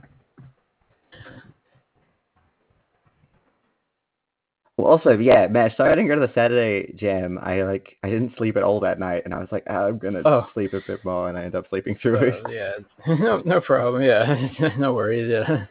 [4.89, 7.39] also yeah, man, so I didn't go to the Saturday jam.
[7.43, 9.98] I like I didn't sleep at all that night and I was like, "Ah, I'm
[9.98, 10.47] gonna Oh.
[10.55, 12.43] sleep a bit more and I end up sleeping through it.
[12.51, 12.73] Yeah.
[13.19, 14.02] no, no problem.
[14.02, 14.48] Yeah.
[14.78, 15.31] no worries.
[15.31, 15.66] Yeah.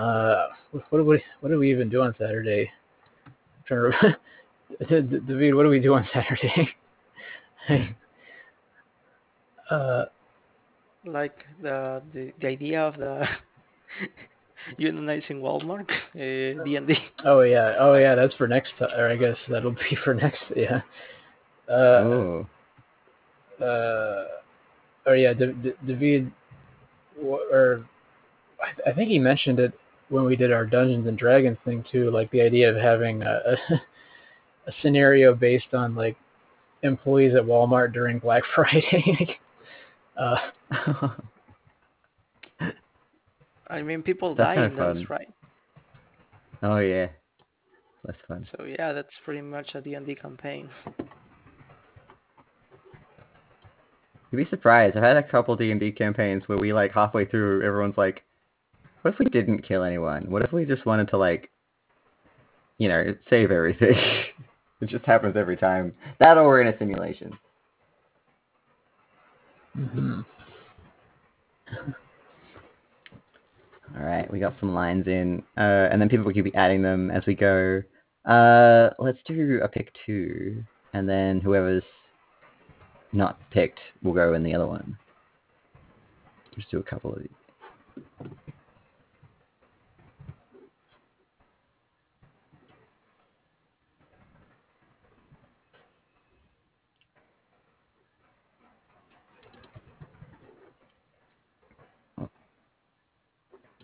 [0.00, 2.70] Uh, what do we what do we even do on Saturday?
[3.26, 4.16] I'm trying to
[5.02, 6.68] D- David, what do we do on Saturday?
[9.70, 10.04] uh,
[11.04, 13.26] Like the the, the idea of the
[14.78, 16.94] unionizing Walmart, uh, D&D.
[17.24, 18.90] oh yeah, oh yeah, that's for next time.
[18.96, 20.40] Or I guess that'll be for next.
[20.56, 20.80] Yeah.
[21.68, 22.46] Uh, oh.
[23.60, 24.24] uh,
[25.06, 26.32] or yeah, D- D- David,
[27.22, 27.84] or
[28.62, 29.72] I, th- I think he mentioned it
[30.08, 33.40] when we did our Dungeons and Dragons thing too, like the idea of having a,
[33.46, 33.56] a,
[34.68, 36.16] a scenario based on like
[36.82, 39.38] employees at Walmart during Black Friday.
[40.16, 40.36] uh,
[43.70, 45.18] I mean, people That's die kinda in those, fun.
[45.18, 45.28] right?
[46.62, 47.08] oh yeah.
[48.04, 48.46] That's fun.
[48.56, 50.70] So yeah, that's pretty much a D&D campaign.
[54.30, 54.96] You'd be surprised.
[54.96, 58.22] I've had a couple D and D campaigns where we like halfway through, everyone's like,
[59.02, 60.30] "What if we didn't kill anyone?
[60.30, 61.50] What if we just wanted to like,
[62.78, 63.96] you know, save everything?"
[64.80, 65.94] it just happens every time.
[66.20, 67.38] That or we're in a simulation.
[69.76, 70.24] mhm.
[73.96, 77.10] All right, we got some lines in, uh, and then people will be adding them
[77.10, 77.82] as we go.
[78.24, 80.62] Uh, let's do a pick two,
[80.92, 81.82] and then whoever's
[83.12, 84.96] not picked will go in the other one.
[86.54, 88.28] Just do a couple of these.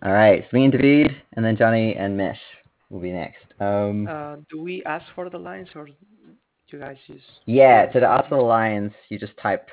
[0.05, 2.37] All right, it's me and David, and then Johnny and Mesh
[2.91, 3.43] will be next.
[3.59, 7.23] Um, Uh, do we ask for the lines or you guys use?
[7.47, 9.67] yeah, so to the after the lines, you just type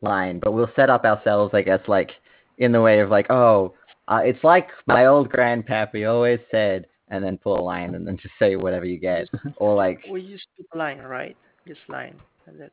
[0.00, 2.12] line, but we'll set up ourselves, I guess, like
[2.58, 3.74] in the way of like, oh,
[4.06, 8.16] uh, it's like my old grandpappy always said, and then pull a line and then
[8.16, 9.26] just say whatever you get,
[9.56, 11.36] or like, We use the line, right?
[11.66, 12.14] Just line,
[12.46, 12.70] and that's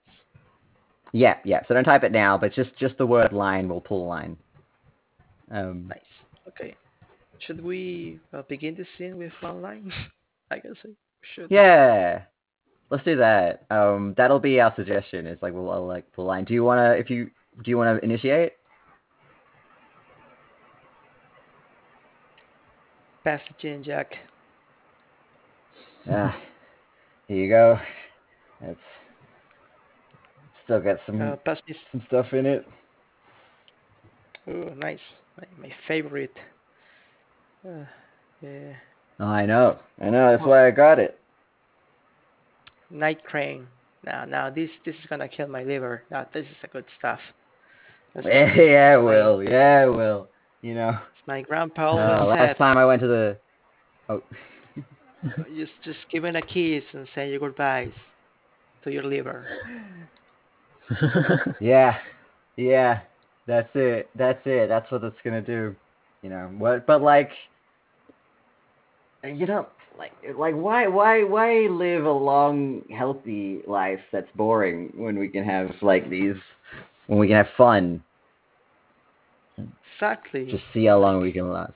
[1.12, 1.62] yeah, yeah.
[1.68, 4.38] So don't type it now, but just just the word line will pull a line.
[5.50, 6.04] Um, nice.
[6.48, 6.76] Okay.
[7.46, 9.92] Should we uh, begin the scene with one line?
[10.52, 10.90] I guess I
[11.36, 11.52] should.
[11.52, 12.24] Yeah.
[12.90, 13.66] Let's do that.
[13.70, 15.28] Um, that'll be our suggestion.
[15.28, 16.44] It's like we'll, uh, like pull line.
[16.44, 17.30] Do you wanna if you
[17.64, 18.54] do you wanna initiate?
[23.24, 24.14] Pass the gin, Jack.
[26.08, 26.34] Yeah.
[27.28, 27.78] here you go.
[28.62, 28.80] It's
[30.64, 31.36] still got some Uh,
[31.92, 32.66] some stuff in it.
[34.48, 35.00] Oh, nice.
[35.38, 36.36] My, my favorite.
[37.68, 37.86] Uh,
[38.42, 38.74] yeah.
[39.20, 39.78] Oh, I know.
[40.02, 40.32] I know.
[40.32, 41.20] That's why I got it.
[42.90, 43.68] Night crane.
[44.06, 46.04] Now, now this this is gonna kill my liver.
[46.10, 47.20] Now this is the good stuff.
[48.16, 49.44] That's Yeah, it will.
[49.44, 50.28] Yeah, it will.
[50.62, 50.98] You know.
[51.28, 53.38] My grandpa Uh, last said, time I went to the.
[54.08, 54.24] Oh.
[55.56, 57.92] just just give it a kiss and say your goodbyes
[58.84, 59.46] to your liver.
[61.60, 61.98] Yeah,
[62.56, 63.02] yeah,
[63.46, 64.10] that's it.
[64.16, 64.70] That's it.
[64.70, 65.76] That's what it's gonna do.
[66.22, 66.86] You know what?
[66.86, 67.30] But like,
[69.24, 69.68] you know,
[69.98, 75.44] like, like why, why, why live a long, healthy life that's boring when we can
[75.44, 76.36] have like these,
[77.08, 78.04] when we can have fun?
[79.96, 80.46] Exactly.
[80.50, 81.74] Just see how long we can last.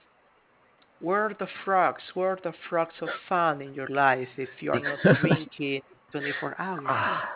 [1.01, 2.01] Where are the frogs?
[2.13, 7.21] Where are the frogs of fun in your life if you're not drinking 24 hours?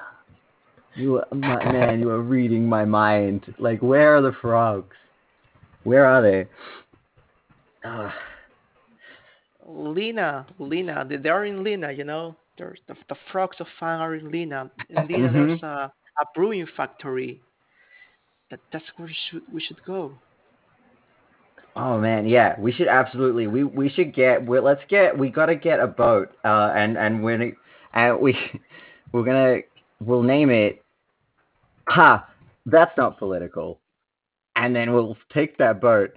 [0.96, 3.54] You, my, man, you are reading my mind.
[3.60, 4.96] Like, where are the frogs?
[5.84, 6.48] Where are they?
[7.84, 8.14] Ah.
[9.66, 12.36] Lena, Lena, they- they're in Lena, you know.
[12.58, 14.72] There's the, the frogs of fun are in Lena.
[14.90, 15.34] In Lena, Mhm.
[15.34, 17.42] there's a, a brewing factory.
[18.50, 20.18] That that's where we should we should go.
[21.76, 23.46] Oh man, yeah, we should absolutely.
[23.46, 24.44] We we should get.
[24.46, 25.16] We, let's get.
[25.18, 26.32] We gotta get a boat.
[26.44, 27.56] Uh, and and when
[27.94, 28.36] and we
[29.12, 29.60] we're gonna
[30.00, 30.84] we'll name it.
[31.90, 32.28] Ha,
[32.66, 33.80] that's not political.
[34.56, 36.12] And then we'll take that boat,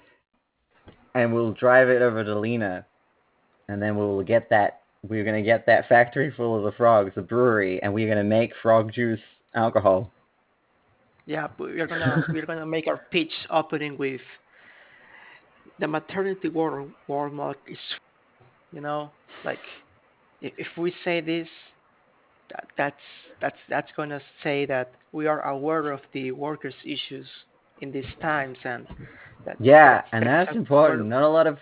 [1.14, 2.86] and we'll drive it over to Lena,
[3.68, 4.82] and then we'll get that.
[5.08, 8.52] We're gonna get that factory full of the frogs, the brewery, and we're gonna make
[8.62, 9.20] frog juice
[9.54, 10.10] alcohol.
[11.26, 14.20] Yeah, we're gonna we're gonna make our pitch opening with
[15.78, 16.92] the maternity ward
[17.32, 17.78] milk is,
[18.72, 19.10] you know,
[19.44, 19.58] like
[20.40, 21.48] if if we say this,
[22.50, 23.02] that that's
[23.40, 27.26] that's that's gonna say that we are aware of the workers' issues
[27.80, 28.86] in these times and
[29.44, 31.08] that Yeah, that- and that's that important.
[31.08, 31.58] Not a lot of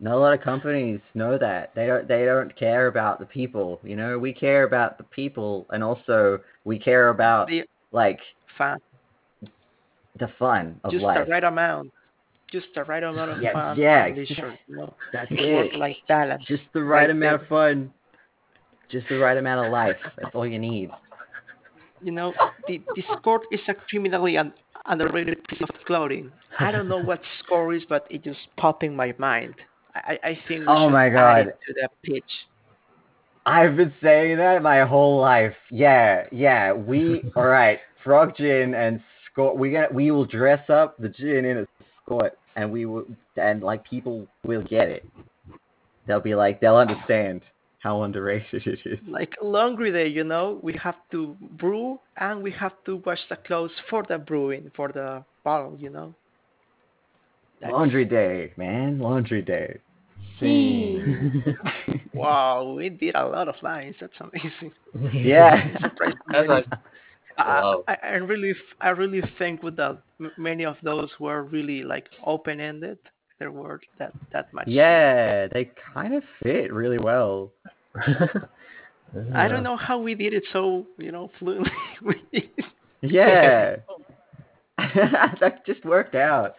[0.00, 1.74] not a lot of companies know that.
[1.74, 4.18] They don't they don't care about the people, you know?
[4.18, 8.18] We care about the people and also we care about the like
[8.58, 8.78] fun,
[10.18, 11.00] the fun of life.
[11.00, 11.26] just life.
[11.26, 11.90] the right amount,
[12.50, 15.74] just the right amount of Yeah, fun yeah, and leisure, you know, That's it.
[15.76, 16.44] life balance.
[16.46, 17.92] Just the right, right amount of fun.
[18.90, 19.96] Just the right amount of life.
[20.18, 20.90] That's all you need.
[22.06, 22.32] You know,
[22.68, 24.54] the, the skirt is a criminally un-
[24.86, 26.30] underrated piece of clothing.
[26.60, 29.54] I don't know what skort is, but it just popped in my mind.
[29.94, 31.48] I, I think we Oh should my add God.
[31.48, 32.24] it to the pitch.
[33.44, 35.54] I've been saying that my whole life.
[35.70, 36.72] Yeah, yeah.
[36.72, 37.80] We all right.
[38.04, 39.00] Frog gin and
[39.36, 39.56] skort.
[39.56, 41.66] We gonna we will dress up the gin in a
[42.08, 43.04] skort, and we will
[43.36, 45.04] and like people will get it.
[46.06, 47.42] They'll be like they'll understand
[47.80, 48.98] how underrated it is.
[49.06, 53.36] Like laundry day, you know, we have to brew and we have to wash the
[53.36, 56.14] clothes for the brewing, for the bottle, you know.
[57.60, 58.98] That's- Laundry day, man.
[58.98, 59.78] Laundry day.
[62.14, 63.96] Wow, we did a lot of lines.
[64.00, 64.72] That's amazing.
[65.12, 65.68] yeah.
[65.80, 66.66] Surprised That's like,
[67.38, 67.84] I, Wow.
[67.88, 69.98] I, I really, f- I really think with that,
[70.38, 72.98] many of those were really like open-ended.
[73.38, 74.66] There were that that much.
[74.66, 77.52] Yeah, they kind of fit really well.
[79.34, 81.72] I don't know how we did it so you know fluently.
[83.02, 83.76] Yeah.
[84.78, 86.54] that just worked out.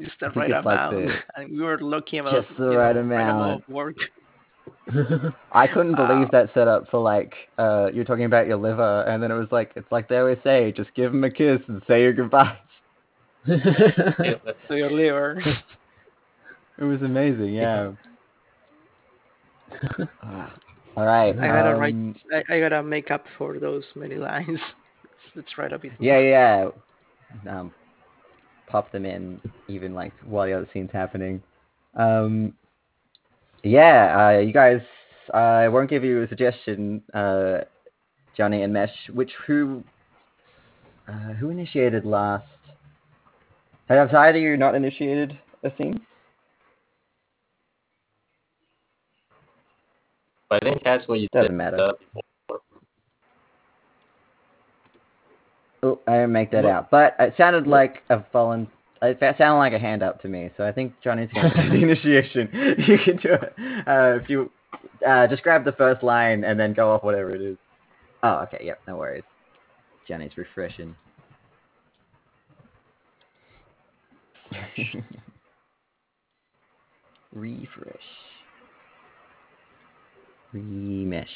[0.00, 2.76] Just the right like amount, the- and we were looking about Just the you know,
[2.76, 3.62] right amount amount.
[3.62, 3.96] of work.
[5.52, 9.30] I couldn't believe that setup for like uh you're talking about your liver and then
[9.30, 12.02] it was like it's like they always say, just give him a kiss and say
[12.02, 12.56] your goodbyes.
[13.48, 14.34] Yeah,
[14.68, 15.40] To your liver.
[16.78, 17.92] It was amazing, yeah.
[20.22, 20.54] Ah,
[20.96, 21.38] All right.
[21.38, 21.94] I gotta um, write.
[22.32, 24.46] I, I gotta make up for those many lines.
[24.48, 24.62] Let's,
[25.36, 25.92] let's write a bit.
[25.98, 26.20] more.
[26.20, 26.70] Yeah,
[27.44, 27.58] yeah.
[27.58, 27.72] Um
[28.66, 31.42] pop them in even like while the other scene's happening.
[31.94, 32.54] Um,
[33.62, 34.80] yeah, uh, you guys,
[35.32, 37.58] I won't give you a suggestion, uh,
[38.36, 38.90] Johnny and Mesh.
[39.12, 39.82] Which who
[41.08, 42.44] uh, who initiated last?
[43.88, 46.00] Have either you not initiated a scene?
[50.48, 51.92] But I think that's what you Doesn't said, matter.
[55.82, 56.72] Oh, I didn't make that What?
[56.72, 56.90] out.
[56.90, 58.68] But it sounded like a fallen.
[59.02, 61.68] It sounded like a hand up to me, so I think Johnny's going to do
[61.70, 62.48] the initiation.
[62.86, 63.54] You can do it.
[63.86, 64.50] Uh, if you
[65.06, 67.56] uh, just grab the first line and then go off whatever it is.
[68.22, 68.64] Oh, okay.
[68.64, 68.80] Yep.
[68.88, 69.22] No worries.
[70.08, 70.96] Johnny's refreshing.
[77.32, 77.96] Refresh.
[80.54, 81.26] Remesh.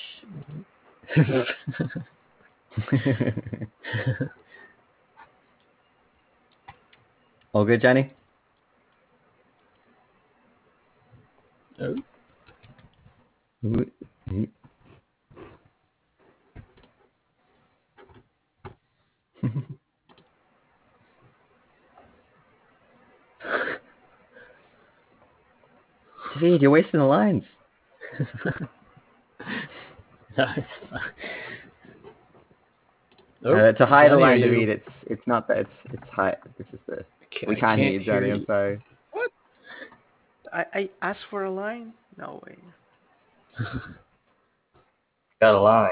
[7.53, 8.13] All good, Johnny?
[11.81, 11.97] Oh.
[13.65, 13.91] Ooh,
[14.33, 14.49] ooh.
[26.39, 27.45] David, you're wasting the lines.
[33.45, 36.37] Oh, uh, to hide a line, you- David, it's it's not that it's it's high.
[36.59, 37.05] This is the
[37.47, 38.31] we I can't, hear you, Johnny.
[38.31, 38.47] I'm you.
[38.47, 38.85] sorry.
[40.53, 41.93] I, I asked for a line?
[42.19, 42.57] No way.
[45.41, 45.91] Got a line.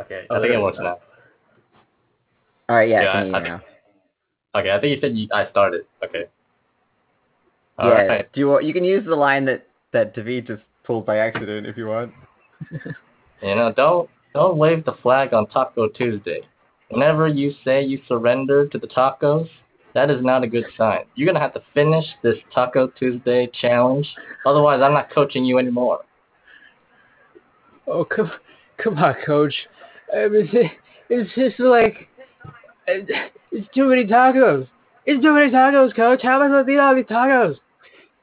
[0.00, 0.84] Okay, Oh, I think it works go.
[0.84, 0.98] now.
[2.68, 3.62] All right, yeah, Yeah, I can I- hear I- now.
[4.56, 5.82] Okay, I think you said you, I started.
[6.04, 6.24] Okay.
[7.78, 8.32] Yeah, Alright.
[8.32, 11.66] do you want, you can use the line that that David just pulled by accident
[11.66, 12.12] if you want.
[13.40, 16.40] You know, don't don't wave the flag on Taco Tuesday.
[16.90, 19.48] Whenever you say you surrender to the tacos,
[19.94, 21.04] that is not a good sign.
[21.14, 24.08] You're gonna have to finish this Taco Tuesday challenge.
[24.44, 26.00] Otherwise, I'm not coaching you anymore.
[27.86, 28.32] Oh come,
[28.82, 29.54] come on, coach.
[30.12, 30.74] Um, it's,
[31.08, 32.08] it's just like
[32.86, 34.66] it's too many tacos.
[35.06, 36.20] It's too many tacos, coach.
[36.22, 37.56] How am I supposed to eat all these tacos?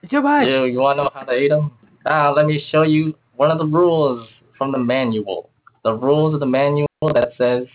[0.10, 0.48] Too much.
[0.48, 1.72] You you wanna know how to eat them?
[2.06, 4.28] Ah, let me show you one of the rules
[4.58, 5.50] from the manual.
[5.84, 7.68] The rules of the manual that says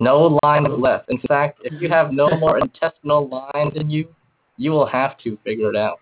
[0.00, 1.10] no line is left.
[1.10, 4.08] In fact, if you have no more intestinal lines in you,
[4.56, 6.00] you will have to figure it out.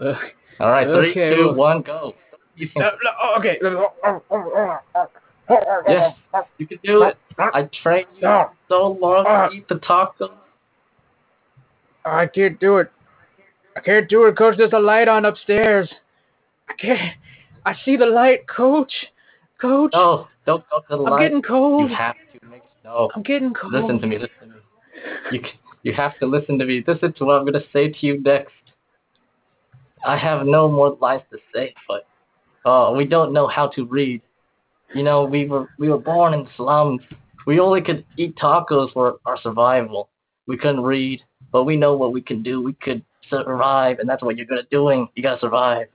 [0.00, 0.16] Ugh.
[0.60, 2.14] All right, three, two, well- one, go.
[2.74, 3.58] No, no, okay.
[5.86, 6.16] Yes,
[6.56, 7.18] you can do it.
[7.38, 10.30] I trained you so long to eat the tacos.
[12.06, 12.90] I can't do it.
[13.76, 14.56] I can't do it, coach.
[14.56, 15.90] There's a light on upstairs.
[16.68, 17.14] I can't.
[17.66, 18.92] I see the light, coach.
[19.60, 21.12] Coach, No, don't go to the light.
[21.12, 21.90] I'm getting cold.
[21.90, 23.10] You have to make no.
[23.14, 23.72] I'm getting cold.
[23.72, 24.18] Listen to me.
[24.18, 24.60] Listen to me.
[25.32, 25.40] You
[25.82, 26.84] you have to listen to me.
[26.86, 28.52] Listen to what I'm gonna say to you next.
[30.06, 32.06] I have no more lies to say, but
[32.68, 34.22] uh, we don't know how to read.
[34.94, 37.02] You know, we were we were born in slums.
[37.46, 40.10] We only could eat tacos for our survival.
[40.46, 42.62] We couldn't read, but we know what we can do.
[42.62, 45.08] We could survive, and that's what you're good at doing.
[45.14, 45.86] You gotta survive.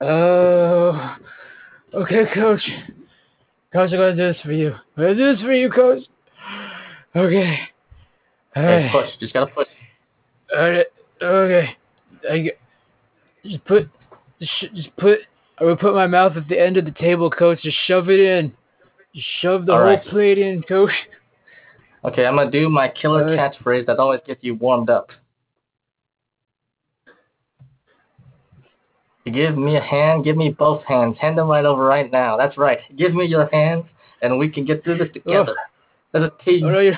[0.00, 1.16] Oh,
[1.94, 2.62] okay, coach.
[3.72, 4.72] Coach, I'm gonna do this for you.
[4.72, 6.02] I'm gonna do this for you, coach.
[7.14, 7.58] Okay.
[8.56, 8.92] All Hey, right.
[8.92, 9.10] push.
[9.20, 9.68] Just gotta push.
[10.54, 10.86] All right.
[11.22, 11.76] Okay.
[12.30, 12.58] I get,
[13.44, 13.88] just put,
[14.40, 15.20] just, just put.
[15.58, 17.62] I will put my mouth at the end of the table, coach.
[17.62, 18.52] Just shove it in.
[19.14, 20.04] Just shove the All whole right.
[20.06, 20.90] plate in, coach.
[22.06, 23.54] Okay, I'm gonna do my killer Alright.
[23.54, 25.10] catchphrase that always gets you warmed up.
[29.24, 31.16] Give me a hand, give me both hands.
[31.20, 32.36] Hand them right over right now.
[32.36, 32.78] That's right.
[32.96, 33.84] Give me your hands,
[34.22, 35.12] and we can get through this oh.
[35.14, 35.56] together.
[36.14, 36.64] As a team.
[36.64, 36.92] Oh no, you,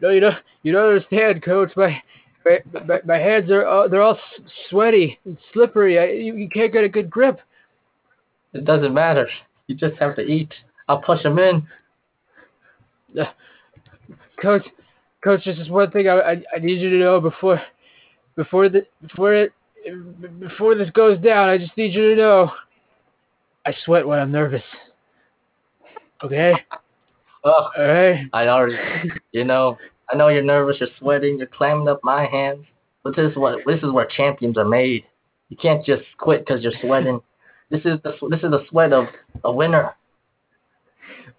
[0.00, 0.36] no, you don't.
[0.62, 1.72] You don't understand, coach.
[1.76, 2.02] My,
[2.44, 5.98] my, my, my hands are all, they're all s- sweaty and slippery.
[5.98, 7.40] I, you, you can't get a good grip.
[8.52, 9.28] It doesn't matter.
[9.68, 10.52] You just have to eat.
[10.88, 11.66] I'll push them in.
[14.40, 14.66] Coach,
[15.22, 17.60] coach, this is one thing I, I, I need you to know before,
[18.36, 19.52] before the before it
[20.40, 21.48] before this goes down.
[21.48, 22.50] I just need you to know,
[23.66, 24.62] I sweat when I'm nervous.
[26.22, 26.54] Okay,
[27.44, 28.26] Oh, all right.
[28.32, 29.78] I already, you know,
[30.10, 30.76] I know you're nervous.
[30.80, 31.38] You're sweating.
[31.38, 32.64] You're clamming up my hands.
[33.04, 35.04] But this is what this is where champions are made.
[35.48, 37.20] You can't just quit because you're sweating.
[37.70, 39.06] This is the this is the sweat of
[39.44, 39.94] a winner.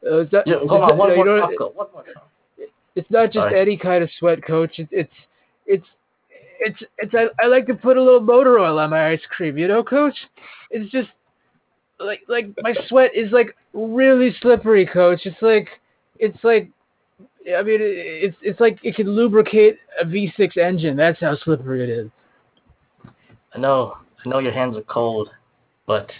[0.09, 1.71] Uh, not, Yeah, hold on, one you more.
[1.75, 2.05] One more.
[2.99, 3.59] It's not just Sorry.
[3.59, 4.77] any kind of sweat, coach.
[4.77, 5.13] It's it's
[5.65, 5.87] it's
[6.59, 9.57] it's, it's I, I like to put a little motor oil on my ice cream.
[9.57, 10.15] You know, coach.
[10.69, 11.07] It's just
[11.99, 15.21] like like my sweat is like really slippery, coach.
[15.23, 15.69] It's like
[16.17, 16.69] it's like,
[17.57, 20.97] I mean, it's it's like it can lubricate a V6 engine.
[20.97, 22.11] That's how slippery it is.
[23.55, 25.29] I know, I know your hands are cold,
[25.87, 26.11] but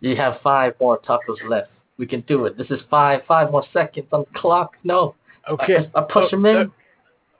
[0.00, 1.70] you have five more tacos left.
[1.98, 2.56] We can do it.
[2.56, 4.76] This is five, five more seconds on the clock.
[4.84, 5.16] No,
[5.48, 5.90] Okay.
[5.94, 6.56] I, I push him in.
[6.56, 6.64] Uh,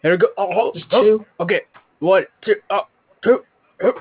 [0.03, 0.29] Here we go.
[0.37, 1.27] Oh, oh, Just oh, two.
[1.41, 1.61] Okay.
[2.01, 2.83] One, two, oh,
[3.23, 3.41] two.
[3.83, 3.93] oh,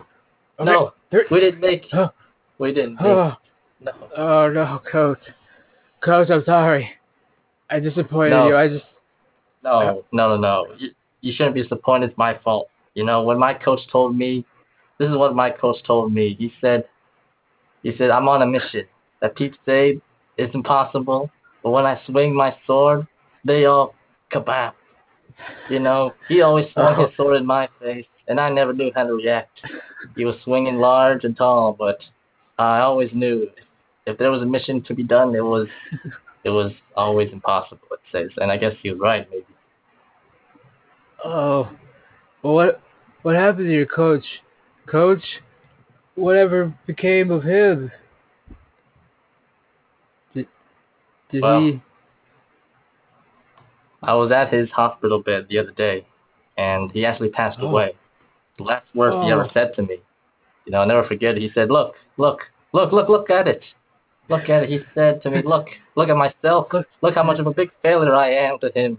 [0.60, 0.72] Okay.
[0.72, 1.26] No, Three.
[1.30, 1.86] we didn't make.
[1.94, 2.10] Oh.
[2.58, 3.04] We didn't make.
[3.04, 3.34] Oh,
[3.82, 3.92] No.
[4.16, 5.20] oh no, coach.
[6.04, 6.90] Coach, I'm sorry.
[7.70, 8.48] I disappointed No.
[8.48, 8.56] you.
[8.58, 8.86] I just.
[9.64, 10.68] No, no, no, no.
[10.78, 10.90] You,
[11.22, 12.10] you shouldn't be disappointed.
[12.10, 12.70] It's my fault.
[12.96, 14.46] You know, when my coach told me,
[14.98, 16.36] this is what my coach told me.
[16.40, 16.86] He said,
[17.84, 18.86] he said, I'm on a mission.
[19.22, 20.00] That Peep say
[20.38, 21.30] is impossible,
[21.64, 23.06] but when I swing my sword,
[23.46, 23.94] they all
[24.34, 24.74] kabam.
[25.70, 27.16] You know, he always swung his oh.
[27.16, 29.60] sword in my face, and I never knew how to react.
[30.16, 32.00] He was swinging large and tall, but
[32.58, 33.48] I always knew
[34.06, 35.68] if there was a mission to be done, it was
[36.44, 37.88] it was always impossible.
[37.92, 39.46] It says, and I guess he was right, maybe.
[41.24, 41.70] Oh,
[42.42, 42.82] well, what
[43.24, 44.24] what happened to your coach?
[44.88, 45.24] Coach,
[46.16, 47.92] whatever became of him?
[50.34, 50.48] Did
[51.32, 51.82] did Well, he?
[54.04, 56.06] I was at his hospital bed the other day,
[56.58, 57.68] and he actually passed Oh.
[57.68, 57.96] away.
[58.58, 59.50] The last words he ever Oh.
[59.54, 59.98] said to me,
[60.66, 61.42] you know, I'll never forget it.
[61.42, 62.42] He said, "Look, look,
[62.74, 63.62] look, look, look at it.
[64.30, 66.72] Look at it." He said to me, "Look, look at myself.
[66.74, 66.88] Look.
[67.02, 68.98] Look how much of a big failure I am to him.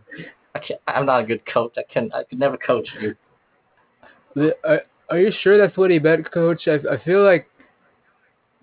[0.54, 1.74] I can't, I'm not a good coach.
[1.76, 3.14] I can I could never coach you."
[4.34, 6.66] the- Are, are you sure that's what he meant, Coach?
[6.68, 7.48] I I feel like.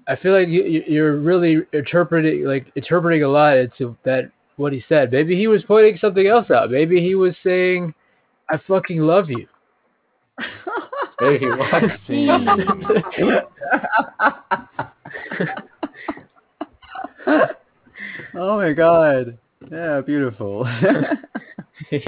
[0.07, 4.73] I feel like you you- you're really interpreting like interpreting a lot into that what
[4.73, 5.11] he said.
[5.11, 6.71] Maybe he was pointing something else out.
[6.71, 7.93] Maybe he was saying,
[8.49, 9.47] "I fucking love you."
[11.21, 13.43] Maybe he was.
[18.35, 19.37] oh my god.
[19.71, 20.67] Yeah, beautiful.
[21.91, 21.99] yeah,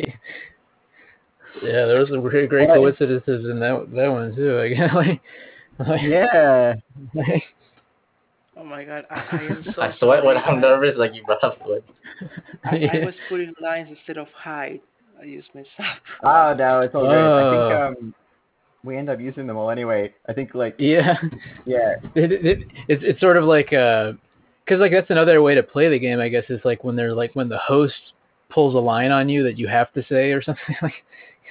[1.61, 4.60] there was some great, great coincidences in that that one too.
[4.60, 4.94] I guess.
[4.94, 5.22] Like,
[5.80, 6.74] like, yeah.
[7.14, 7.44] like,
[8.59, 10.38] Oh my god, I, I am so I sweat when.
[10.38, 11.84] I'm nervous, like you brought up sweat.
[12.63, 14.79] I, I was putting lines instead of hide.
[15.21, 15.97] I used myself.
[16.23, 17.11] Oh no, it's all good.
[17.15, 17.69] I Oh.
[17.97, 18.15] think um
[18.84, 20.13] we end up using them all anyway.
[20.27, 21.15] I think like yeah,
[21.65, 21.95] yeah.
[22.15, 24.13] it, it, it's it's sort of like uh,
[24.65, 26.19] because like that's another way to play the game.
[26.19, 27.93] I guess is like when they're like when the host
[28.49, 30.75] pulls a line on you that you have to say or something.
[30.81, 30.93] Like,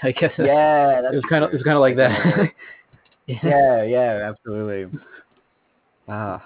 [0.03, 1.59] I guess that's- Yeah, it was kind of true.
[1.59, 2.51] it's kind of like that.
[3.27, 4.99] yeah, yeah, absolutely.
[6.09, 6.43] Ah,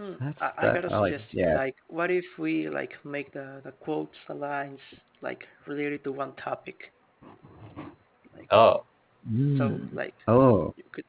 [0.00, 1.56] Mm, That's- I, I that- gotta I like- suggest, yeah.
[1.56, 4.80] like, what if we like make the the quotes, the lines,
[5.20, 6.90] like related to one topic?
[8.36, 8.84] Like, Oh,
[9.58, 9.92] so Mm.
[9.94, 11.04] like oh, you could,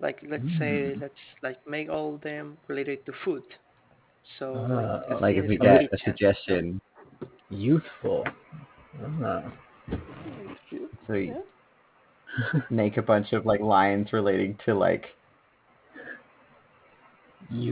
[0.00, 3.44] like, let's say let's like make all of them related to food.
[4.38, 6.02] So like, the like if scene we is get really a tense.
[6.04, 6.80] suggestion,
[7.50, 8.24] youthful.
[9.22, 9.42] Ah.
[11.06, 11.36] so you
[12.70, 15.04] make a bunch of like lines relating to like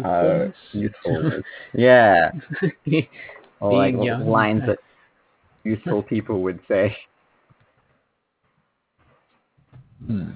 [0.05, 0.57] uh Youthfulness.
[0.73, 1.45] youthfulness.
[1.75, 2.31] yeah,
[3.61, 4.27] or like young.
[4.29, 4.79] lines that
[5.65, 6.97] youthful people would say.
[10.07, 10.31] Hmm.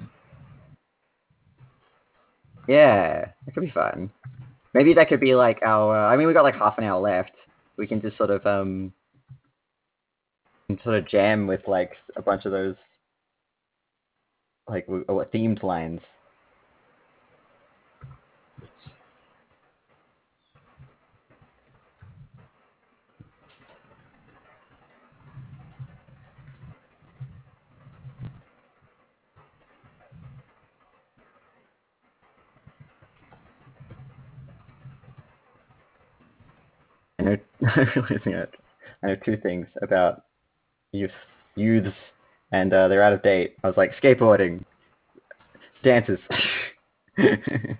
[2.67, 4.11] Yeah, that could be fun.
[4.73, 6.05] Maybe that could be like our.
[6.05, 7.31] Uh, I mean, we got like half an hour left.
[7.77, 8.93] We can just sort of um,
[10.83, 12.75] sort of jam with like a bunch of those,
[14.67, 16.01] like w- uh, what themed lines.
[37.29, 37.37] Know,
[37.75, 38.53] I'm realizing it.
[39.03, 40.23] I know two things about
[40.91, 41.11] youth,
[41.55, 41.95] youths,
[42.51, 43.55] and uh, they're out of date.
[43.63, 44.63] I was like skateboarding,
[45.83, 46.19] dances.
[47.17, 47.75] It's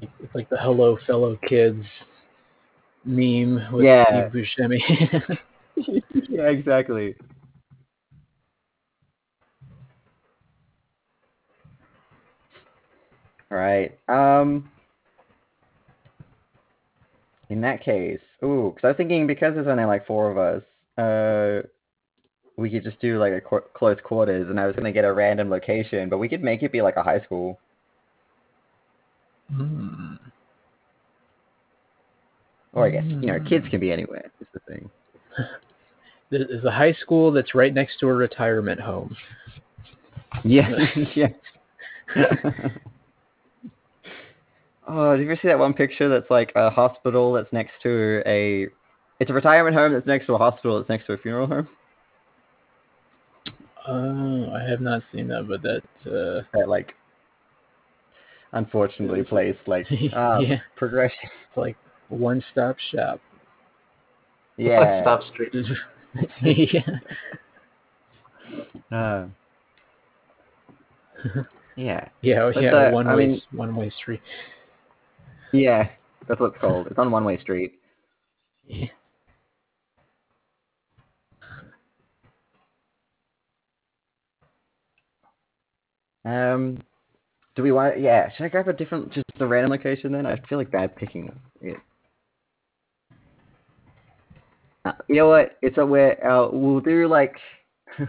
[0.34, 1.84] like the "Hello, fellow kids"
[3.04, 4.28] meme with Yeah.
[4.30, 5.38] Steve Buscemi.
[6.28, 7.14] yeah, exactly.
[13.50, 13.98] Right.
[14.08, 14.70] Um.
[17.50, 20.62] In that case, ooh, because I was thinking because there's only like four of us,
[21.02, 21.66] uh,
[22.58, 25.12] we could just do like a qu- close quarters, and I was gonna get a
[25.12, 27.58] random location, but we could make it be like a high school.
[29.50, 30.16] Hmm.
[32.74, 34.30] Or I guess you know, kids can be anywhere.
[34.40, 34.90] Is the thing.
[36.30, 39.16] There- There's a high school that's right next to a retirement home.
[40.44, 40.68] Yeah.
[41.16, 41.28] yeah.
[44.90, 48.22] Oh, did you ever see that one picture that's like a hospital that's next to
[48.26, 48.68] a
[49.20, 51.68] it's a retirement home that's next to a hospital that's next to a funeral home?
[53.86, 56.94] Oh, I have not seen that, but that uh That like
[58.52, 60.58] unfortunately placed like uh, Yeah.
[60.76, 61.18] progression.
[61.48, 61.76] it's like
[62.08, 63.20] one stop shop.
[64.56, 65.02] Yeah.
[65.02, 65.52] Stop street.
[66.42, 66.80] yeah.
[68.90, 69.26] Uh,
[71.76, 72.08] yeah.
[72.22, 74.20] Yeah, oh, But yeah, the- one I way mean- one way street.
[75.52, 75.88] Yeah.
[76.28, 76.88] That's what it's called.
[76.88, 77.80] It's on one way street.
[78.66, 78.88] Yeah.
[86.24, 86.82] Um,
[87.56, 88.00] do we want?
[88.00, 90.26] Yeah, should I grab a different, just a random location then?
[90.26, 91.78] I feel like bad picking it.
[94.84, 95.56] Uh, you know what?
[95.62, 97.36] It's a where uh, we'll do like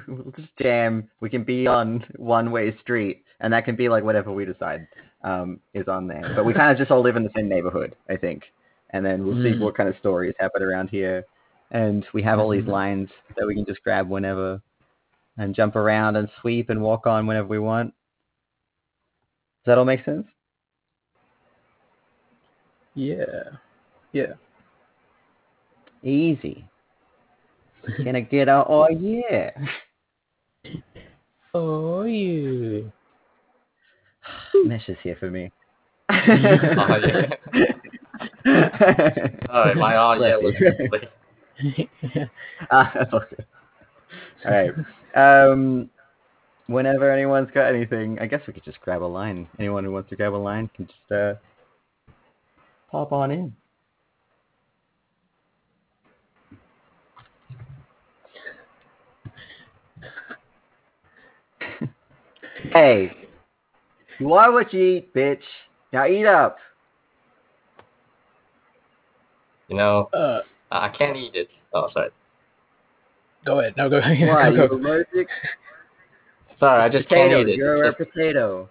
[0.07, 1.09] we'll just jam.
[1.21, 4.87] We can be on one way street, and that can be like whatever we decide
[5.23, 6.33] um, is on there.
[6.35, 8.43] But we kind of just all live in the same neighborhood, I think.
[8.91, 9.59] And then we'll see Mm.
[9.59, 11.23] what kind of stories happen around here.
[11.71, 12.69] And we have all these Mhm.
[12.69, 14.61] lines that we can just grab whenever,
[15.37, 17.93] and jump around and sweep and walk on whenever we want.
[19.63, 20.27] Does that all make sense?
[22.95, 23.43] Yeah.
[24.13, 24.33] Yeah.
[26.03, 26.68] Easy.
[27.97, 28.67] Can I get out?
[28.69, 29.51] Oh yeah.
[31.51, 32.91] Oh you.
[34.65, 35.51] Mesh is here for me.
[36.11, 37.31] Oh, yeah.
[39.49, 40.35] Right, my oh yeah.
[40.37, 41.01] Was-
[42.71, 43.45] ah, that's all good.
[44.45, 44.71] All right.
[45.15, 45.89] Um,
[46.67, 49.47] whenever anyone's got anything, I guess we could just grab a line.
[49.59, 51.33] Anyone who wants to grab a line can just uh,
[52.91, 53.55] pop on in.
[62.73, 63.11] Hey,
[64.19, 65.41] you are what you eat, bitch.
[65.93, 66.57] Now eat up.
[69.67, 70.41] You know, uh
[70.71, 71.49] I can't eat it.
[71.73, 72.09] Oh, sorry.
[73.45, 73.73] go ahead.
[73.77, 74.27] No go ahead.
[74.27, 74.49] Why?
[74.51, 75.27] go, You allergic?
[76.59, 77.37] Sorry, I just potato.
[77.37, 77.57] can't eat it.
[77.57, 78.69] You're a It's just- potato.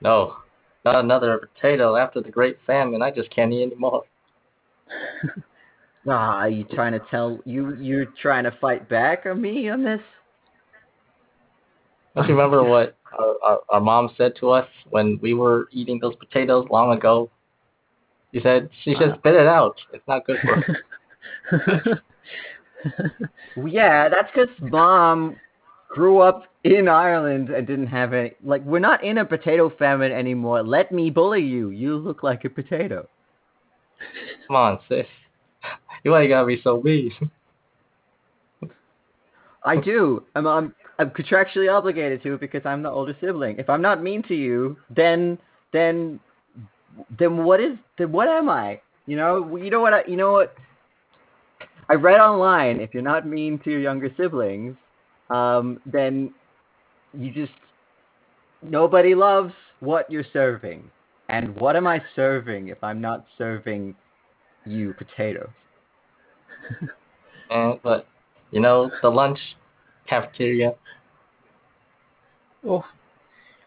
[0.00, 0.36] no,
[0.84, 1.96] not another potato.
[1.96, 4.04] After the Great Famine, I just can't eat anymore.
[6.10, 10.00] Ah, you trying to tell you you're trying to fight back on me on this?
[12.18, 16.00] Don't you remember what our, our, our mom said to us when we were eating
[16.00, 17.30] those potatoes long ago?
[18.34, 19.76] She said, she said, spit it out.
[19.92, 21.98] It's not good for us.
[23.66, 25.36] Yeah, that's because mom
[25.88, 28.32] grew up in Ireland and didn't have any.
[28.44, 30.62] Like, we're not in a potato famine anymore.
[30.62, 31.70] Let me bully you.
[31.70, 33.08] You look like a potato.
[34.46, 35.06] Come on, sis.
[36.04, 37.10] You ain't gotta be so mean.
[39.64, 40.22] I do.
[40.36, 43.58] I'm, I'm I'm contractually obligated to because I'm the older sibling.
[43.58, 45.38] If I'm not mean to you, then
[45.72, 46.18] then
[47.18, 48.80] then what is then what am I?
[49.06, 50.54] You know, you know what I, you know what
[51.88, 52.80] I read online.
[52.80, 54.76] If you're not mean to your younger siblings,
[55.30, 56.34] um, then
[57.14, 57.52] you just
[58.62, 60.90] nobody loves what you're serving.
[61.28, 63.94] And what am I serving if I'm not serving
[64.66, 65.50] you potatoes?
[67.50, 68.06] And but
[68.50, 69.38] you know, the lunch
[70.08, 70.72] cafeteria.
[72.66, 72.84] oh.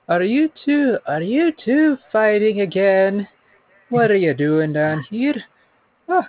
[0.09, 3.27] Are you two are you two fighting again?
[3.89, 5.35] What are you doing down here?
[6.09, 6.23] Oh,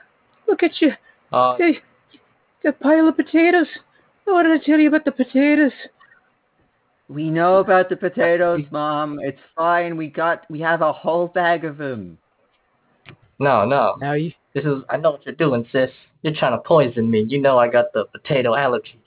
[0.47, 0.93] look at you.
[1.33, 1.79] Uh, Hey,
[2.63, 3.67] the pile of potatoes.
[4.25, 5.73] What did I tell you about the potatoes?
[7.09, 9.19] We know about the potatoes, Mom.
[9.21, 9.97] It's fine.
[9.97, 12.19] We got we have a whole bag of them.
[13.41, 13.97] no, no.
[14.01, 15.91] Now you This is I know what you're doing, sis.
[16.23, 17.25] You're trying to poison me.
[17.29, 19.02] You know I got the potato allergies.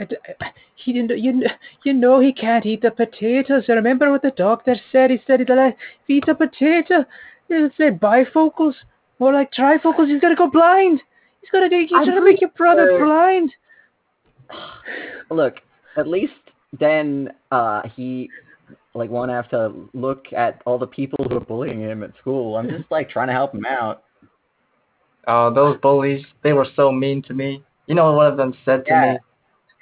[0.00, 1.18] I d- I- he didn't.
[1.18, 1.42] You,
[1.84, 3.64] you know he can't eat the potatoes.
[3.68, 5.10] I remember what the doctor said.
[5.10, 5.74] He said that if
[6.06, 7.04] he eats a potato,
[7.48, 8.74] it'll say bifocals
[9.18, 10.08] or like trifocals.
[10.08, 11.00] He's gonna go blind.
[11.40, 11.68] He's gonna.
[11.68, 13.52] He's I'm gonna make your brother sure- blind.
[15.30, 15.56] Look,
[15.96, 16.32] at least
[16.78, 18.30] then uh he
[18.94, 22.56] like won't have to look at all the people who are bullying him at school.
[22.56, 24.04] I'm just like trying to help him out.
[25.26, 27.62] Oh, those bullies, they were so mean to me.
[27.86, 29.12] You know what one of them said to Yeah.
[29.14, 29.18] me?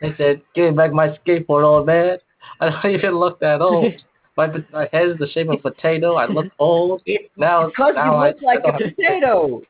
[0.01, 2.19] They said, Give me back my skateboard, old man.
[2.61, 3.93] I don't even look that old.
[4.39, 6.17] My, my head is the shape of a potato.
[6.17, 7.01] I look old.
[7.39, 9.63] Now, Because you now I- look like I a potato.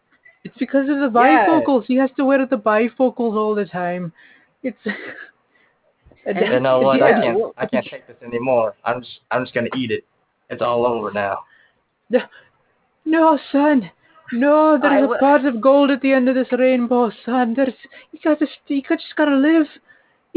[0.43, 1.47] It's because of the Yeah.
[1.47, 1.85] bifocals.
[1.87, 4.13] He has to wear the bifocals all the time.
[4.65, 4.77] It's.
[6.27, 7.01] And You know what?
[7.01, 7.39] I can't.
[7.57, 8.75] I can't take this anymore.
[8.85, 9.21] I'm just.
[9.31, 10.05] I'm just gonna eat it.
[10.51, 11.45] It's all over now.
[12.11, 12.21] No,
[13.05, 13.89] no son.
[14.33, 17.55] No, there's I a w- pot of gold at the end of this rainbow, son.
[17.55, 17.73] There's
[18.11, 19.67] you got to you got- just gotta live.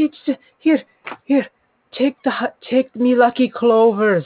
[0.00, 0.82] It's here,
[1.24, 1.46] here.
[1.92, 2.32] Take the
[2.70, 4.24] take me lucky clovers.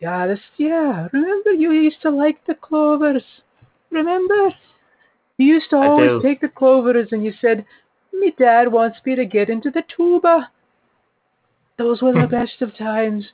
[0.00, 1.06] Yeah, this yeah.
[1.12, 3.22] Remember you used to like the clovers.
[3.90, 4.52] Remember?
[5.38, 7.64] You used to always take the clovers and you said,
[8.12, 10.50] Me dad wants me to get into the tuba.
[11.78, 13.24] Those were the best of times.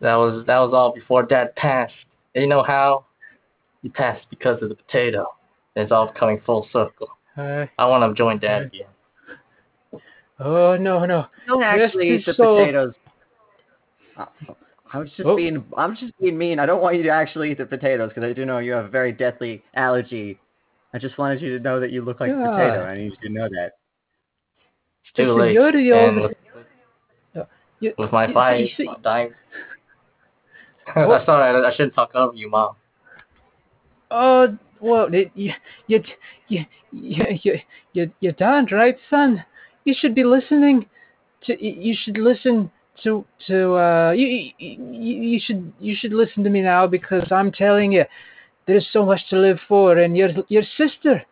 [0.00, 1.92] That was that was all before Dad passed.
[2.36, 3.06] And you know how?
[3.82, 5.26] He passed because of the potato.
[5.74, 7.08] And it's all coming full circle.
[7.36, 8.86] Uh, I want to join Dad again.
[10.40, 11.26] Oh no no.
[11.46, 12.94] don't Yes, actually eat the so- potatoes.
[14.16, 14.26] Uh,
[14.92, 15.36] I was just Oh.
[15.36, 16.58] being I'm just being mean.
[16.58, 18.86] I don't want you to actually eat the potatoes because I do know you have
[18.86, 20.38] a very deathly allergy.
[20.92, 22.50] I just wanted you to know that you look like a Yeah.
[22.50, 22.84] potato.
[22.84, 23.70] I need you to know that.
[25.04, 25.52] It's too Listen, late.
[25.54, 26.16] you're the old-
[27.34, 27.46] with,
[27.78, 29.32] You- with my you- fight, you- I'm dying.
[30.94, 31.24] What?
[31.26, 32.74] Sorry, I, I shouldn't talk over you, Mom.
[34.10, 35.52] Oh, well, you, you,
[35.86, 36.02] you,
[36.48, 36.64] you,
[37.42, 37.60] you,
[37.92, 39.44] you, you're darn right, son.
[39.84, 40.86] You should be listening
[41.44, 41.64] to.
[41.64, 42.70] You should listen
[43.02, 43.74] to to.
[43.74, 48.04] Uh, you, you, you should you should listen to me now because I'm telling you,
[48.66, 51.22] there's so much to live for, and your your sister.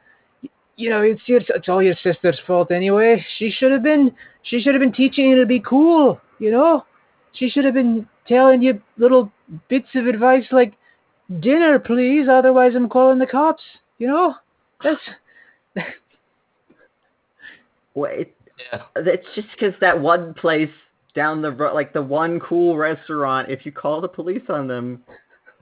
[0.76, 3.24] You know, it's your it's all your sister's fault anyway.
[3.38, 4.12] She should have been
[4.42, 6.20] she should have been teaching you to be cool.
[6.38, 6.84] You know,
[7.32, 9.32] she should have been telling you little
[9.68, 10.74] bits of advice like
[11.40, 12.28] dinner, please.
[12.30, 13.62] Otherwise, I'm calling the cops.
[13.98, 14.34] You know,
[14.82, 15.00] that's
[17.94, 18.82] Well, it, Yeah.
[18.96, 20.70] it's just because that one place
[21.14, 25.02] down the road, like the one cool restaurant, if you call the police on them,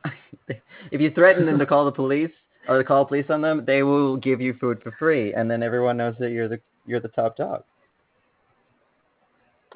[0.90, 2.30] if you threaten them to call the police
[2.68, 5.62] or to call police on them, they will give you food for free, and then
[5.62, 7.62] everyone knows that you're the you're the top dog.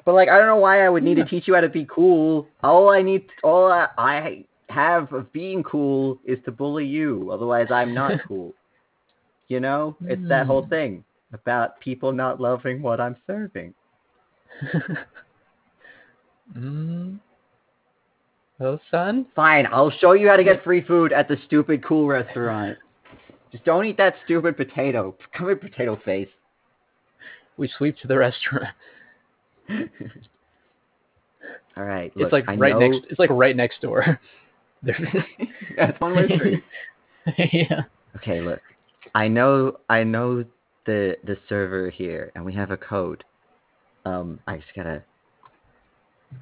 [0.05, 1.23] But like, I don't know why I would need Yeah.
[1.25, 2.47] to teach you how to be cool.
[2.63, 7.29] All I need, all I, I have of being cool is to bully you.
[7.31, 8.55] Otherwise, I'm not cool.
[9.47, 10.69] You know, it's that whole Hmm.
[10.69, 13.73] thing about people not loving what I'm serving.
[16.57, 17.19] mm.
[18.59, 19.25] Well, son.
[19.35, 22.77] Fine, I'll show you how to get free food at the stupid cool restaurant.
[23.51, 25.15] Just don't eat that stupid potato.
[25.35, 26.29] Come here, potato face.
[27.57, 28.67] We sweep to the restaurant.
[31.77, 32.87] All right, it's like I right know...
[32.87, 33.07] next.
[33.09, 34.19] It's like right next door.
[34.83, 36.63] That's one way street.
[37.51, 37.81] yeah.
[38.17, 38.61] Okay, look.
[39.15, 40.45] I know I know
[40.85, 43.23] the the server here and we have a code.
[44.05, 45.03] Um I just gotta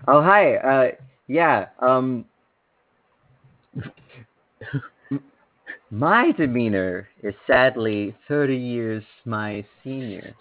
[0.07, 0.91] Oh hi, uh
[1.27, 2.25] yeah, um
[5.91, 10.35] my demeanor is sadly thirty years my senior.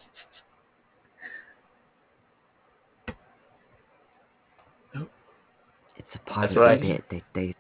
[5.97, 6.81] It's a part That's of right.
[6.81, 7.05] the bit.
[7.11, 7.55] They they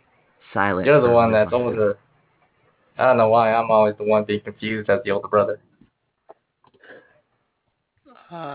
[0.55, 0.86] silent.
[0.86, 1.98] You're the one the that's older.
[2.98, 3.52] I don't know why.
[3.52, 5.60] I'm always the one being confused as the older brother.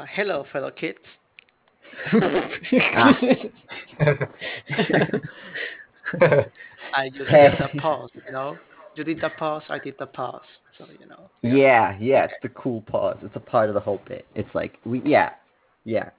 [0.04, 0.98] Uh, hello, fellow kids.
[2.12, 3.18] Ah.
[6.96, 7.50] I just Hey.
[7.50, 8.58] did the pause, you know.
[8.96, 10.42] You did the pause, I did the pause.
[10.78, 11.30] So you know.
[11.42, 13.18] Yeah, yeah, it's the cool pause.
[13.22, 14.26] It's a part of the whole bit.
[14.36, 15.30] It's like we yeah.
[15.86, 16.10] Yeah.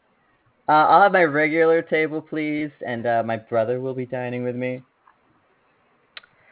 [0.66, 4.56] Uh, I'll have my regular table, please, and uh, my brother will be dining with
[4.56, 4.82] me.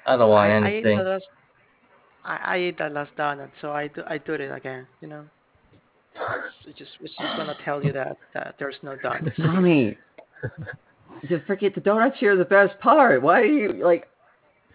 [0.07, 0.99] I don't want I, I ate anything.
[0.99, 1.25] the last.
[2.25, 4.87] I, I ate the last donut, so I do I do it again.
[5.01, 5.25] You know.
[6.15, 9.35] So just we're just gonna tell you that that there's no donuts.
[9.37, 9.97] Tommy,
[11.23, 13.23] you forget the donuts here are the best part.
[13.23, 14.09] Why are you like?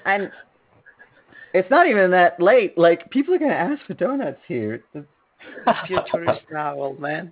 [0.05, 0.31] And
[1.53, 2.77] it's not even that late.
[2.77, 4.84] Like people are gonna ask for donuts here.
[4.93, 5.05] The-
[5.65, 7.31] The future is now, old man.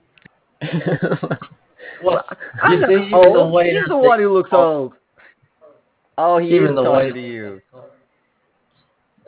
[2.03, 2.23] Well,
[2.64, 3.53] I'm you not see, even the old.
[3.53, 4.57] waiter He's the one who looks Oh.
[4.73, 4.94] old.
[6.18, 7.61] Oh, he Even is the talking waiter- to you.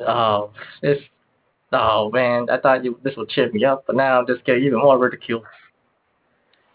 [0.08, 0.52] Oh,
[0.82, 0.98] this.
[1.74, 4.64] Oh man, I thought you this would cheer me up, but now I'm just getting
[4.64, 5.44] even more ridiculed.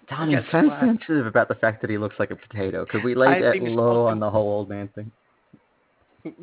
[0.09, 0.81] Tommy, Guess I'm what?
[0.81, 2.85] sensitive about the fact that he looks like a potato.
[2.85, 5.11] Could we lay I've that low smoking- on the whole old man thing?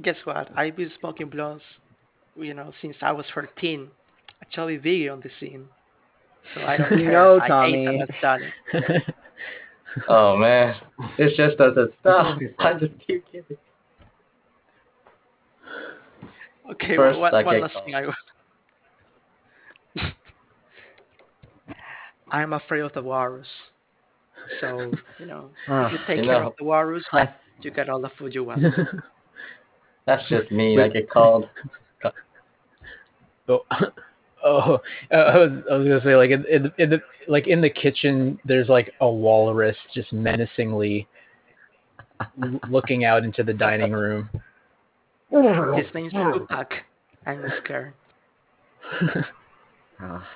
[0.02, 0.50] Guess what?
[0.58, 1.64] I've been smoking blunts,
[2.36, 3.90] you know, since I was 13.
[4.42, 5.66] Actually, big on the scene.
[6.56, 7.12] So I don't You care.
[7.14, 7.88] know, I Tommy.
[7.88, 8.08] ate
[8.74, 9.02] the.
[10.08, 10.76] Oh man,
[11.18, 12.40] this just doesn't stop.
[12.60, 13.58] I just keep getting.
[16.72, 18.14] Okay, First, one, I one last thing I will.
[22.32, 23.48] I'm afraid of the walrus.
[24.62, 26.48] So, you know, if you take You care know.
[26.48, 28.64] of the walrus, Class- you get all the food you want.
[30.06, 30.80] That's just me.
[30.80, 31.50] I get called.
[33.48, 33.64] oh,
[34.44, 34.80] oh
[35.12, 37.70] uh, I was I was gonna say like in, in, in the like in the
[37.70, 41.08] kitchen there's like a walrus just menacingly
[42.70, 44.30] looking out into the dining room.
[45.32, 46.74] His name's Tupac.
[47.26, 47.94] I'm scared.
[50.02, 50.28] Ah,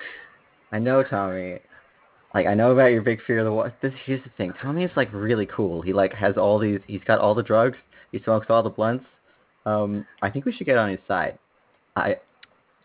[0.72, 1.58] I know, Tommy.
[2.34, 3.72] Like I know about your big fear of the water.
[3.80, 4.52] This here's the thing.
[4.60, 5.80] Tommy is like really cool.
[5.82, 6.80] He like has all these.
[6.86, 7.76] He's got all the drugs.
[8.12, 9.04] He smokes all the blunts.
[9.66, 11.38] Um, I think we should get on his side.
[11.96, 12.16] I.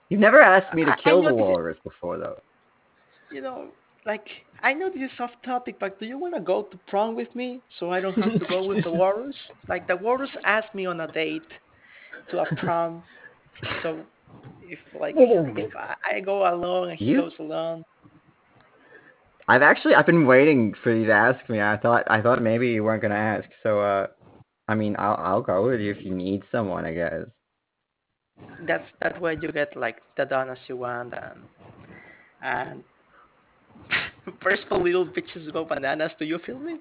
[0.10, 2.40] You've never asked me to kill the this is- walrus before though.
[3.32, 3.68] You know,
[4.08, 4.26] like
[4.64, 7.34] I know this is off topic, but do you want to go to prom with
[7.36, 9.36] me so I don't have to go with the walrus?
[9.68, 11.44] Like the walrus asked me on a date
[12.32, 13.04] to a prom,
[13.84, 14.00] so
[14.64, 17.84] if like if I, I go alone and he You- goes alone,
[19.50, 21.60] I've actually I've been waiting for you to ask me.
[21.60, 23.50] I thought I thought maybe you weren't gonna ask.
[23.64, 24.08] So uh,
[24.68, 26.86] I mean I'll I'll go with you if you need someone.
[26.86, 27.26] I guess.
[28.68, 31.40] that's that way you get like the donuts you want and
[32.42, 32.84] and
[34.44, 36.12] first the little bitches go bananas.
[36.20, 36.78] Do you feel me?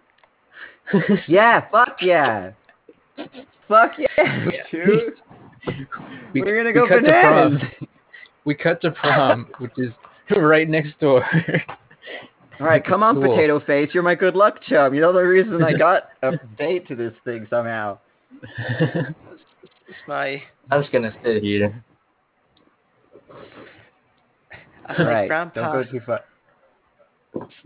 [1.29, 1.69] Yeah.
[1.71, 2.51] Fuck yeah.
[3.69, 5.15] fuck yeah, dude.
[6.35, 7.61] We, We're gonna we go cut to bananas.
[7.61, 7.89] prom.
[8.45, 9.93] We cut to prom, which is
[10.37, 11.25] right next door.
[12.61, 13.31] All right, come on, Cool.
[13.31, 13.91] potato face.
[13.93, 14.95] You're my good luck chum.
[14.95, 17.99] You're the reason I got a date to this thing somehow.
[19.89, 21.85] It's my I'm just gonna sit here.
[24.89, 26.21] as All my right, grandpa don't go too far.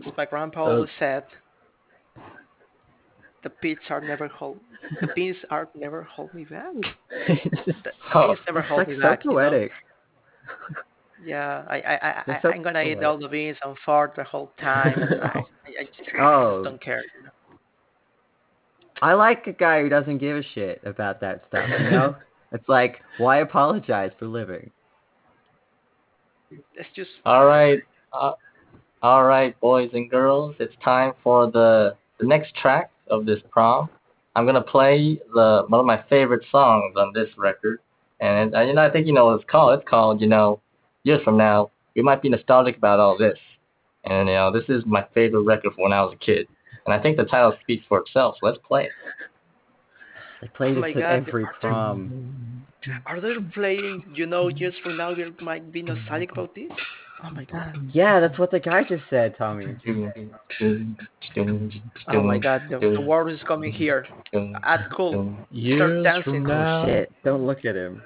[0.05, 1.23] as my grandpa Uh, always said.
[3.43, 4.59] The beats are never hold.
[5.01, 6.73] The beans are never hold me back.
[7.83, 9.25] The Oh, beans never It's hold like me so back.
[9.25, 9.67] you know?
[11.23, 11.29] Poetic.
[11.29, 13.03] Yeah, I I I, They're I so I'm gonna eat poetic.
[13.03, 15.01] all the beans and fart the whole time.
[15.01, 15.27] And I,
[15.67, 16.51] I, I just, Oh.
[16.55, 17.03] just don't care.
[17.17, 17.29] You know?
[19.01, 21.69] I like a guy who doesn't give a shit about that stuff.
[21.69, 22.15] You know,
[22.51, 24.71] it's like why apologize for living?
[26.75, 27.79] It's just All right,
[28.13, 28.33] uh,
[29.01, 30.55] all right, boys and girls.
[30.59, 33.89] It's time for the the next track of this prom.
[34.35, 37.79] I'm gonna play the one of my favorite songs on this record,
[38.19, 39.79] and, and you know I think you know what it's called.
[39.79, 40.61] It's called you know
[41.03, 43.37] years from now we might be nostalgic about all this,
[44.05, 46.47] and you know this is my favorite record from when I was a kid,
[46.85, 48.35] and I think the title speaks for itself.
[48.39, 48.91] So let's play it.
[50.41, 54.03] They play Oh this my God, every are they- are they playing?
[54.13, 56.69] You know, years from now we might be nostalgic about this.
[57.23, 57.89] Oh my god.
[57.93, 59.77] Yeah, that's what the guy just said, Tommy.
[62.07, 62.63] Oh my god.
[62.69, 64.05] The, the war is coming here.
[64.65, 65.33] At cool.
[65.51, 66.23] Years dancing.
[66.23, 68.01] from Oh, now, Shit, don't look at him.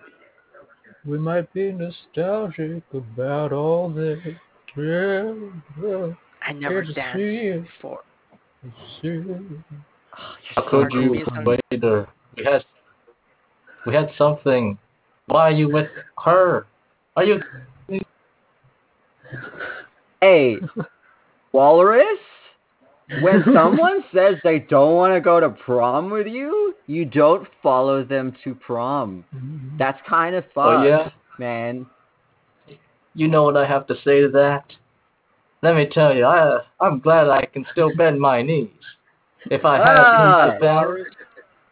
[1.07, 4.19] We might be nostalgic about all this.
[4.75, 5.33] Yeah,
[5.81, 6.07] yeah,
[6.45, 8.01] I never Good danced before.
[9.01, 9.23] see.
[10.55, 11.25] How could you,
[11.71, 12.07] waiter?
[12.35, 12.63] We had
[13.85, 14.77] we had something.
[15.27, 15.89] Why are you with
[16.23, 16.67] her?
[17.15, 17.41] Are you
[20.21, 20.57] Hey,
[21.53, 22.19] Walrus?
[23.21, 28.03] When someone says they don't want to go to prom with you, you don't follow
[28.03, 29.23] them to prom.
[29.79, 31.09] That's kind of fucked, Oh yeah.
[31.37, 31.85] man.
[33.15, 34.65] You know what I have to say to that?
[35.63, 38.69] Let me tell you, I I'm glad I can still bend my knees.
[39.49, 40.45] If I had Ah.
[40.45, 41.07] knees to bend,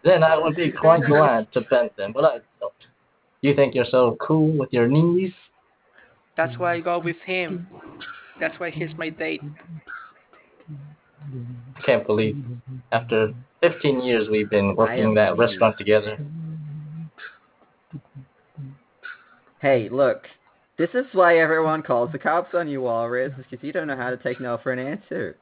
[0.04, 2.74] then I would be quite glad to bend them, but I don't.
[3.42, 5.34] You think you're so cool with your knees?
[6.36, 7.68] That's why I go with him.
[8.40, 9.42] That's why he's my date.
[11.78, 12.38] I can't believe
[12.92, 15.52] after 15 years we've been working that pleased.
[15.52, 16.18] restaurant together.
[19.60, 20.24] Hey, look.
[20.78, 24.10] This is why everyone calls the cops on you, Walrus, because you don't know how
[24.10, 25.38] to take no for an answer.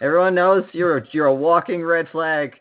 [0.00, 2.54] Everyone knows you're a, you're a walking red flag.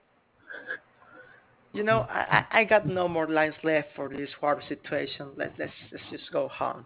[1.73, 5.27] You know, I, I I got no more lines left for this war situation.
[5.35, 6.85] Let let's let's just go home.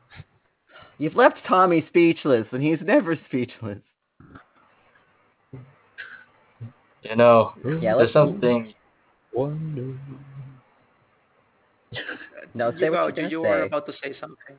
[0.97, 3.79] You've left Tommy speechless, and he's never speechless.
[7.03, 8.73] You know, Yeah, there's something.
[9.33, 9.93] Wonder.
[12.53, 14.55] No, say uh, you uh, what go, you're you, gonna were about to say something.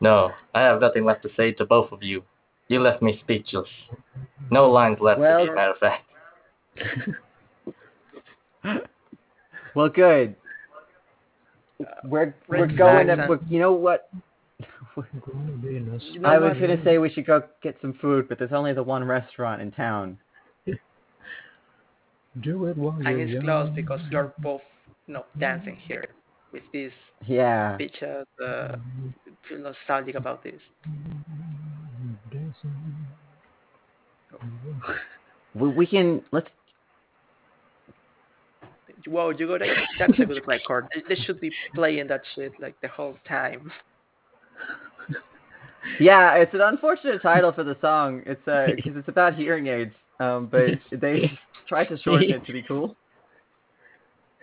[0.00, 2.22] No, I have nothing left to say to both of you.
[2.68, 3.68] You left me speechless.
[4.50, 6.04] No lines left, Well- as a matter of fact.
[9.74, 10.34] Well, good.
[11.78, 13.26] Uh, we're we're Red going flags to.
[13.28, 14.08] we're- You know what?
[14.96, 18.38] Gonna be nos- You I was gonna say we should go get some food, but
[18.38, 20.16] there's only the one restaurant in town.
[22.42, 23.44] Do it while And you're it's young.
[23.44, 24.60] close because you're both,
[25.06, 26.04] you know, dancing here
[26.52, 26.90] with these
[27.26, 27.76] Yeah.
[27.78, 28.24] bitches.
[28.44, 28.76] Uh,
[29.48, 30.60] feel nostalgic about this.
[35.54, 36.48] We, we can let's.
[39.06, 39.68] Whoa, you got that?
[39.98, 40.86] That's a good record.
[40.94, 43.72] They, they should be playing that shit like the whole time.
[46.00, 48.22] Yeah, it's an unfortunate title for the song.
[48.26, 49.94] It's uh because it's about hearing aids.
[50.20, 51.38] Um, but they
[51.68, 52.96] tried to shorten it to be cool.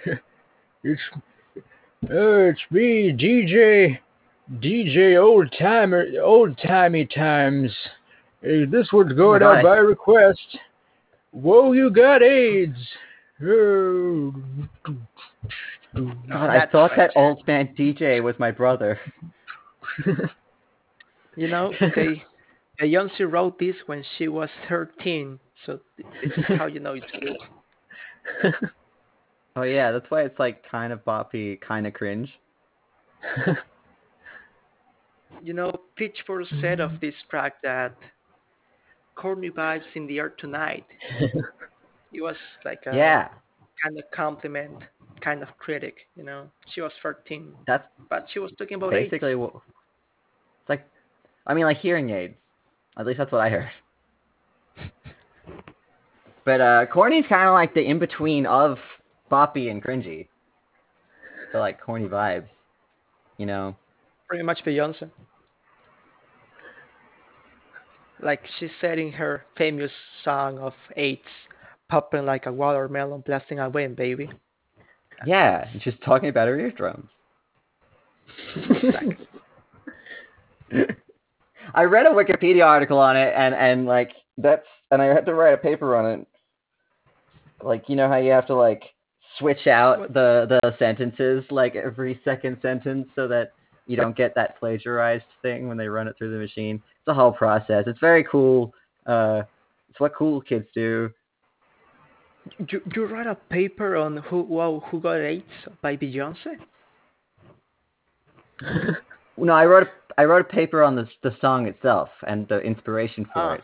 [0.86, 1.02] It's
[2.12, 3.98] oh, it's me, DJ,
[4.56, 7.72] DJ Old Timer, Old Timey Times,
[8.44, 10.58] Hey, this one's going God, out by request.
[11.32, 12.76] Whoa, you got AIDS.
[13.42, 14.34] Oh.
[15.96, 19.00] God, I That's thought that old man DJ was my brother.
[21.36, 22.24] You know, they
[22.80, 27.12] Beyonce wrote this when she was 13, so th- this is how you know it's
[27.12, 28.54] good.
[29.56, 32.30] Oh yeah, that's why it's like kind of boppy, kind of cringe.
[35.42, 37.98] You know, Pitchfork said of this track that
[39.16, 40.86] corny vibes in the air tonight.
[42.14, 43.28] It was like a yeah,
[43.84, 44.84] kind of compliment,
[45.22, 45.96] kind of critic.
[46.16, 49.34] You know, she was 13, that's but she was talking about basically.
[49.34, 50.88] It's like,
[51.46, 52.36] I mean, like hearing aids.
[52.98, 53.70] At least that's what I heard.
[56.46, 58.78] But uh, corny's kind of like the in between of
[59.32, 60.28] boppy and cringy.
[61.52, 62.48] So like corny vibes,
[63.38, 63.76] you know.
[64.28, 65.10] pretty much Beyonce.
[68.22, 69.92] Like she said in her famous
[70.24, 71.22] song of AIDS,
[71.90, 74.30] popping like a watermelon, blasting away, baby.
[75.26, 77.10] Yeah, she's talking about her eardrums.
[81.76, 85.34] I read a Wikipedia article on it, and and like that's, and I had to
[85.34, 86.28] write a paper on it.
[87.64, 88.84] Like you know how you have to like
[89.40, 90.14] switch out What?
[90.14, 93.54] the the sentences like every second sentence so that
[93.88, 96.76] you don't get that plagiarized thing when they run it through the machine.
[96.76, 97.84] It's a whole process.
[97.88, 98.74] It's very cool.
[99.06, 99.42] Uh,
[99.90, 101.10] it's what cool kids do.
[102.70, 105.44] you you write a paper on who wow who got AIDS
[105.82, 106.56] by Beyonce?
[109.36, 112.60] No, I wrote a, I wrote a paper on the the song itself and the
[112.60, 113.54] inspiration for Ah.
[113.54, 113.64] it.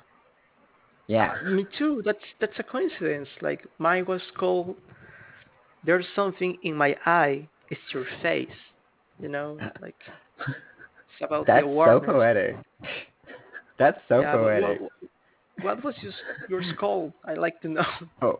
[1.09, 1.33] Yeah.
[1.45, 2.01] Me too.
[2.05, 3.29] That's that's a coincidence.
[3.41, 4.77] Like mine was called
[5.85, 7.49] "There's something in my eye.
[7.69, 8.47] It's your face."
[9.19, 9.95] You know, like
[10.39, 12.05] it's about That's the so awareness.
[12.05, 12.55] poetic.
[13.79, 14.81] That's so Yeah, poetic.
[14.81, 14.91] What,
[15.63, 16.13] what was your
[16.49, 17.13] yours called?
[17.25, 17.85] I like to know.
[18.21, 18.39] Oh,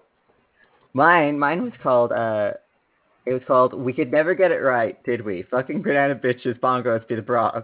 [0.94, 2.12] mine, mine was called.
[2.12, 2.52] Uh,
[3.26, 3.74] it was called.
[3.74, 5.44] We could never get it right, did we?
[5.50, 7.64] Fucking banana bitches, bongos be the bra.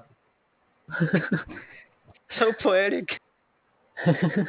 [2.39, 3.07] so poetic.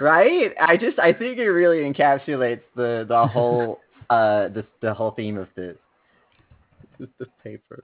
[0.01, 0.53] Right?
[0.61, 5.39] I just, I think it really encapsulates the the whole uh this the whole theme
[5.39, 5.77] of this
[6.99, 7.83] this, this paper.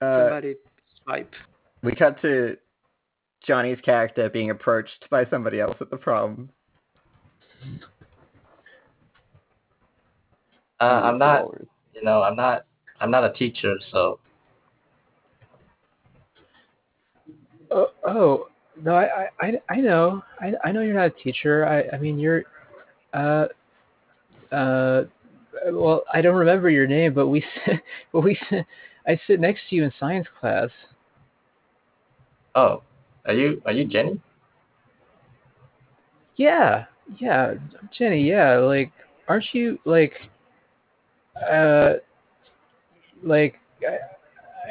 [0.00, 0.54] Uh, Somebody
[1.04, 1.32] swipe.
[1.82, 2.56] we cut to
[3.46, 6.48] Johnny's character being approached by somebody else at the prom.
[10.80, 11.44] Uh, I'm not,
[11.94, 12.64] you know, I'm not,
[13.00, 14.18] I'm not a teacher, so
[17.70, 18.48] Oh, oh
[18.82, 21.66] no, I, I, I- know, I, I know you're not a teacher.
[21.66, 22.44] I, I mean, you're,
[23.12, 23.46] uh,
[24.52, 25.02] uh,
[25.72, 27.44] well, I don't remember your name, but we,
[28.12, 28.38] but we,
[29.06, 30.68] I sit next to you in science class.
[32.54, 32.82] oh,
[33.26, 34.20] are you, are you Jenny?
[36.36, 36.86] Yeah,
[37.18, 37.54] yeah,
[37.96, 38.22] Jenny.
[38.26, 38.92] Yeah, like,
[39.28, 40.14] aren't you like,
[41.50, 41.94] uh,
[43.22, 43.98] like, I,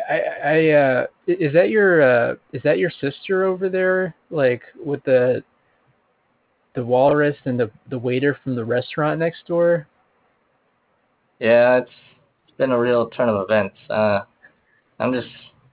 [0.09, 4.15] I, I uh, is that your, uh, is that your sister over there?
[4.31, 5.43] Like, with the,
[6.75, 9.87] the walrus and the the waiter from the restaurant next door.
[11.39, 11.91] Yeah, it's,
[12.47, 13.75] it's been a real turn of events.
[13.89, 14.21] Uh,
[14.99, 15.27] I'm just,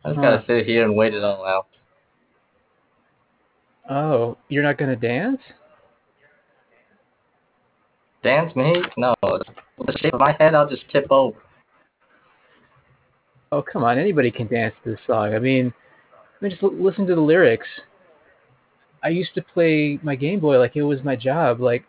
[0.05, 1.67] I just gotta sit here and wait it all out.
[3.89, 5.41] Oh, you're not gonna dance?
[8.23, 8.83] Dance me?
[8.97, 11.39] No, with the shape of my head, I'll just tip over.
[13.53, 15.35] Oh, come on, anybody can dance to this song.
[15.35, 15.73] I mean,
[16.13, 17.69] I mean, just l- listen to the lyrics.
[19.03, 21.61] I used to play my Game Boy like it was my job.
[21.61, 21.85] Like,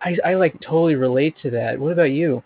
[0.00, 1.78] I I like totally relate to that.
[1.78, 2.42] What about you?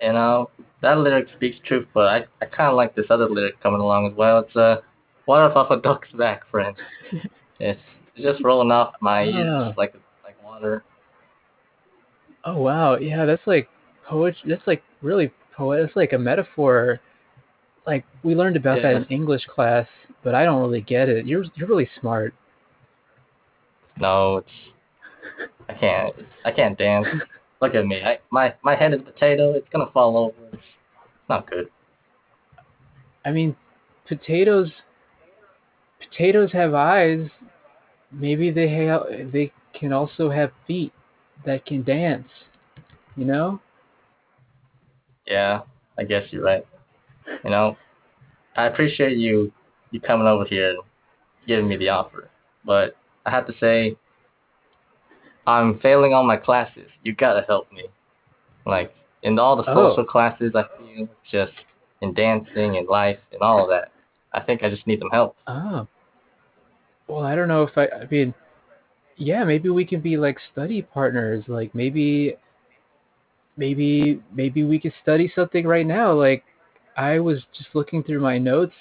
[0.00, 0.50] You know,
[0.82, 4.06] that lyric speaks truth, but I, I kind of like this other lyric coming along
[4.10, 4.38] as well.
[4.38, 4.76] It's uh,
[5.26, 6.76] water off a duck's back, friend.
[7.62, 7.78] It's
[8.16, 9.74] just rolling off my ears Ah.
[9.76, 9.92] like
[10.24, 10.82] like water.
[12.42, 13.68] Oh wow, yeah, that's like
[14.06, 14.48] poetry.
[14.48, 15.30] That's like really
[15.60, 15.80] poet.
[15.80, 17.00] It's like a metaphor.
[17.86, 19.86] Like we learned about that in English class,
[20.24, 21.26] but I don't really get it.
[21.26, 22.34] You're you're really smart.
[23.98, 24.48] No, it's
[25.68, 26.14] I can't
[26.44, 27.06] I can't dance.
[27.60, 28.02] Look at me.
[28.02, 29.52] I my my head is potato.
[29.52, 30.34] It's gonna fall over.
[30.52, 30.62] It's
[31.28, 31.68] not good.
[33.24, 33.54] I mean,
[34.08, 34.70] potatoes.
[36.00, 37.28] Potatoes have eyes.
[38.10, 39.02] Maybe they have.
[39.32, 40.92] They can also have feet
[41.44, 42.28] that can dance.
[43.16, 43.60] You know?
[45.30, 45.60] Yeah,
[45.96, 46.66] I guess you're right.
[47.44, 47.76] You know,
[48.56, 49.52] I appreciate you
[49.92, 50.78] you coming over here and
[51.46, 52.28] giving me the offer,
[52.64, 53.96] but I have to say,
[55.46, 56.88] I'm failing all my classes.
[57.02, 57.84] You gotta help me.
[58.66, 58.92] Like
[59.22, 59.90] in all the Oh.
[59.90, 61.52] social classes, I feel just
[62.00, 63.92] in dancing and life and all of that.
[64.32, 65.36] I think I just need some help.
[65.46, 65.86] Oh.
[67.08, 67.86] Well, I don't know if I.
[67.86, 68.32] I mean,
[69.16, 71.44] yeah, maybe we can be like study partners.
[71.48, 72.36] Like maybe,
[73.60, 76.12] maybe, maybe we could study something right now.
[76.12, 76.42] Like,
[76.96, 78.74] I was just looking through my notes.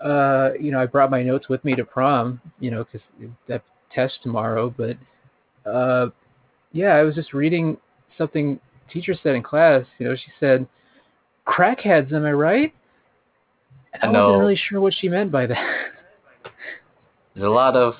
[0.00, 2.40] Uh, you know, I brought my notes with me to prom.
[2.60, 3.06] You know, because
[3.48, 3.62] that
[3.92, 4.72] test tomorrow.
[4.74, 4.96] But,
[5.70, 6.06] uh,
[6.72, 7.76] yeah, I was just reading
[8.16, 8.58] something
[8.90, 9.84] teacher said in class.
[9.98, 10.66] You know, she said,
[11.46, 12.72] "Crackheads." Am I right?
[14.02, 14.26] I No.
[14.26, 15.90] wasn't really sure what she meant by that.
[17.34, 17.94] There's a lot of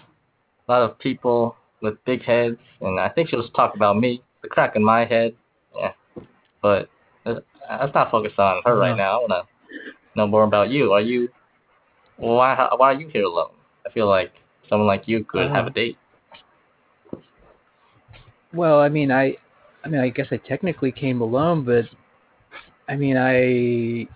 [0.68, 4.22] a lot of people with big heads, and I think she was talking about me,
[4.42, 5.34] the crack in my head.
[5.76, 5.92] Yeah,
[6.62, 6.88] but
[7.24, 7.40] uh,
[7.80, 9.18] let's not focus on her right now.
[9.18, 9.42] I wanna
[10.14, 10.92] know more about you.
[10.92, 11.28] Are you?
[12.16, 12.68] Why?
[12.76, 13.50] Why are you here alone?
[13.86, 14.32] I feel like
[14.68, 15.98] someone like you could have a Uh, date.
[18.52, 19.36] Well, I mean, I,
[19.84, 21.84] I mean, I guess I technically came alone, but
[22.88, 24.08] I mean, I,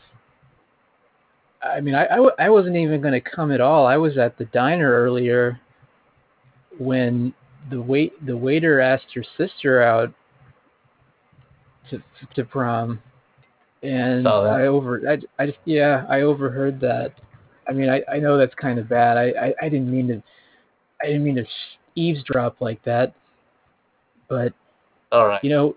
[1.66, 3.86] I mean, I, I, I wasn't even going to come at all.
[3.86, 5.60] I was at the diner earlier
[6.78, 7.34] when
[7.70, 10.12] the wait the waiter asked her sister out
[11.90, 12.02] to
[12.34, 13.00] to prom,
[13.82, 14.26] and.
[14.26, 17.12] I over I, I just yeah I overheard that.
[17.68, 19.16] I mean, I, I know that's kind of bad.
[19.16, 20.22] I, I, I didn't mean to
[21.02, 21.44] I didn't mean to
[21.94, 23.14] eavesdrop like that,
[24.30, 24.54] but
[25.12, 25.42] All right.
[25.44, 25.76] you know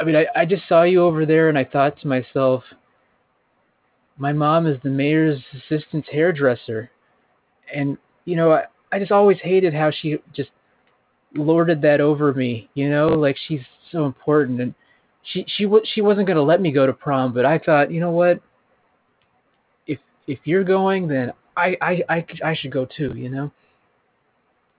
[0.00, 2.62] i mean I, I just saw you over there and i thought to myself
[4.16, 6.90] my mom is the mayor's assistant's hairdresser
[7.74, 10.50] and you know i, I just always hated how she just
[11.34, 13.60] lorded that over me you know like she's
[13.92, 14.74] so important and
[15.22, 17.90] she she wa- she wasn't going to let me go to prom but i thought
[17.90, 18.40] you know what
[19.86, 23.50] if if you're going then i i i, I should go too you know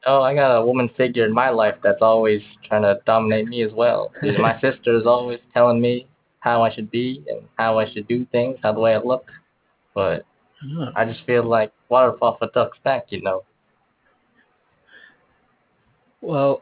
[0.05, 3.63] Oh, I got a woman figure in my life that's always trying to dominate me
[3.63, 4.13] as well.
[4.39, 6.07] My sister is always telling me
[6.39, 9.29] how I should be and how I should do things, how the way I look.
[9.93, 10.25] But.
[10.95, 13.43] I just feel like water off a duck's back, you know.
[16.21, 16.61] Well,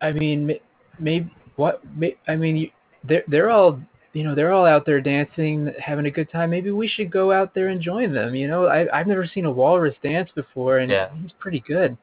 [0.00, 0.58] I mean,
[0.98, 1.80] maybe what?
[1.96, 2.70] May, I mean, you,
[3.04, 3.80] they're they're all
[4.12, 6.50] you know they're all out there dancing, having a good time.
[6.50, 8.34] Maybe we should go out there and join them.
[8.34, 11.08] You know, I I've never seen a walrus dance before, and Yeah.
[11.22, 11.96] he's pretty good.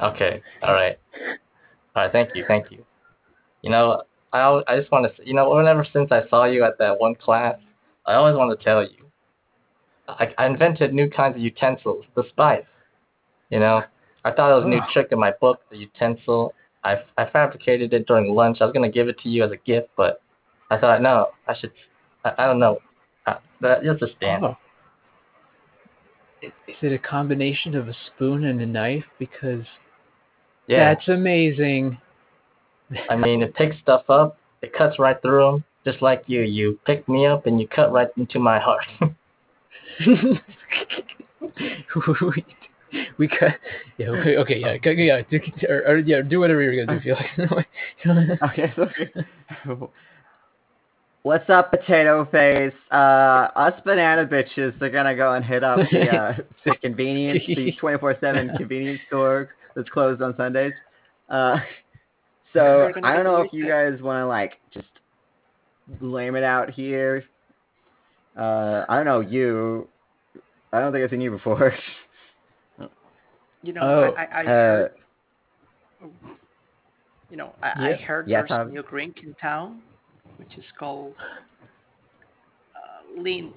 [0.00, 0.98] Okay, all right,
[1.96, 2.12] all right.
[2.12, 2.84] Thank you, thank you.
[3.62, 4.02] You know,
[4.32, 7.14] I I just want to, you know, whenever since I saw you at that one
[7.14, 7.56] class,
[8.06, 9.10] I always want to tell you,
[10.08, 12.64] I, I invented new kinds of utensils, the spice.
[13.50, 13.82] You know,
[14.24, 16.54] I thought it was a new trick in my book, the utensil.
[16.82, 18.58] I I fabricated it during lunch.
[18.60, 20.20] I was gonna give it to you as a gift, but
[20.70, 21.72] I thought no, I should.
[22.24, 22.78] I, I don't know.
[23.26, 24.44] Uh, that, just a stand.
[24.44, 24.56] Oh.
[26.42, 29.04] Is it a combination of a spoon and a knife?
[29.18, 29.64] Because
[30.66, 30.92] Yeah.
[30.92, 31.98] that's amazing.
[33.08, 34.38] I mean, it picks stuff up.
[34.60, 36.42] It cuts right through them, just like you.
[36.42, 38.84] You pick me up and you cut right into my heart.
[40.06, 42.44] we,
[43.18, 43.54] we cut.
[43.98, 44.08] Yeah.
[44.08, 44.36] Okay.
[44.36, 44.78] okay yeah.
[44.78, 45.22] cut- Yeah.
[45.30, 46.20] Do, or, or, yeah.
[46.22, 47.14] Do whatever you're gonna do.
[48.02, 48.40] Felix.
[48.42, 49.90] Okay, so
[51.22, 52.74] What's up, potato face?
[52.92, 56.36] Uh, us banana bitches are gonna go and hit up the, uh,
[56.66, 60.74] the convenience, the 24/7 convenience store that's closed on Sundays.
[61.30, 61.56] Uh,
[62.52, 64.86] so I don't know if you guys want to like just
[66.00, 67.24] lame it out here.
[68.38, 69.88] Uh, I don't know you.
[70.74, 71.74] I don't think I've seen you before.
[73.64, 74.90] You know, Oh, I, I, I Uh, heard,
[77.30, 78.68] you know, I, I heard Yeah, there's Tom.
[78.68, 79.80] a new drink in town,
[80.36, 81.14] which is called
[82.76, 83.54] uh, Lint.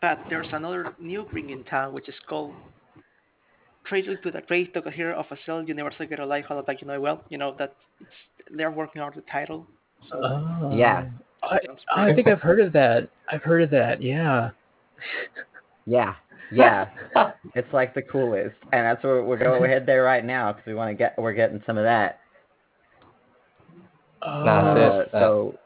[0.00, 2.54] But there's another new drink in town, which is called
[3.84, 6.80] Traitor to the Great Tokahiro of a Cell Universal Ghetto Life Hall Attack.
[6.80, 8.10] You know well, you know that it's,
[8.56, 9.66] they're working on the title.
[10.08, 10.74] So Oh.
[10.74, 11.08] Yeah.
[11.42, 11.58] I,
[11.94, 13.08] I think I've heard of that.
[13.28, 14.00] I've heard of that.
[14.00, 14.50] Yeah.
[15.86, 16.14] yeah,
[16.52, 16.88] yeah.
[17.54, 19.60] It's like the coolest, and that's where we're going.
[19.60, 21.14] We're head there right now because we want to get.
[21.18, 22.18] We're getting some of that.
[24.22, 24.44] Oh.
[24.44, 25.58] Nah, Uh, sis, uh, so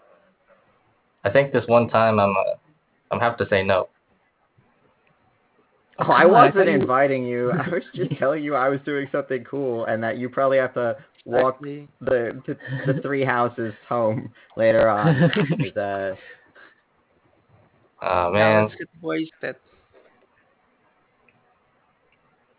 [1.25, 2.55] I think this one time I'm uh,
[3.13, 3.89] I'm have to say no.
[5.99, 7.53] Oh, I wasn't thought inviting you.
[7.53, 10.75] I was just telling you I was doing something cool and that you probably have
[10.75, 12.57] to walk the the,
[12.87, 15.31] the three houses home later on.
[15.31, 16.15] 'Cause, uh,
[18.03, 19.57] Oh Now man, let's get wasted.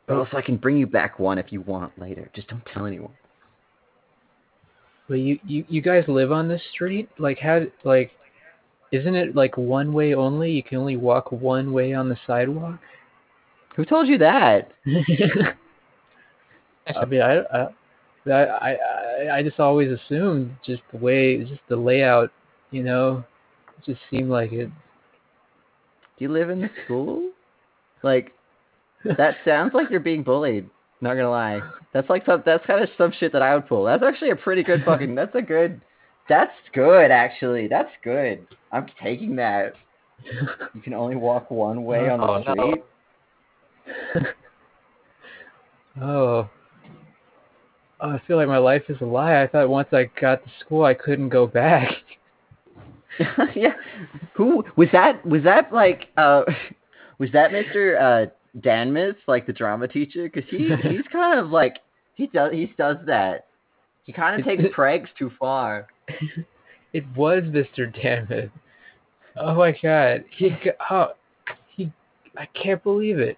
[0.08, 2.30] But also I can bring you back one if you want later.
[2.34, 3.12] Just don't tell anyone.
[5.08, 7.10] But you, you you guys live on this street?
[7.18, 8.12] Like how like
[8.92, 10.52] isn't it like one way only?
[10.52, 12.80] You can only walk one way on the sidewalk?
[13.76, 14.72] Who told you that?
[16.96, 17.68] I mean, I, I,
[18.32, 18.78] I, I,
[19.38, 22.32] I just always assumed just the way, just the layout,
[22.72, 23.24] you know.
[23.78, 24.70] It just seemed like it.
[24.70, 24.74] Do
[26.26, 27.30] you live in the school?
[28.04, 28.34] Like,
[29.18, 30.70] that sounds like you're being bullied.
[31.02, 31.62] Not gonna lie.
[31.94, 32.42] That's like some.
[32.46, 33.86] That's kind of some shit that I would pull.
[33.86, 35.14] That's actually a pretty good fucking.
[35.16, 35.82] That's a good.
[36.28, 37.68] That's good actually.
[37.68, 38.48] That's good.
[38.72, 39.74] I'm taking that.
[40.74, 42.72] You can only walk one way on the Oh, no.
[44.14, 44.26] street.
[46.00, 46.48] Oh.
[48.00, 49.42] Oh, I feel like my life is a lie.
[49.42, 51.92] I thought once I got to school, I couldn't go back.
[53.56, 53.74] yeah.
[54.36, 55.26] Who was that?
[55.26, 56.44] Was that like uh,
[57.18, 58.00] was that Mr.
[58.00, 58.30] Uh
[58.62, 60.30] Danmus, like the drama teacher?
[60.30, 61.78] Because he he's kind of like
[62.16, 63.46] he does he does that.
[64.04, 65.88] He kind of takes pregs too far.
[66.94, 67.94] It was Mr.
[68.02, 68.50] Dammit.
[69.36, 70.24] Oh my god.
[70.36, 70.50] He
[70.90, 71.10] oh,
[71.76, 71.92] he
[72.38, 73.38] I can't believe it.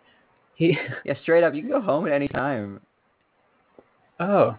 [0.56, 1.56] He Yeah, straight up.
[1.56, 2.80] You can go home at any time.
[4.20, 4.56] oh.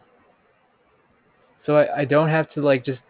[1.67, 3.01] So I, I don't have to like just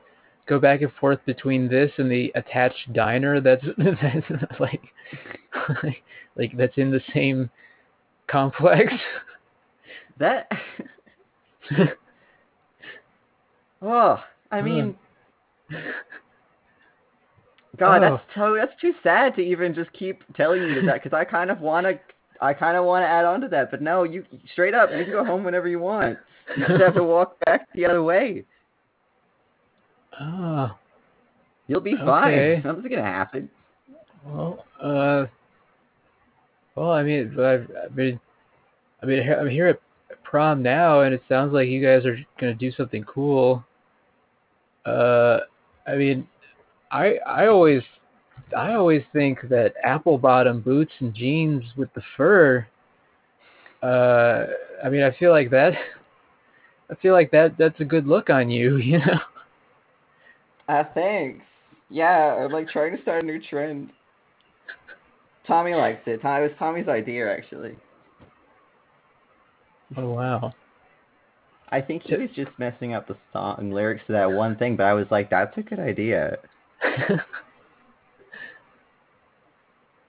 [0.51, 4.83] go back and forth between this and the attached diner that's that's like
[6.37, 7.49] like that's in the same
[8.27, 8.93] complex.
[10.19, 10.51] That.
[13.81, 14.97] oh, I mean.
[17.79, 18.11] God, Oh.
[18.17, 21.51] that's so that's too sad to even just keep telling you that because I kind
[21.51, 21.99] of want to,
[22.41, 25.05] I kind of want to add on to that, but no, you straight up, you
[25.05, 26.19] can go home whenever you want.
[26.57, 28.45] You just have to walk back the other way.
[30.21, 30.77] Oh.
[31.67, 32.05] You'll be Okay.
[32.05, 32.63] fine.
[32.65, 33.49] Nothing's gonna happen.
[34.27, 35.27] Well, uh,
[36.75, 38.21] well, I mean, I've, I mean,
[39.03, 39.81] I mean, I'm here at
[40.25, 43.65] prom now, and it sounds like you guys are gonna do something cool.
[44.85, 45.41] Uh,
[45.87, 46.27] I mean,
[46.91, 47.83] I I always
[48.57, 52.67] I always think that apple bottom boots and jeans with the fur.
[53.83, 54.47] Uh,
[54.85, 55.73] I mean, I feel like that.
[56.91, 59.21] I feel like that that's a good look on you, you know.
[60.71, 61.45] Uh, thanks.
[61.89, 63.91] Yeah, I'm like trying to start a new trend.
[65.45, 66.21] Tommy likes it.
[66.23, 67.77] It was Tommy's idea, actually.
[69.97, 70.53] Oh wow.
[71.71, 74.85] I think he was just messing up the song lyrics to that one thing, but
[74.85, 76.37] I was like, that's a good idea.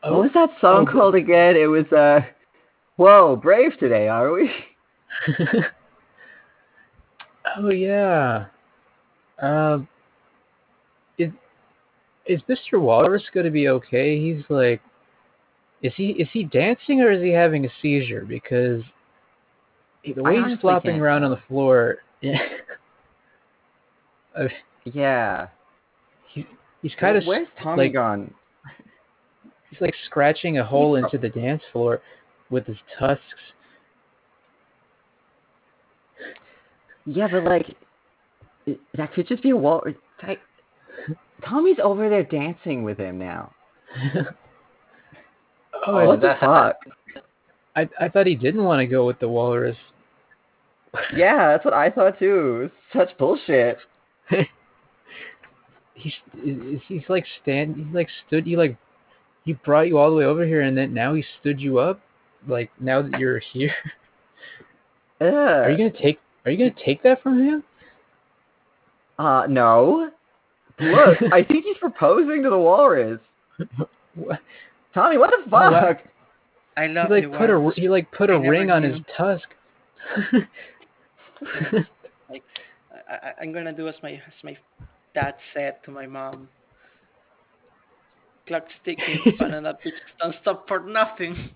[0.03, 1.55] Oh, What was that song oh, called again?
[1.55, 2.21] It was uh
[2.95, 4.51] Whoa, brave today, are we?
[7.55, 8.47] oh yeah.
[9.39, 9.87] Um, is
[12.25, 12.79] is Mr.
[12.79, 14.19] Walrus going to be okay?
[14.19, 14.81] He's like,
[15.81, 18.23] is he is he dancing or is he having a seizure?
[18.25, 18.83] Because
[20.03, 22.37] the way he's flopping can't around on the floor, yeah,
[24.37, 24.47] uh,
[24.85, 25.47] Yeah.
[26.33, 28.33] he's kind of Where's Tommy like- gone?
[29.69, 32.01] he's like scratching a hole He's- into the dance floor
[32.51, 33.23] with his tusks.
[37.05, 37.75] Yeah, but like
[38.95, 39.83] that could just be a wall
[40.21, 40.39] like
[41.43, 43.53] Tommy's over there dancing with him now.
[45.87, 46.75] Oh, what the fuck?
[47.75, 49.77] I I thought he didn't want to go with the walrus.
[51.15, 52.63] Yeah, that's what I thought too.
[52.69, 53.77] It's such bullshit.
[56.01, 56.13] he's
[56.87, 58.77] he's like stand he's like stood you like
[59.45, 61.99] he brought you all the way over here and then now he stood you up
[62.47, 63.73] like now that you're here
[65.21, 65.27] Ugh.
[65.29, 67.63] are you gonna take are you gonna take that from him
[69.19, 70.11] Uh no.
[70.81, 73.19] Look, I think he's proposing to the walrus.
[74.15, 74.39] What?
[74.93, 75.81] Tommy, what the Oh, wow.
[75.87, 75.97] fuck?
[76.77, 77.29] I he like you.
[77.37, 79.47] put a he like put a I never ring on his tusk
[82.29, 82.43] Like,
[83.09, 84.57] I, I, I'm gonna do as my as my
[85.13, 86.47] dad said to my mom.
[88.47, 91.49] Clock ticking, banana bitches don't stop for nothing.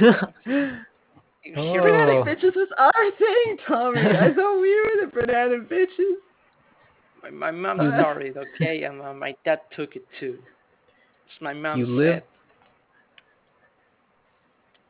[0.00, 1.92] You hear it?
[1.92, 2.24] Banana Oh.
[2.24, 4.00] bitches was our thing, Tommy.
[4.00, 6.16] I thought we were the banana bitches.
[7.22, 10.38] My, my mom Uh, started, okay, and uh, my dad took it too.
[11.26, 12.22] It's my mom You live-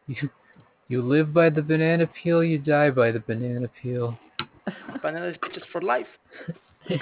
[0.07, 0.16] said.
[0.23, 0.31] you,
[0.89, 4.19] you live by the banana peel you die by the banana peel
[5.02, 6.07] Banana bitches for life.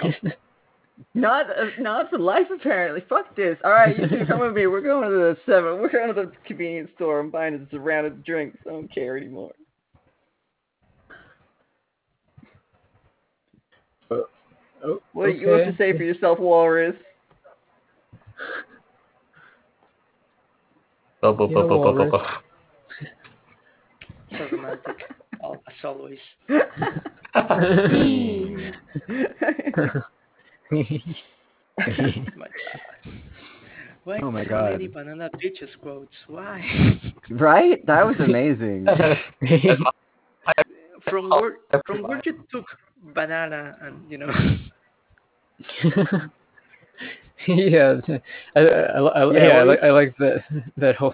[1.13, 3.01] Not uh, not for life apparently.
[3.07, 3.57] Fuck this.
[3.63, 4.67] All right, you two come with me.
[4.67, 5.79] We're going to the seven.
[5.79, 7.21] We're going to the convenience store.
[7.21, 8.57] I'm buying us a round of drinks.
[8.67, 9.53] I don't care anymore.
[14.11, 14.25] oh,
[15.13, 16.95] What do you have to say for yourself, Walrus?
[21.21, 22.13] Bo- bo- bo- Yeah, bo- bo- bo- walrus.
[24.37, 24.95] So romantic,
[25.43, 26.19] al- as always.
[26.47, 26.61] My
[32.47, 32.53] God.
[34.05, 34.71] Why Oh my so God.
[34.71, 36.13] many banana bitches quotes?
[36.27, 36.63] Why?
[37.31, 37.85] right?
[37.85, 38.85] That was amazing.
[41.07, 42.65] Oh, from where from where you took
[43.13, 44.31] banana and you know
[47.47, 47.99] yeah,
[48.55, 50.43] I, I, I, Yeah, yeah, I, like I like that
[50.77, 51.13] that whole.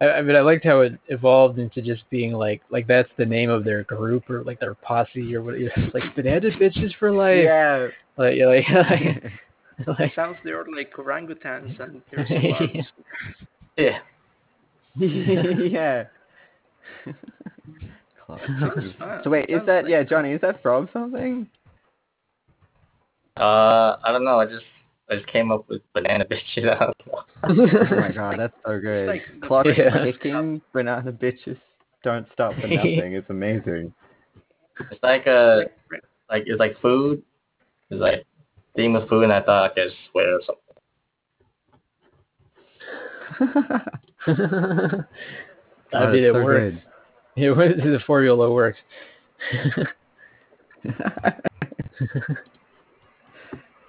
[0.00, 3.26] I, I mean, I liked how it evolved into just being like like that's the
[3.26, 5.58] name of their group or like their posse or what.
[5.58, 7.44] You know, like banana bitches for life.
[7.44, 7.88] Yeah.
[8.16, 12.86] Like yeah, like like, like Sounds they're like orangutans and some
[13.76, 13.98] Yeah.
[14.96, 16.04] yeah.
[18.24, 18.92] Clock Sounds tickers.
[18.98, 19.20] fun.
[19.24, 20.02] so wait, is that yeah.
[20.02, 20.32] Johnny?
[20.32, 21.48] Is that from something?
[23.36, 24.38] Uh, I don't know.
[24.40, 24.64] I just
[25.10, 26.68] I just came up with banana bitches.
[26.68, 26.90] I.
[27.46, 29.06] Oh my god, that's so good.
[29.08, 30.02] like the Clock Yeah.
[30.04, 31.58] ticking, banana bitches
[32.02, 33.12] don't stop for nothing.
[33.14, 33.92] It's amazing.
[34.90, 37.22] It's like a Like, like it's like food.
[37.90, 38.24] It's like
[38.76, 40.62] theme of food, and I thought I could swear or something.
[44.26, 45.04] I
[45.92, 46.76] God, mean, it's it so works.
[47.34, 47.42] Good.
[47.42, 48.78] Yeah, what is the formula works.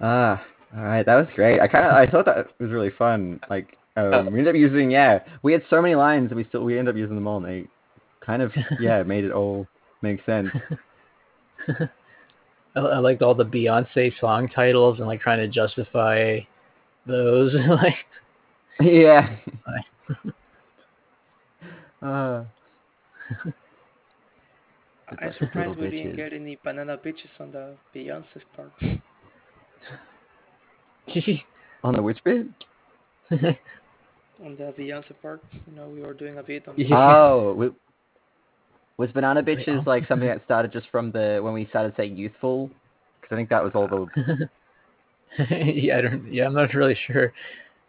[0.00, 0.42] ah,
[0.76, 1.60] all right, that was great.
[1.60, 3.40] I kind of I thought that was really fun.
[3.48, 6.64] Like, um, we ended up using yeah, we had so many lines and we still
[6.64, 7.38] we ended up using them all.
[7.38, 7.66] And they
[8.24, 9.66] kind of yeah made it all
[10.02, 10.48] make sense.
[11.68, 16.40] I, I liked all the Beyonce song titles and like trying to justify
[17.06, 17.54] those.
[17.68, 17.94] like,
[18.80, 19.36] yeah.
[22.02, 22.44] uh,
[25.08, 26.16] I'm surprised we didn't bitches.
[26.16, 28.72] get any banana bitches on the Beyonce part.
[31.84, 32.48] on the which bit?
[34.44, 36.74] On the Beyonce part, you know, we were doing a bit on.
[36.76, 36.94] Yeah.
[36.94, 37.74] Oh, w-
[38.98, 39.82] was banana bitches oh.
[39.86, 42.68] like something that started just from the when we started saying youthful?
[43.18, 44.06] Because I think that was all the
[45.38, 46.32] yeah, I don't.
[46.32, 47.32] Yeah, I'm not really sure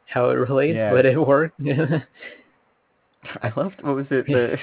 [0.05, 0.91] how it relates, Yeah.
[0.91, 1.59] but it worked.
[3.43, 4.57] I loved what was it the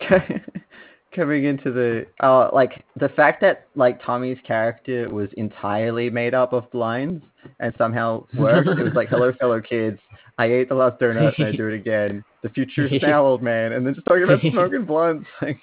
[1.14, 6.52] coming into the uh like the fact that like Tommy's character was entirely made up
[6.52, 7.22] of lines
[7.60, 8.68] and somehow worked.
[8.68, 9.98] it was like, "Hello, fellow kids.
[10.38, 12.22] I ate the last donut and I do it again.
[12.42, 15.26] The future is now, old man." And then just talking about smoking blunts.
[15.42, 15.58] Like,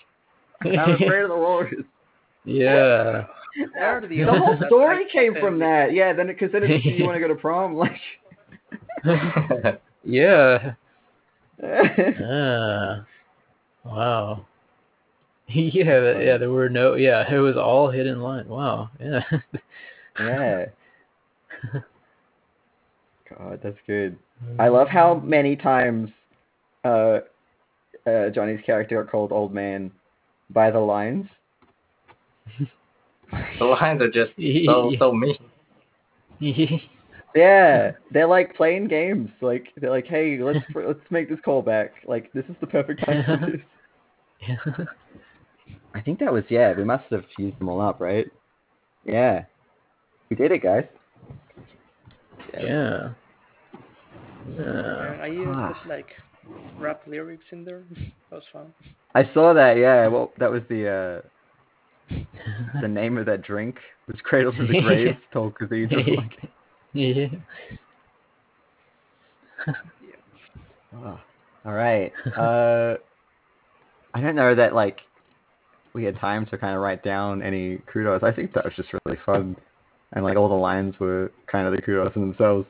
[0.62, 1.74] I'm afraid of the walrus.
[2.44, 3.26] yeah.
[3.74, 5.94] Where the The whole story came from that.
[5.94, 8.00] Yeah, then because then it's you want to go to prom, like.
[10.08, 10.74] Yeah.
[11.64, 13.06] Ah.
[13.86, 14.46] Wow.
[15.48, 18.48] Yeah, that- yeah, there were no yeah, it was all hidden line.
[18.48, 18.90] Wow.
[19.00, 19.22] Yeah.
[20.20, 20.66] Yeah.
[23.30, 24.18] God, that's good.
[24.60, 26.10] I love how many times
[26.84, 27.20] uh,
[28.08, 29.92] uh, Johnny's character got called old man
[30.50, 31.28] by the lines.
[33.60, 34.32] the lines are just
[34.66, 35.38] so so mean.
[37.36, 39.30] Yeah, they're like playing games.
[39.42, 41.94] Like they're like, hey, let's let's make this call back.
[42.08, 43.62] Like this is the perfect time for this.
[45.94, 46.74] I think that was yeah.
[46.76, 48.28] We must have used them all up, right?
[49.06, 49.46] Yeah,
[50.30, 50.86] we did it, guys.
[52.54, 53.10] yeah.
[54.48, 55.18] And Yeah.
[55.22, 55.74] I used Ah.
[55.74, 56.10] put like
[56.80, 57.84] rap lyrics in there.
[58.30, 58.74] that was fun.
[59.16, 59.78] I saw that.
[59.78, 61.22] Yeah, well, that was the
[62.12, 62.16] uh,
[62.82, 66.04] the name of that drink was Cradle to the Grave, told Cathedral.
[66.18, 66.52] Like,
[66.94, 67.28] Yeah.
[70.96, 71.20] oh,
[71.66, 72.12] all right.
[72.38, 72.96] Uh,
[74.16, 75.02] I don't know that like
[75.94, 78.24] we had time to kind of write down any kudos.
[78.24, 79.58] I think that was just really fun,
[80.14, 82.66] and like all the lines were kind of the kudos in themselves,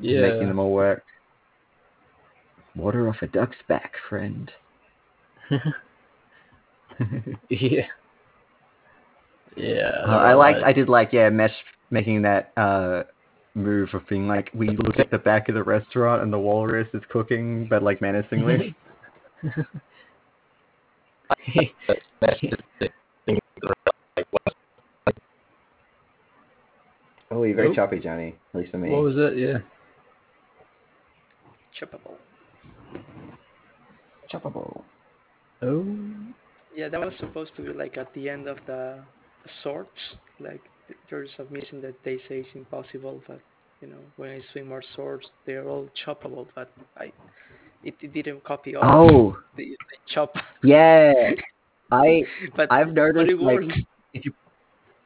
[0.00, 0.22] Yeah.
[0.22, 1.04] making them all work.
[2.74, 4.50] Water off a duck's back, friend.
[7.50, 7.86] yeah.
[9.56, 9.90] Yeah.
[10.06, 10.62] Uh, I liked.
[10.64, 11.10] I did like.
[11.12, 11.52] Yeah, Mesh
[11.90, 13.02] making that uh
[13.54, 16.88] move of being like, we look at the back of the restaurant and the walrus
[16.92, 18.74] is cooking, but like menacingly.
[27.30, 27.76] oh, you're very Nope.
[27.76, 28.34] choppy, Johnny.
[28.54, 28.90] At least for me.
[28.90, 29.38] what was it?
[29.38, 29.58] Yeah.
[31.80, 32.16] Chippable.
[34.32, 34.82] choppable?
[35.62, 35.86] Oh.
[36.74, 38.98] Yeah, that was supposed to be like at the end of the
[39.62, 39.88] swords.
[40.40, 43.40] Like th- there's a mission that they say is impossible, but
[43.80, 46.46] you know when I swing more swords, they're all choppable.
[46.54, 47.12] But I,
[47.84, 50.34] it, it didn't copy all Oh, the, the chop.
[50.62, 51.12] yeah.
[51.92, 52.24] I
[52.56, 53.60] but I've noticed like
[54.12, 54.32] if you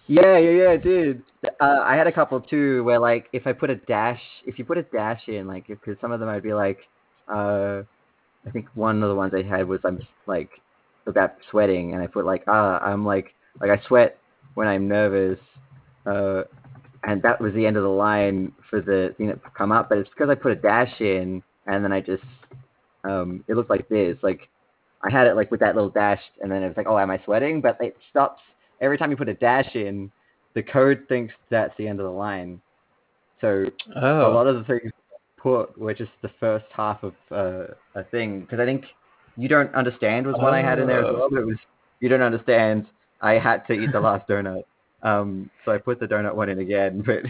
[0.07, 1.23] yeah yeah yeah dude
[1.61, 4.65] uh, I had a couple too where like if I put a dash if you
[4.65, 6.79] put a dash in like because some of them I'd be like
[7.29, 7.83] uh
[8.47, 10.49] I think one of the ones I had was I'm like
[11.07, 14.19] about sweating and I put like ah I'm like like I sweat
[14.55, 15.39] when I'm nervous
[16.07, 16.45] uh
[17.05, 19.99] and that was the end of the line for the thing that come up but
[19.99, 22.23] it's because I put a dash in and then I just
[23.05, 24.49] um it looked like this like
[25.03, 27.11] I had it like with that little dash, and then it was like, oh, am
[27.11, 27.61] I sweating?
[27.63, 28.43] But it stops
[28.81, 30.11] every time you put a dash in.
[30.55, 32.61] The code thinks that's the end of the line,
[33.41, 33.67] So
[33.97, 34.31] Oh.
[34.31, 34.93] a lot of the things
[35.39, 38.85] put were just the first half of uh, a thing because I think
[39.37, 41.19] you don't understand was one I had in there as Oh.
[41.19, 41.29] well.
[41.31, 41.59] But it was
[42.01, 42.87] you don't understand.
[43.23, 44.63] I had to eat the last donut,
[45.03, 47.03] um, so I put the donut one in again.
[47.07, 47.25] But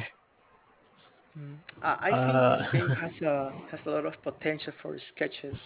[1.82, 1.98] Mm.
[2.01, 2.59] I think Uh.
[2.59, 5.57] this game has a has a lot of potential for sketches.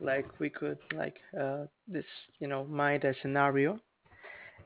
[0.00, 2.04] Like we could like uh this
[2.40, 3.78] you know mind a scenario,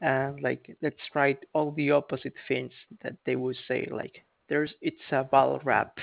[0.01, 2.73] and like let's write all the opposite things
[3.03, 3.87] that they would say.
[3.91, 4.15] Like
[4.49, 5.97] there's it's a battle rap,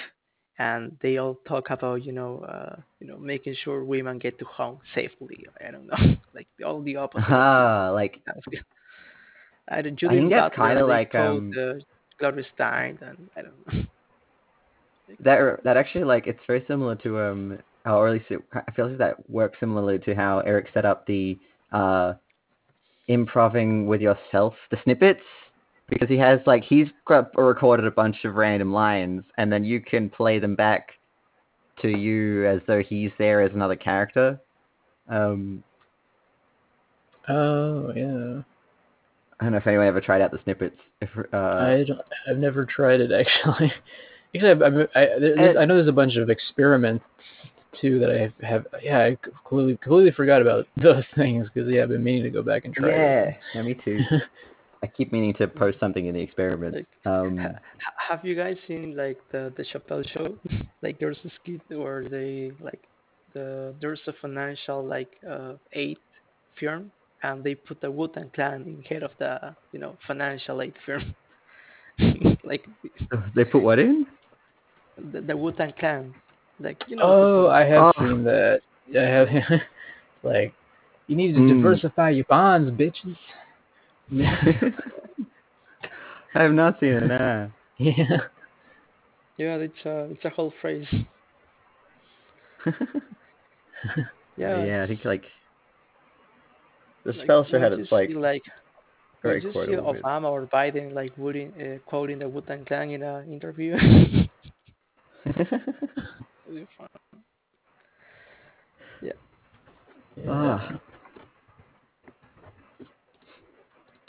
[0.59, 4.45] and they all talk about you know uh you know making sure women get to
[4.45, 5.45] home safely.
[5.65, 7.43] I don't know, like all the opposite.
[7.49, 8.21] ah, like
[9.69, 9.95] I don't.
[10.07, 11.73] I think that's kinda like, um, uh,
[12.19, 13.83] Gloria Stein, and I don't know.
[15.19, 18.71] That that actually like it's very similar to um how, or at least it, I
[18.71, 21.37] feel like that works similarly to how Eric set up the
[21.71, 22.13] uh
[23.07, 25.21] improving with yourself the snippets
[25.87, 26.87] because he has like he's
[27.35, 30.89] recorded a bunch of random lines and then you can play them back
[31.81, 34.39] to you as though he's there as another character.
[35.09, 35.63] Um
[37.27, 38.41] Oh yeah.
[39.39, 40.79] I don't know if anyone ever tried out the snippets.
[41.01, 43.71] If uh I don't, I've never tried it actually.
[44.35, 44.63] Actually,
[44.95, 47.05] I, I, I, there's- Uh, I know there's a bunch of experiments
[47.81, 48.33] too that I have.
[48.41, 49.17] have yeah, I
[49.49, 52.73] completely completely forgot about those things because yeah, I've been meaning to go back and
[52.73, 52.89] try.
[52.89, 53.99] yeah, yeah, me too.
[54.83, 56.75] I keep meaning to post something in the experiment.
[56.75, 57.59] Like, Um Ha-
[58.09, 60.37] have you guys seen like the the Chappelle show?
[60.81, 62.81] like there's a skit where they like
[63.33, 65.97] the there's a financial like uh aid
[66.59, 66.91] firm
[67.23, 70.75] and they put the Wu Tang Clan in head of the you know financial aid
[70.85, 71.15] firm.
[72.43, 72.65] like
[73.35, 74.05] they put what in?
[74.97, 76.13] The, the Wu Tang Clan,
[76.59, 77.03] like you know.
[77.03, 77.99] Oh, I have Oh.
[77.99, 78.61] seen that.
[78.95, 79.27] I have.
[80.23, 80.53] like,
[81.07, 81.49] you need to Mm.
[81.61, 83.17] diversify your bonds, bitches.
[86.35, 87.07] I have not seen it.
[87.07, 87.47] Nah.
[87.77, 88.17] yeah.
[89.37, 90.87] yeah, it's a it's a whole phrase.
[94.37, 94.65] Yeah.
[94.65, 95.23] yeah, I think like
[97.05, 98.43] the like, spell sure when had you its like see, like
[99.23, 100.03] very Did you see quotable bits.
[100.05, 103.77] Obama or Biden like wooing, uh, quoting the Wu-Tang Clan in an interview?
[106.47, 106.87] Really fun.
[110.29, 110.79] Ah.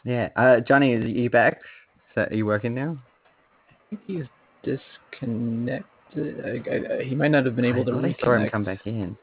[0.04, 1.60] yeah, uh, Johnny, is you back?
[2.14, 2.96] So, are you working now?
[3.70, 4.24] I think he's
[4.62, 5.84] disconnected.
[6.44, 8.48] I, I, I- he might not have been able I to thought I saw him
[8.50, 9.16] come back in.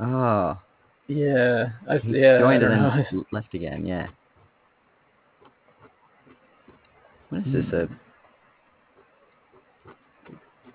[0.00, 0.58] Oh,
[1.06, 1.68] Yeah.
[1.88, 2.38] I, he yeah.
[2.40, 3.86] joined I and don't then left again.
[3.86, 4.08] Yeah.
[7.30, 7.72] What is this?
[7.72, 7.88] A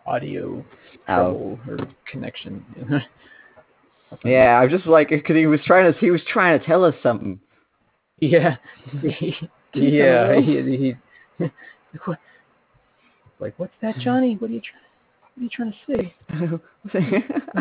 [0.06, 0.11] know.
[0.11, 0.65] audio
[1.07, 1.57] Oh.
[1.57, 1.77] trouble or
[2.11, 2.65] connection.
[4.23, 6.86] Yeah, I was just like, because he was trying to, he was trying to tell
[6.86, 7.40] us something.
[8.19, 8.56] Yeah.
[9.03, 9.11] yeah.
[9.73, 10.41] Hello?
[10.41, 10.95] He,
[11.38, 11.45] he,
[12.06, 12.19] what,
[13.40, 14.36] like, what's that, Johnny?
[14.36, 14.84] What are you trying?
[15.34, 17.27] What are you trying to
[17.57, 17.60] say?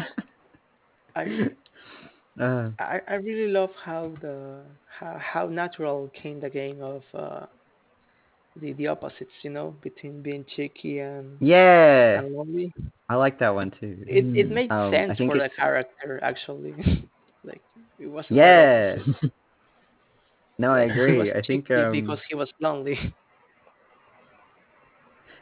[1.16, 4.62] I, uh, I I really love how the
[4.98, 7.46] how, how natural came the game of uh,
[8.56, 12.72] the the opposites, you know, between being cheeky and yeah, and lonely.
[13.08, 14.04] I like that one too.
[14.06, 14.50] It it Mm.
[14.50, 16.74] made Um, sense for the it's- character actually.
[17.44, 17.62] like
[17.98, 18.96] it wasn't Yeah.
[20.58, 21.32] No, I agree.
[21.32, 22.98] I think um, because he was lonely.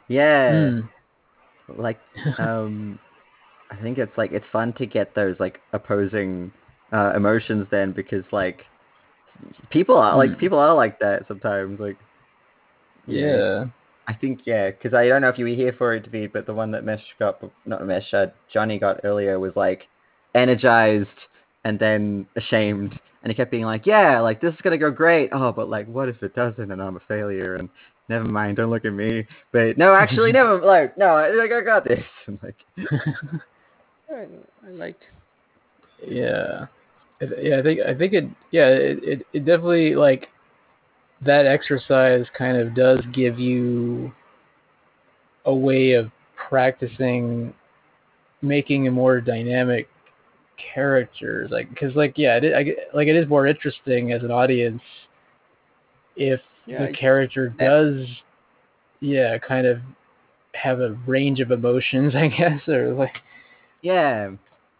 [0.07, 0.81] yeah, Hmm.
[1.77, 1.99] like
[2.37, 2.99] um,
[3.71, 6.51] I think it's like it's fun to get those like opposing
[6.93, 8.61] uh, emotions then because like
[9.69, 10.39] people are like Hmm.
[10.39, 11.79] people are like that sometimes.
[11.79, 11.97] Like
[13.07, 13.65] Yeah.
[14.07, 16.45] I think yeah, because I don't know if you were here for it, David, but
[16.45, 19.83] the one that Mesh got, not Mesh, uh, Johnny got earlier was like
[20.35, 21.07] energized
[21.63, 25.29] and then ashamed, and he kept being like, yeah, like this is gonna go great.
[25.31, 27.55] Oh, but like, what if it doesn't, and I'm a failure?
[27.55, 27.69] And
[28.09, 29.25] never mind, don't look at me.
[29.53, 30.59] But no, actually, never.
[30.59, 32.03] Like, no, I, like I got this.
[32.27, 32.55] And like,
[34.09, 34.27] I,
[34.67, 34.99] I like
[36.05, 36.65] Yeah,
[37.21, 37.59] yeah.
[37.59, 38.25] I think I think it.
[38.51, 40.27] Yeah, it, it it definitely like
[41.25, 44.11] that exercise kind of does give you
[45.45, 46.09] a way of
[46.49, 47.53] practicing
[48.41, 49.87] making a more dynamic
[50.73, 54.81] characters like because like yeah it, I, like it is more interesting as an audience
[56.15, 58.07] if Yeah, the character that- does
[58.99, 59.79] yeah kind of
[60.53, 63.17] have a range of emotions i guess or like
[63.81, 64.29] yeah,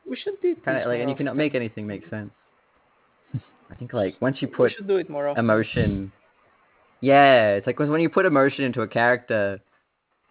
[0.09, 2.31] we should do kind of like, and you cannot make anything make sense.
[3.69, 5.43] I think like once you We put should do it more often.
[5.43, 6.11] emotion.
[7.03, 9.59] Yeah, it's like 'cause when you put emotion into a character,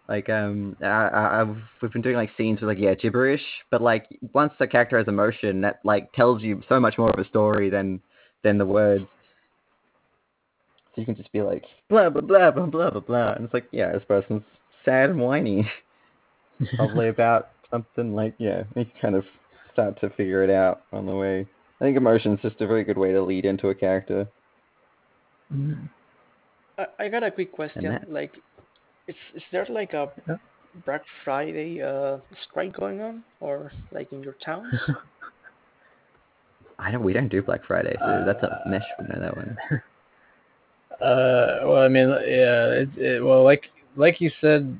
[0.09, 3.79] like um, I, I, I've we've been doing like scenes with like yeah gibberish, but
[3.81, 7.29] like once the character has emotion, that like tells you so much more of a
[7.29, 8.01] story than
[8.43, 9.05] than the words.
[10.95, 13.53] So you can just be like blah blah blah blah blah blah blah, and it's
[13.53, 14.43] like yeah, this person's
[14.83, 15.69] sad and whiny.
[16.75, 19.25] probably about something like yeah, you kind of
[19.73, 21.45] start to figure it out on the way.
[21.79, 24.27] I think emotion's just a very good way to lead into a character.
[25.53, 25.87] Mhm.
[26.99, 27.83] I, I got a quick question.
[27.83, 28.31] that- Like,
[29.07, 30.37] is is there like a Yeah.
[30.85, 32.17] Black Friday uh
[32.49, 34.71] strike going on, or like in your town?
[36.79, 37.03] I don't.
[37.03, 39.57] We don't do Black Friday, so that's a mesh would know that one.
[41.01, 43.63] Uh, well, I mean, yeah, it, it, well, like
[43.97, 44.79] like you said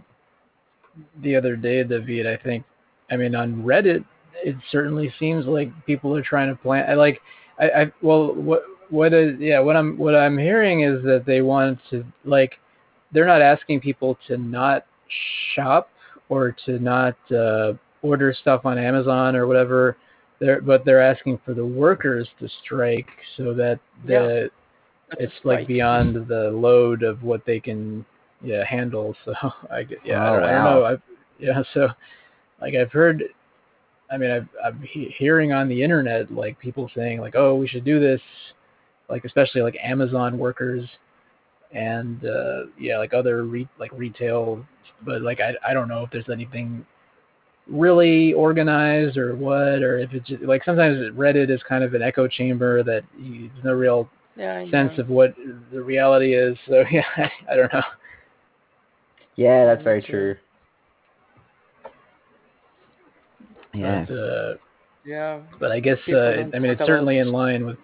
[1.22, 2.64] the other day, David, I think,
[3.12, 4.06] I mean, on Reddit,
[4.36, 6.90] it certainly seems like people are trying to plan.
[6.90, 7.20] I like,
[7.60, 8.62] I, I well, what
[8.94, 12.54] what is yeah, what I'm what I'm hearing is that they want to like,
[13.12, 14.86] they're not asking people to not
[15.56, 15.90] shop
[16.30, 19.98] or to not uh, order stuff on Amazon or whatever.
[20.40, 23.08] They're, but they're asking for the workers to strike
[23.38, 24.50] so that the
[25.10, 25.68] That's a it's like strike.
[25.68, 28.06] beyond the load of what they can
[28.44, 29.16] yeah handle.
[29.26, 29.34] So
[29.72, 30.86] i get yeah I, Oh, don't, I don't know.
[30.86, 30.96] I
[31.40, 31.88] yeah so
[32.62, 33.24] like i've heard
[34.12, 37.68] i mean i've i'm he- hearing on the internet like people saying like oh we
[37.68, 38.22] should do this
[39.10, 40.88] like especially like amazon workers
[41.74, 44.66] and uh yeah like other re- like retail
[45.06, 46.86] but like i i don't know if there's anything
[47.68, 52.02] really organized or what or if it's just, like sometimes reddit is kind of an
[52.02, 55.04] echo chamber that you, there's no real yeah, sense know.
[55.04, 55.36] of what
[55.72, 56.58] the reality is.
[56.68, 57.04] So yeah,
[57.50, 57.84] I don't know.
[59.36, 60.36] Yeah, that's very true.
[63.74, 64.06] Yeah.
[64.08, 64.54] But, uh,
[65.06, 65.40] yeah.
[65.60, 67.78] but I guess uh, I mean it's certainly in line with.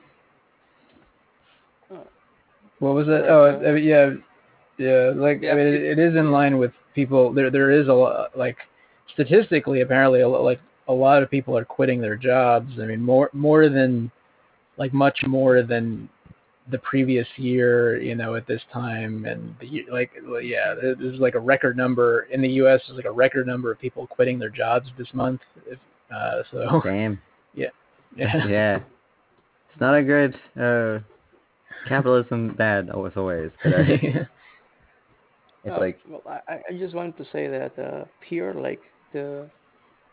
[2.79, 3.25] What was it?
[3.27, 4.11] Oh, I mean, yeah,
[4.77, 5.11] yeah.
[5.15, 7.33] Like Yeah, I mean, it, it is in line with people.
[7.33, 8.37] There, there is a lot.
[8.37, 8.57] Like
[9.13, 12.71] statistically, apparently, a lot, like a lot of people are quitting their jobs.
[12.81, 14.11] I mean, more, more than,
[14.77, 16.09] like much more than
[16.71, 18.01] the previous year.
[18.01, 22.21] You know, at this time, and the like, yeah, there- there's like a record number
[22.31, 22.81] in the U.S.
[22.87, 25.41] There's like a record number of people quitting their jobs this month.
[25.67, 25.79] If,
[26.15, 27.19] uh, so Damn.
[27.53, 27.67] yeah.
[28.47, 28.79] Yeah.
[29.71, 30.99] It's not a good uh
[31.87, 33.51] capitalism bad always always.
[33.63, 33.83] But uh,
[35.63, 38.81] it's Oh, like well, I, I just wanted to say that uh, here, like
[39.13, 39.49] the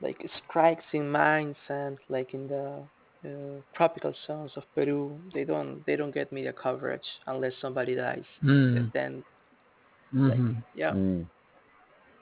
[0.00, 2.82] like strikes in mines and like in the
[3.24, 8.24] uh, tropical zones of Peru, they don't they don't get media coverage unless somebody dies.
[8.44, 8.92] Mm.
[8.92, 9.24] Then
[10.12, 10.62] Mhm.
[10.74, 11.26] yeah, mm,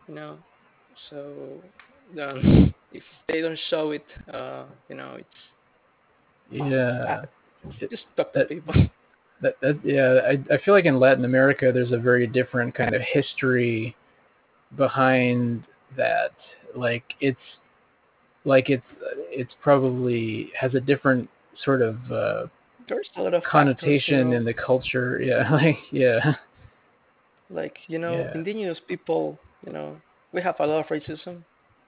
[0.08, 0.38] you know,
[1.10, 1.62] so
[2.20, 5.28] um, if they don't show it, uh, you know, it's
[6.50, 7.24] Yeah.
[7.90, 8.74] just talk to That- people.
[9.44, 12.94] That, that yeah, I I feel like in Latin America there's a very different kind
[12.94, 13.94] of history
[14.76, 15.64] behind
[15.96, 16.32] that.
[16.74, 17.38] Like it's
[18.44, 18.84] like it's
[19.30, 21.28] it's probably has a different
[21.64, 22.46] sort of uh
[22.88, 25.20] There's a lot of factors, you connotation in the culture.
[25.24, 26.36] Yeah, like yeah.
[27.50, 28.34] like you know Yeah.
[28.34, 30.00] indigenous people you know
[30.32, 31.44] we have a lot of racism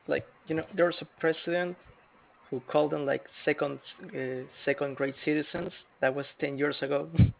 [0.09, 1.77] like you know there's a president
[2.51, 3.81] who called them like second
[4.15, 7.09] uh, second grade citizens that was 10 years ago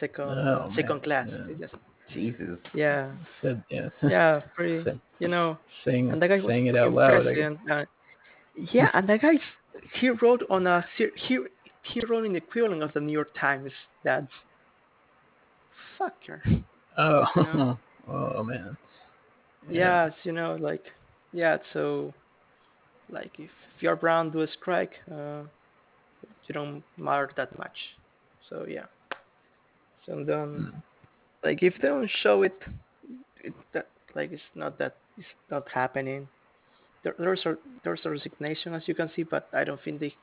[0.00, 1.00] second Oh, second man.
[1.00, 1.44] class Yeah.
[1.48, 1.74] They just-
[2.12, 2.58] Jesus.
[2.72, 3.10] yeah
[3.42, 3.88] Said yeah.
[4.02, 4.84] yeah pretty
[5.18, 7.26] you know saying and that guy saying it out loud.
[7.26, 7.84] Uh,
[8.72, 9.34] yeah and that guy
[10.00, 11.38] he wrote on a he
[11.82, 13.72] he wrote in the equivalent of the new york times
[14.04, 14.26] that
[15.98, 16.40] fucker
[16.98, 17.24] Oh.
[17.36, 17.74] Yeah.
[18.08, 18.76] oh man.
[19.68, 20.82] yeah, it's, you know, like,
[21.32, 22.14] yeah, so,
[23.10, 25.42] like, if, if you're brown, do a strike, uh,
[26.46, 27.76] you don't matter that much.
[28.48, 28.86] So, yeah.
[30.06, 30.82] So then, Mm.
[31.44, 32.58] like, if they don't show it,
[33.44, 36.28] it that, like, it's not that, it's not happening.
[37.04, 40.14] There, there's a, there's a resignation, as you can see, but I don't think they,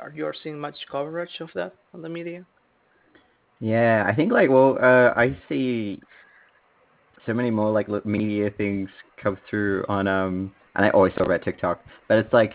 [0.00, 2.44] are you're seeing much coverage of that on the media.
[3.60, 6.00] Yeah, I think like well, uh, I see
[7.26, 8.88] so many more like media things
[9.22, 12.54] come through on um, and I always saw about TikTok, but it's like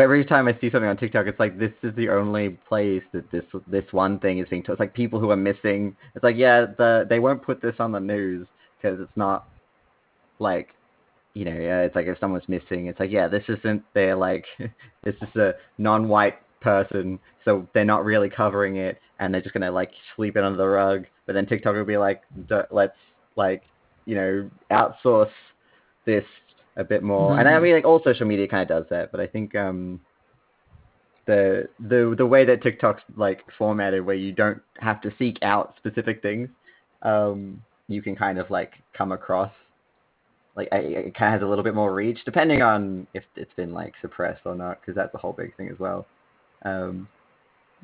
[0.00, 3.30] every time I see something on TikTok, it's like this is the only place that
[3.30, 4.76] this this one thing is being told.
[4.76, 5.96] It's like people who are missing.
[6.14, 9.46] It's like yeah, the they won't put this on the news because it's not
[10.38, 10.70] like
[11.34, 14.44] you know yeah, it's like if someone's missing, it's like yeah, this isn't their like
[15.04, 19.70] this is a non-white person, so they're not really covering it, and they're just gonna
[19.70, 21.04] like sweep it under the rug.
[21.26, 22.96] But then TikTok will be like, "D- let's
[23.36, 23.62] like
[24.04, 25.30] you know outsource
[26.06, 26.24] this
[26.76, 27.38] a bit more.
[27.38, 30.00] And I mean, like all social media kind of does that, but I think um
[31.26, 35.74] the the the way that TikTok's like formatted, where you don't have to seek out
[35.76, 36.48] specific things,
[37.02, 39.52] um, you can kind of like come across
[40.56, 43.72] like it kind of has a little bit more reach, depending on if it's been
[43.74, 46.08] like suppressed or not, because that's a whole big thing as well.
[46.64, 47.08] Um,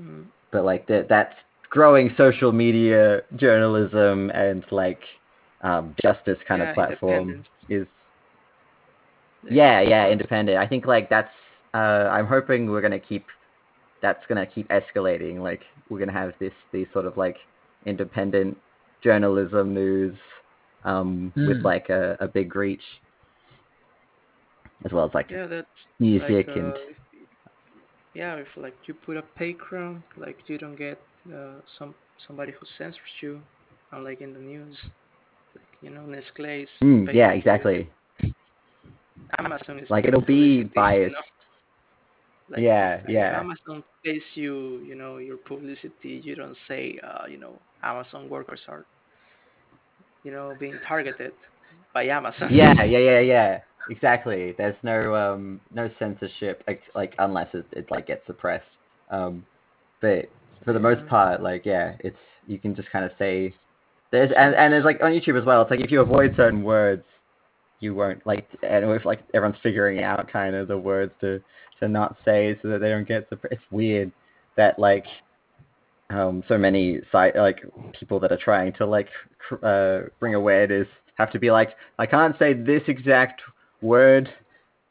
[0.01, 0.25] Mm.
[0.51, 1.35] but like that that's
[1.71, 5.01] growing social media journalism and like
[5.63, 7.87] um, justice kind Yeah, of platform is
[9.49, 10.59] Yeah, yeah, independent.
[10.59, 11.31] I think like that's.
[11.75, 13.27] Uh, I'm hoping we're gonna keep.
[14.03, 15.41] That's gonna keep escalating.
[15.43, 17.37] Like we're gonna have this these sort of like
[17.87, 18.57] independent
[19.03, 20.17] journalism news,
[20.85, 21.65] um, with Hmm.
[21.65, 22.83] like a, a big reach,
[24.85, 27.29] as well as like Yeah, that's music like, and uh, if-
[28.15, 30.99] yeah, if like you put a pay Patreon, like you don't get
[31.35, 31.95] uh, some
[32.27, 33.43] somebody who censors you,
[33.93, 34.77] unlike in the news.
[35.55, 37.91] Like, you know, Nestle Mm, yeah, exactly.
[39.39, 41.13] Amazon is Like it'll be you biased.
[41.13, 41.21] know?
[42.51, 43.33] Like, Yeah, like, yeah.
[43.33, 46.21] Amazon pays you, you know, your publicity.
[46.25, 48.85] You don't say, uh, you know, Amazon workers are,
[50.25, 51.33] you know, being targeted
[51.95, 52.51] by Amazon.
[52.51, 53.59] yeah, yeah, yeah, yeah.
[53.89, 54.55] Exactly.
[54.57, 58.65] There's no um no censorship like, like unless it, it like gets suppressed.
[59.11, 59.45] Um,
[60.01, 60.27] but
[60.65, 63.55] for the most part, like yeah, it's you can just kind of say
[64.13, 65.63] there's and and there's like on YouTube as well.
[65.63, 67.03] It's like if you avoid certain words,
[67.83, 71.41] you won't like and if like everyone's figuring out kind of the words to
[71.81, 73.55] to not say so that they don't get suppressed.
[73.55, 74.13] It's weird
[74.57, 75.05] that like
[76.11, 77.61] um so many site like
[77.99, 80.87] people that are trying to like cr- uh bring awareness
[81.17, 83.43] have to be like I can't say this exact
[83.81, 84.29] word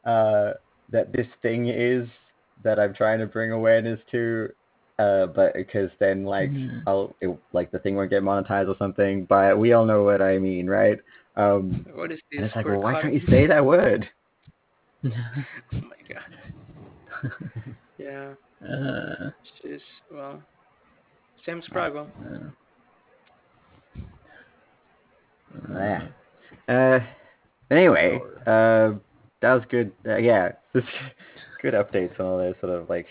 [0.04, 0.52] uh
[0.90, 2.08] that this thing is
[2.64, 4.48] that I'm trying to bring awareness to
[4.98, 6.82] uh but because then like Mhm.
[6.86, 10.20] I'll it, like the thing won't get monetized or something but we all know what
[10.20, 10.98] I mean right
[11.36, 12.38] um What is this?
[12.38, 14.08] and it's like well why can't you say that word
[15.04, 15.10] oh
[15.72, 17.30] my god.
[17.98, 18.32] Yeah.
[18.68, 19.30] uh,
[19.60, 19.80] She's
[20.10, 20.42] well.
[21.46, 22.08] Same struggle.
[22.20, 22.50] uh,
[25.72, 26.08] Yeah.
[26.68, 27.00] Uh,
[27.70, 28.92] anyway, uh,
[29.40, 29.92] that was good.
[30.06, 30.84] Uh, yeah, this
[31.60, 33.06] good updates on all this sort of like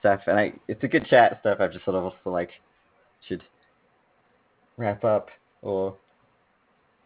[0.00, 1.58] stuff, and I it's a good chat stuff.
[1.60, 2.50] I just sort of also like
[3.28, 3.42] should
[4.76, 5.28] wrap up
[5.62, 5.96] or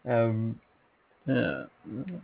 [0.07, 0.59] um.
[1.27, 1.63] yeah.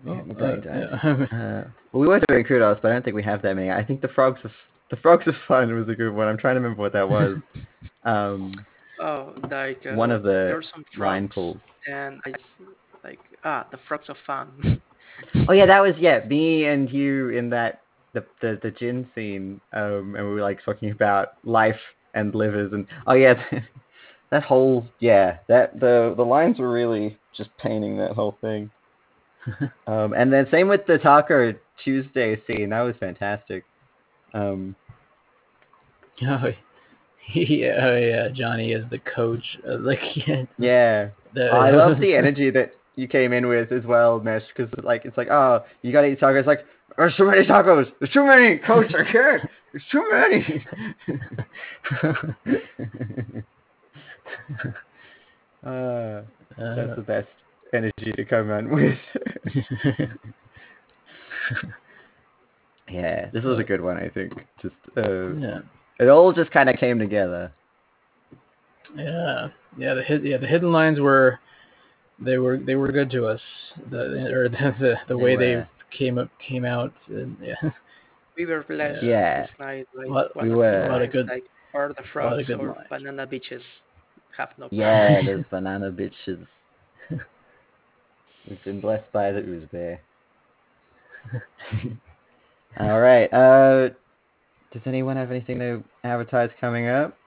[0.06, 1.14] Yeah, Oh, uh, yeah.
[1.32, 3.72] Uh, well, we were doing kudos, but I don't think we have that many.
[3.72, 4.52] I think the frogs of
[4.90, 6.28] the frogs of fun was a good one.
[6.28, 7.38] I'm trying to remember what that was.
[8.04, 8.66] um,
[9.00, 11.58] Oh, like uh, one of the there's some line frogs, pulls.
[11.88, 12.36] and I s-
[13.04, 14.82] like ah the frogs of fun.
[15.48, 17.82] Oh yeah, that was yeah, me and you in that
[18.14, 21.80] the the the gin scene, um, and we were like talking about life
[22.14, 23.34] and livers and oh yeah,
[24.36, 28.70] that whole yeah that the the lines were really just painting that whole thing.
[29.86, 33.64] Um, and then same with the Taco Tuesday scene, that was fantastic.
[34.34, 34.76] Um,
[36.24, 36.48] Oh,
[37.36, 39.44] yeah, oh, yeah, Johnny is the coach.
[39.64, 44.20] Like, yeah, yeah, the, I love the energy that you came in with as well,
[44.20, 46.66] Mesh, because like it's like oh you gotta eat tacos, like
[46.98, 50.66] there's too many tacos, there's too many, coach, I can't, there's too many.
[55.66, 56.22] uh,
[56.58, 57.28] that's the best
[57.74, 58.98] energy to come in with.
[62.90, 64.34] yeah, this was a good one, I think.
[64.62, 65.60] Just uh, yeah,
[66.00, 67.52] it all just kind of came together.
[68.95, 69.48] yeah,
[69.78, 69.94] yeah.
[69.95, 71.40] The hid, yeah, the hidden lines were,
[72.20, 73.42] they were they were good to us.
[73.90, 75.40] The or the the, the They way were.
[75.92, 76.94] they came up came out.
[77.08, 77.56] And, yeah,
[78.38, 79.42] we were blessed Yeah.
[79.44, 79.88] this night.
[79.95, 80.82] Like, What- we were.
[80.84, 82.88] the A lot of good- like or the frogs good or lines.
[82.90, 83.62] banana beaches
[84.38, 84.68] have no.
[84.72, 86.46] Yeah, those banana bitches.
[87.10, 90.02] We've been blessed by the ooze bear.
[92.80, 93.32] All right.
[93.34, 93.90] Uh,
[94.72, 97.18] does anyone have anything to advertise coming up?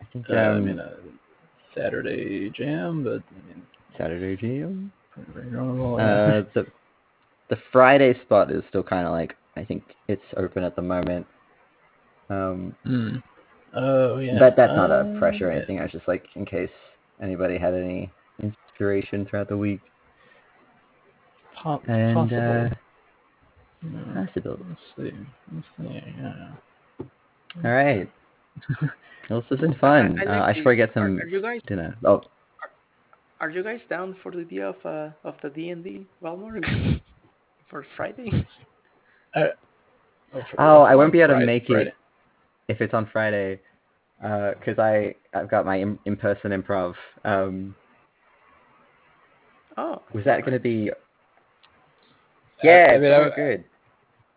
[0.00, 0.94] I think uh, I um, mean, uh,
[1.76, 3.62] Saturday Jam, but I mean,
[3.98, 4.92] Saturday jam.
[5.18, 6.66] Uh, the
[7.50, 11.26] the Friday spot is still kind of like I think it's open at the moment.
[12.30, 13.22] Um, Mm.
[13.74, 14.38] Oh yeah.
[14.38, 15.58] but that's not a Uh, pressure or yeah.
[15.58, 15.78] anything.
[15.80, 16.70] I was just like in case
[17.22, 18.10] anybody had any
[18.42, 19.80] inspiration throughout the week.
[21.62, 22.38] Po- And possible.
[22.40, 22.68] uh,
[23.84, 24.26] Yeah.
[24.26, 24.58] possible.
[24.68, 25.16] Let's see.
[25.54, 26.02] Let's see.
[26.20, 26.46] Yeah.
[27.64, 28.10] All right.
[29.30, 30.18] Well, this has been fun.
[30.20, 31.96] I, I, uh, I should probably get some Are, are you guys dinner.
[32.04, 32.22] Oh,
[33.40, 36.60] are you guys down for the idea of uh of the D and D Valmore
[37.70, 38.46] for Friday?
[39.34, 39.46] Uh,
[40.32, 41.88] for- Oh, I won't be able to make Friday.
[41.90, 41.94] it
[42.68, 43.60] if it's on Friday,
[44.20, 46.94] because I I've got my in, in-person improv.
[47.24, 47.74] Um,
[49.78, 50.90] Oh, was that going to be?
[52.62, 53.64] Yeah, I it's mean, so I- good.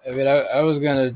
[0.08, 1.14] I mean, I, I was gonna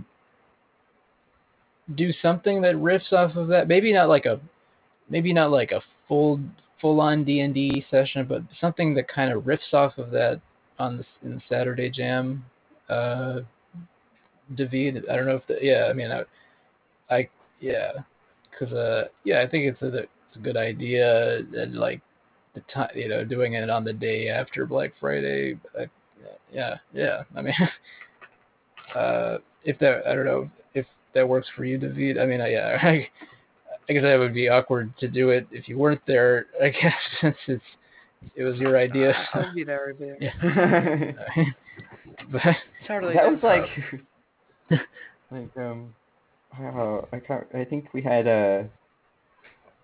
[1.95, 3.67] do something that riffs off of that.
[3.67, 4.39] Maybe not like a,
[5.09, 6.39] maybe not like a full
[6.81, 10.41] full on D and D session, but something that kind of riffs off of that
[10.79, 12.43] on the in the Saturday Jam.
[12.89, 13.41] Uh,
[14.55, 15.87] David, I don't know if the yeah.
[15.89, 16.23] I mean, I,
[17.09, 17.29] I
[17.59, 17.91] yeah,
[18.51, 22.01] because uh yeah, I think it's a it's a good idea and like
[22.53, 25.57] the time you know doing it on the day after Black Friday.
[25.77, 25.87] I,
[26.53, 27.23] yeah, yeah.
[27.35, 27.53] I mean,
[28.95, 32.17] uh, if that I don't know if that works for you, David.
[32.17, 33.07] I mean, I, yeah, I,
[33.89, 36.47] I guess that would be awkward to do it if you weren't there.
[36.61, 37.63] I guess since it's
[38.35, 39.13] it was your idea.
[39.33, 39.89] I'll be there.
[39.89, 40.17] I'll be there.
[40.19, 41.45] Yeah.
[42.31, 42.55] but
[42.87, 43.13] Totally.
[43.13, 43.69] that was like
[45.31, 45.93] like um
[46.59, 48.63] oh, I can't I think we had uh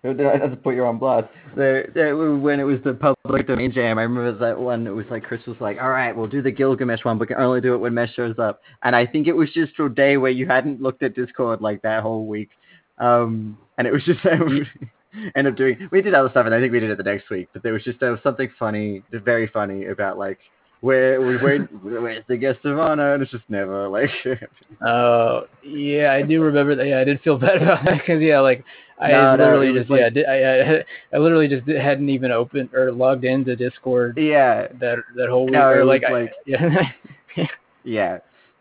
[0.04, 1.28] not to put you on blast.
[1.56, 4.86] The, the, when it was the public domain jam, I remember that one.
[4.86, 7.38] It was like Chris was like, "All right, we'll do the Gilgamesh one, but can
[7.38, 10.16] only do it when Mesh shows up." And I think it was just a day
[10.16, 12.50] where you hadn't looked at Discord like that whole week,
[12.98, 14.20] um, and it was just
[15.36, 15.88] end up doing.
[15.90, 17.48] We did other stuff, and I think we did it the next week.
[17.52, 20.38] But there was just there was something funny, very funny about like
[20.80, 24.10] where where where's the guest of honor, and it's just never like.
[24.84, 26.86] Oh yeah, I do remember that.
[26.86, 28.64] Yeah, I did feel bad about that because yeah, like
[29.00, 30.34] I No, no, literally it was just like- yeah, did, I,
[30.78, 30.84] I
[31.16, 35.44] I literally just di- hadn't even opened or logged into Discord yeah, that that whole
[35.46, 35.52] week.
[35.52, 36.90] No, or was like, I- yeah,
[37.84, 38.18] yeah.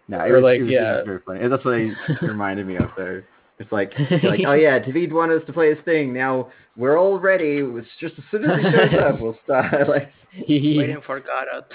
[0.08, 0.94] No, it Or was, like, it was, yeah.
[0.94, 1.48] it was very funny.
[1.50, 3.22] That's what it reminded me of though.
[3.58, 3.92] It's like,
[4.24, 6.14] like, oh yeah, David wanted us to play his thing.
[6.14, 7.58] Now we're all ready.
[7.64, 9.88] It's just as soon as he shows up, we'll start.
[9.90, 10.12] Like,
[10.48, 11.66] waiting for Godot.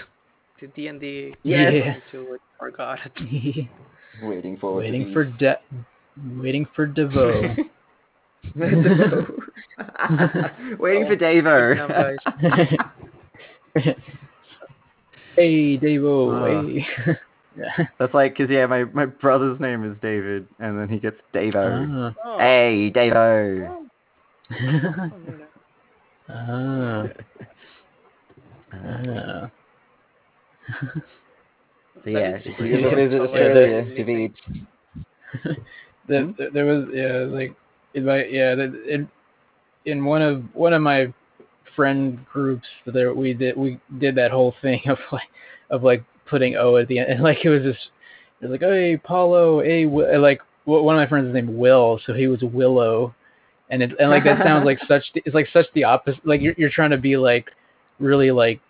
[0.61, 1.73] The D and D Yes.
[1.75, 1.95] Yeah.
[2.13, 3.11] to wait for Godot.
[4.23, 5.59] waiting for waiting for De-
[6.37, 7.57] waiting for Devo.
[10.79, 12.17] waiting for Davo.
[15.37, 16.33] Hey, Devo.
[16.33, 16.67] Oh.
[16.67, 16.87] Hey.
[17.57, 17.87] yeah.
[17.99, 21.87] That's like, cause yeah, my my brother's name is David, and then he gets Davo.
[21.89, 22.15] Ah.
[22.25, 23.87] Oh, Hey, Davo.
[26.29, 26.33] ah.
[26.33, 27.09] Uh,
[28.73, 29.51] Ah.
[32.05, 33.20] So yeah, That is if you ever visit.
[33.20, 34.05] Australia, Yeah.
[34.05, 34.34] David.
[36.08, 37.55] there, there- there was yeah like
[37.94, 39.08] in my yeah the, in
[39.86, 41.12] in one of one of my
[41.76, 45.28] friend groups there we did we did that whole thing of like
[45.70, 47.90] of like putting O at the end and like it was just
[48.40, 51.49] it was like oh, hey Paulo hey Wi-, like one of my friends is named
[51.49, 53.15] Will so he was Willow
[53.70, 56.55] and it and like that sounds like such it's like such the opposite like you're
[56.57, 57.50] you're trying to be like
[57.99, 58.60] really like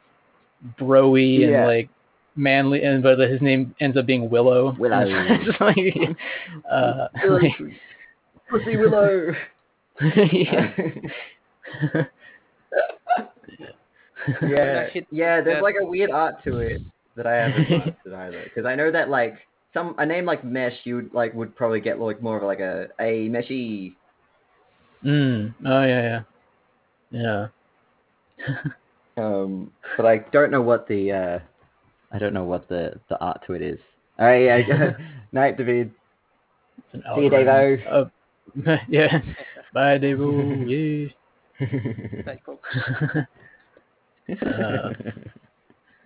[0.79, 1.89] broy and like
[2.37, 5.05] manly and but his name ends up being Willow Willow.
[5.09, 6.17] It's like,
[6.71, 7.53] uh, like-
[8.49, 9.33] Pussy Willow.
[10.33, 10.73] yeah.
[14.43, 15.41] yeah, yeah.
[15.41, 16.83] There's like a weird art to it
[17.17, 18.43] that I haven't mastered either.
[18.45, 19.35] Because I know that like
[19.75, 22.61] some a name like Mesh, you would like would probably get like more of like
[22.61, 23.95] a a meshy.
[25.05, 25.55] mm.
[25.65, 26.23] Oh yeah,
[27.13, 27.49] yeah,
[28.39, 28.67] yeah.
[29.17, 31.39] Um, but I don't know what the uh,
[32.13, 33.79] I don't know what the the art to it is.
[34.19, 34.93] All right, yeah.
[35.33, 35.91] Night, David.
[36.93, 37.47] See you, algorithm.
[37.87, 38.11] Davo.
[38.67, 39.21] Uh, yeah.
[39.75, 41.11] Bye, Davo.
[41.61, 42.23] Yeah.
[42.27, 42.59] Like, oh,
[44.31, 44.93] Uh,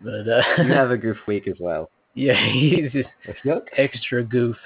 [0.03, 1.91] but uh, you have a goof week as well.
[2.15, 3.09] yeah, he's just
[3.77, 4.57] extra goof.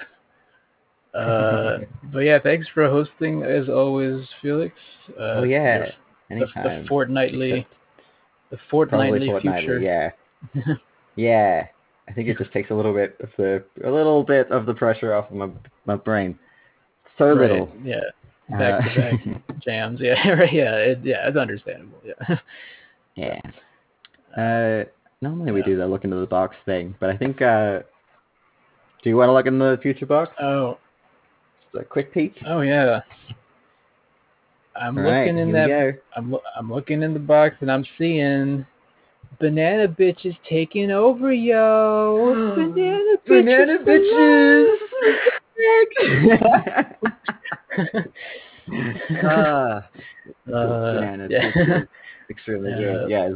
[1.13, 1.79] Uh,
[2.13, 4.75] but yeah, thanks for hosting as always, Felix.
[5.11, 5.85] Uh, oh yeah, the-
[6.29, 6.81] the, anytime.
[6.83, 7.73] the fortnightly, Except
[8.51, 9.79] the fortnightly fortnightly, future.
[9.79, 10.73] yeah.
[11.15, 11.67] yeah.
[12.07, 14.73] I think it just takes a little bit of the a little bit of the
[14.73, 15.49] pressure off of my
[15.85, 16.37] my brain.
[17.17, 17.69] So Right, little.
[17.83, 17.99] Yeah.
[18.49, 19.99] Back to Uh, back jams.
[20.01, 20.51] Yeah, right.
[20.51, 21.99] Yeah, it, yeah, it's understandable.
[22.03, 22.37] Yeah.
[23.15, 23.41] yeah.
[24.35, 24.85] Uh,
[25.21, 27.41] normally we do the look into the box thing, but I think.
[27.41, 27.81] Uh,
[29.03, 30.29] do you want to look in the future box?
[30.41, 30.77] Oh,
[31.71, 32.35] Just a quick peek.
[32.47, 33.01] oh yeah.
[34.79, 35.99] I'm All right, looking in that.
[36.15, 38.65] I'm I'm looking in the box and I'm seeing
[39.39, 42.53] banana bitches taking over, yo.
[42.55, 43.83] banana bitches.
[43.85, 44.75] Banana bitches.
[49.23, 49.87] ah,
[50.47, 51.51] Uh, banana yeah.
[51.51, 51.87] bitches.
[52.29, 52.77] Extremely Yeah.
[52.77, 53.09] good.
[53.09, 53.31] Yes.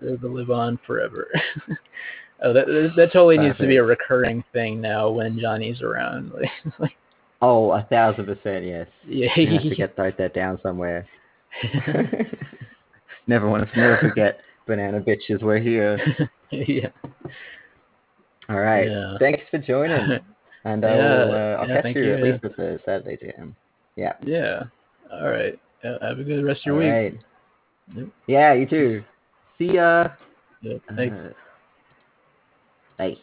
[0.00, 1.28] They're to live on forever.
[2.42, 2.66] oh, that
[2.96, 6.32] that totally needs to be a recurring thing now when Johnny's around.
[6.32, 6.96] Like, like
[7.44, 8.64] Oh, a thousand percent.
[8.64, 8.86] Yes.
[9.06, 9.28] yeah.
[9.36, 11.06] You have to get write that down somewhere.
[13.26, 15.42] never want to never forget banana bitches.
[15.42, 15.98] We're here.
[16.50, 16.88] yeah.
[18.48, 18.88] All right.
[18.88, 19.16] Yeah.
[19.18, 20.18] Thanks for joining.
[20.64, 22.24] And I will, uh, I'll catch thank you, at you.
[22.24, 23.54] least at the Saturday jam.
[23.96, 24.14] Yeah.
[24.24, 24.62] Yeah.
[25.12, 25.58] All right.
[25.84, 26.90] Uh, have a good rest of your All week.
[26.90, 27.20] right.
[27.94, 28.08] Yep.
[28.26, 29.04] Yeah, you too.
[29.58, 30.08] See ya.
[30.62, 31.14] Yeah, thanks.
[31.14, 31.28] Uh,
[32.96, 33.16] bye.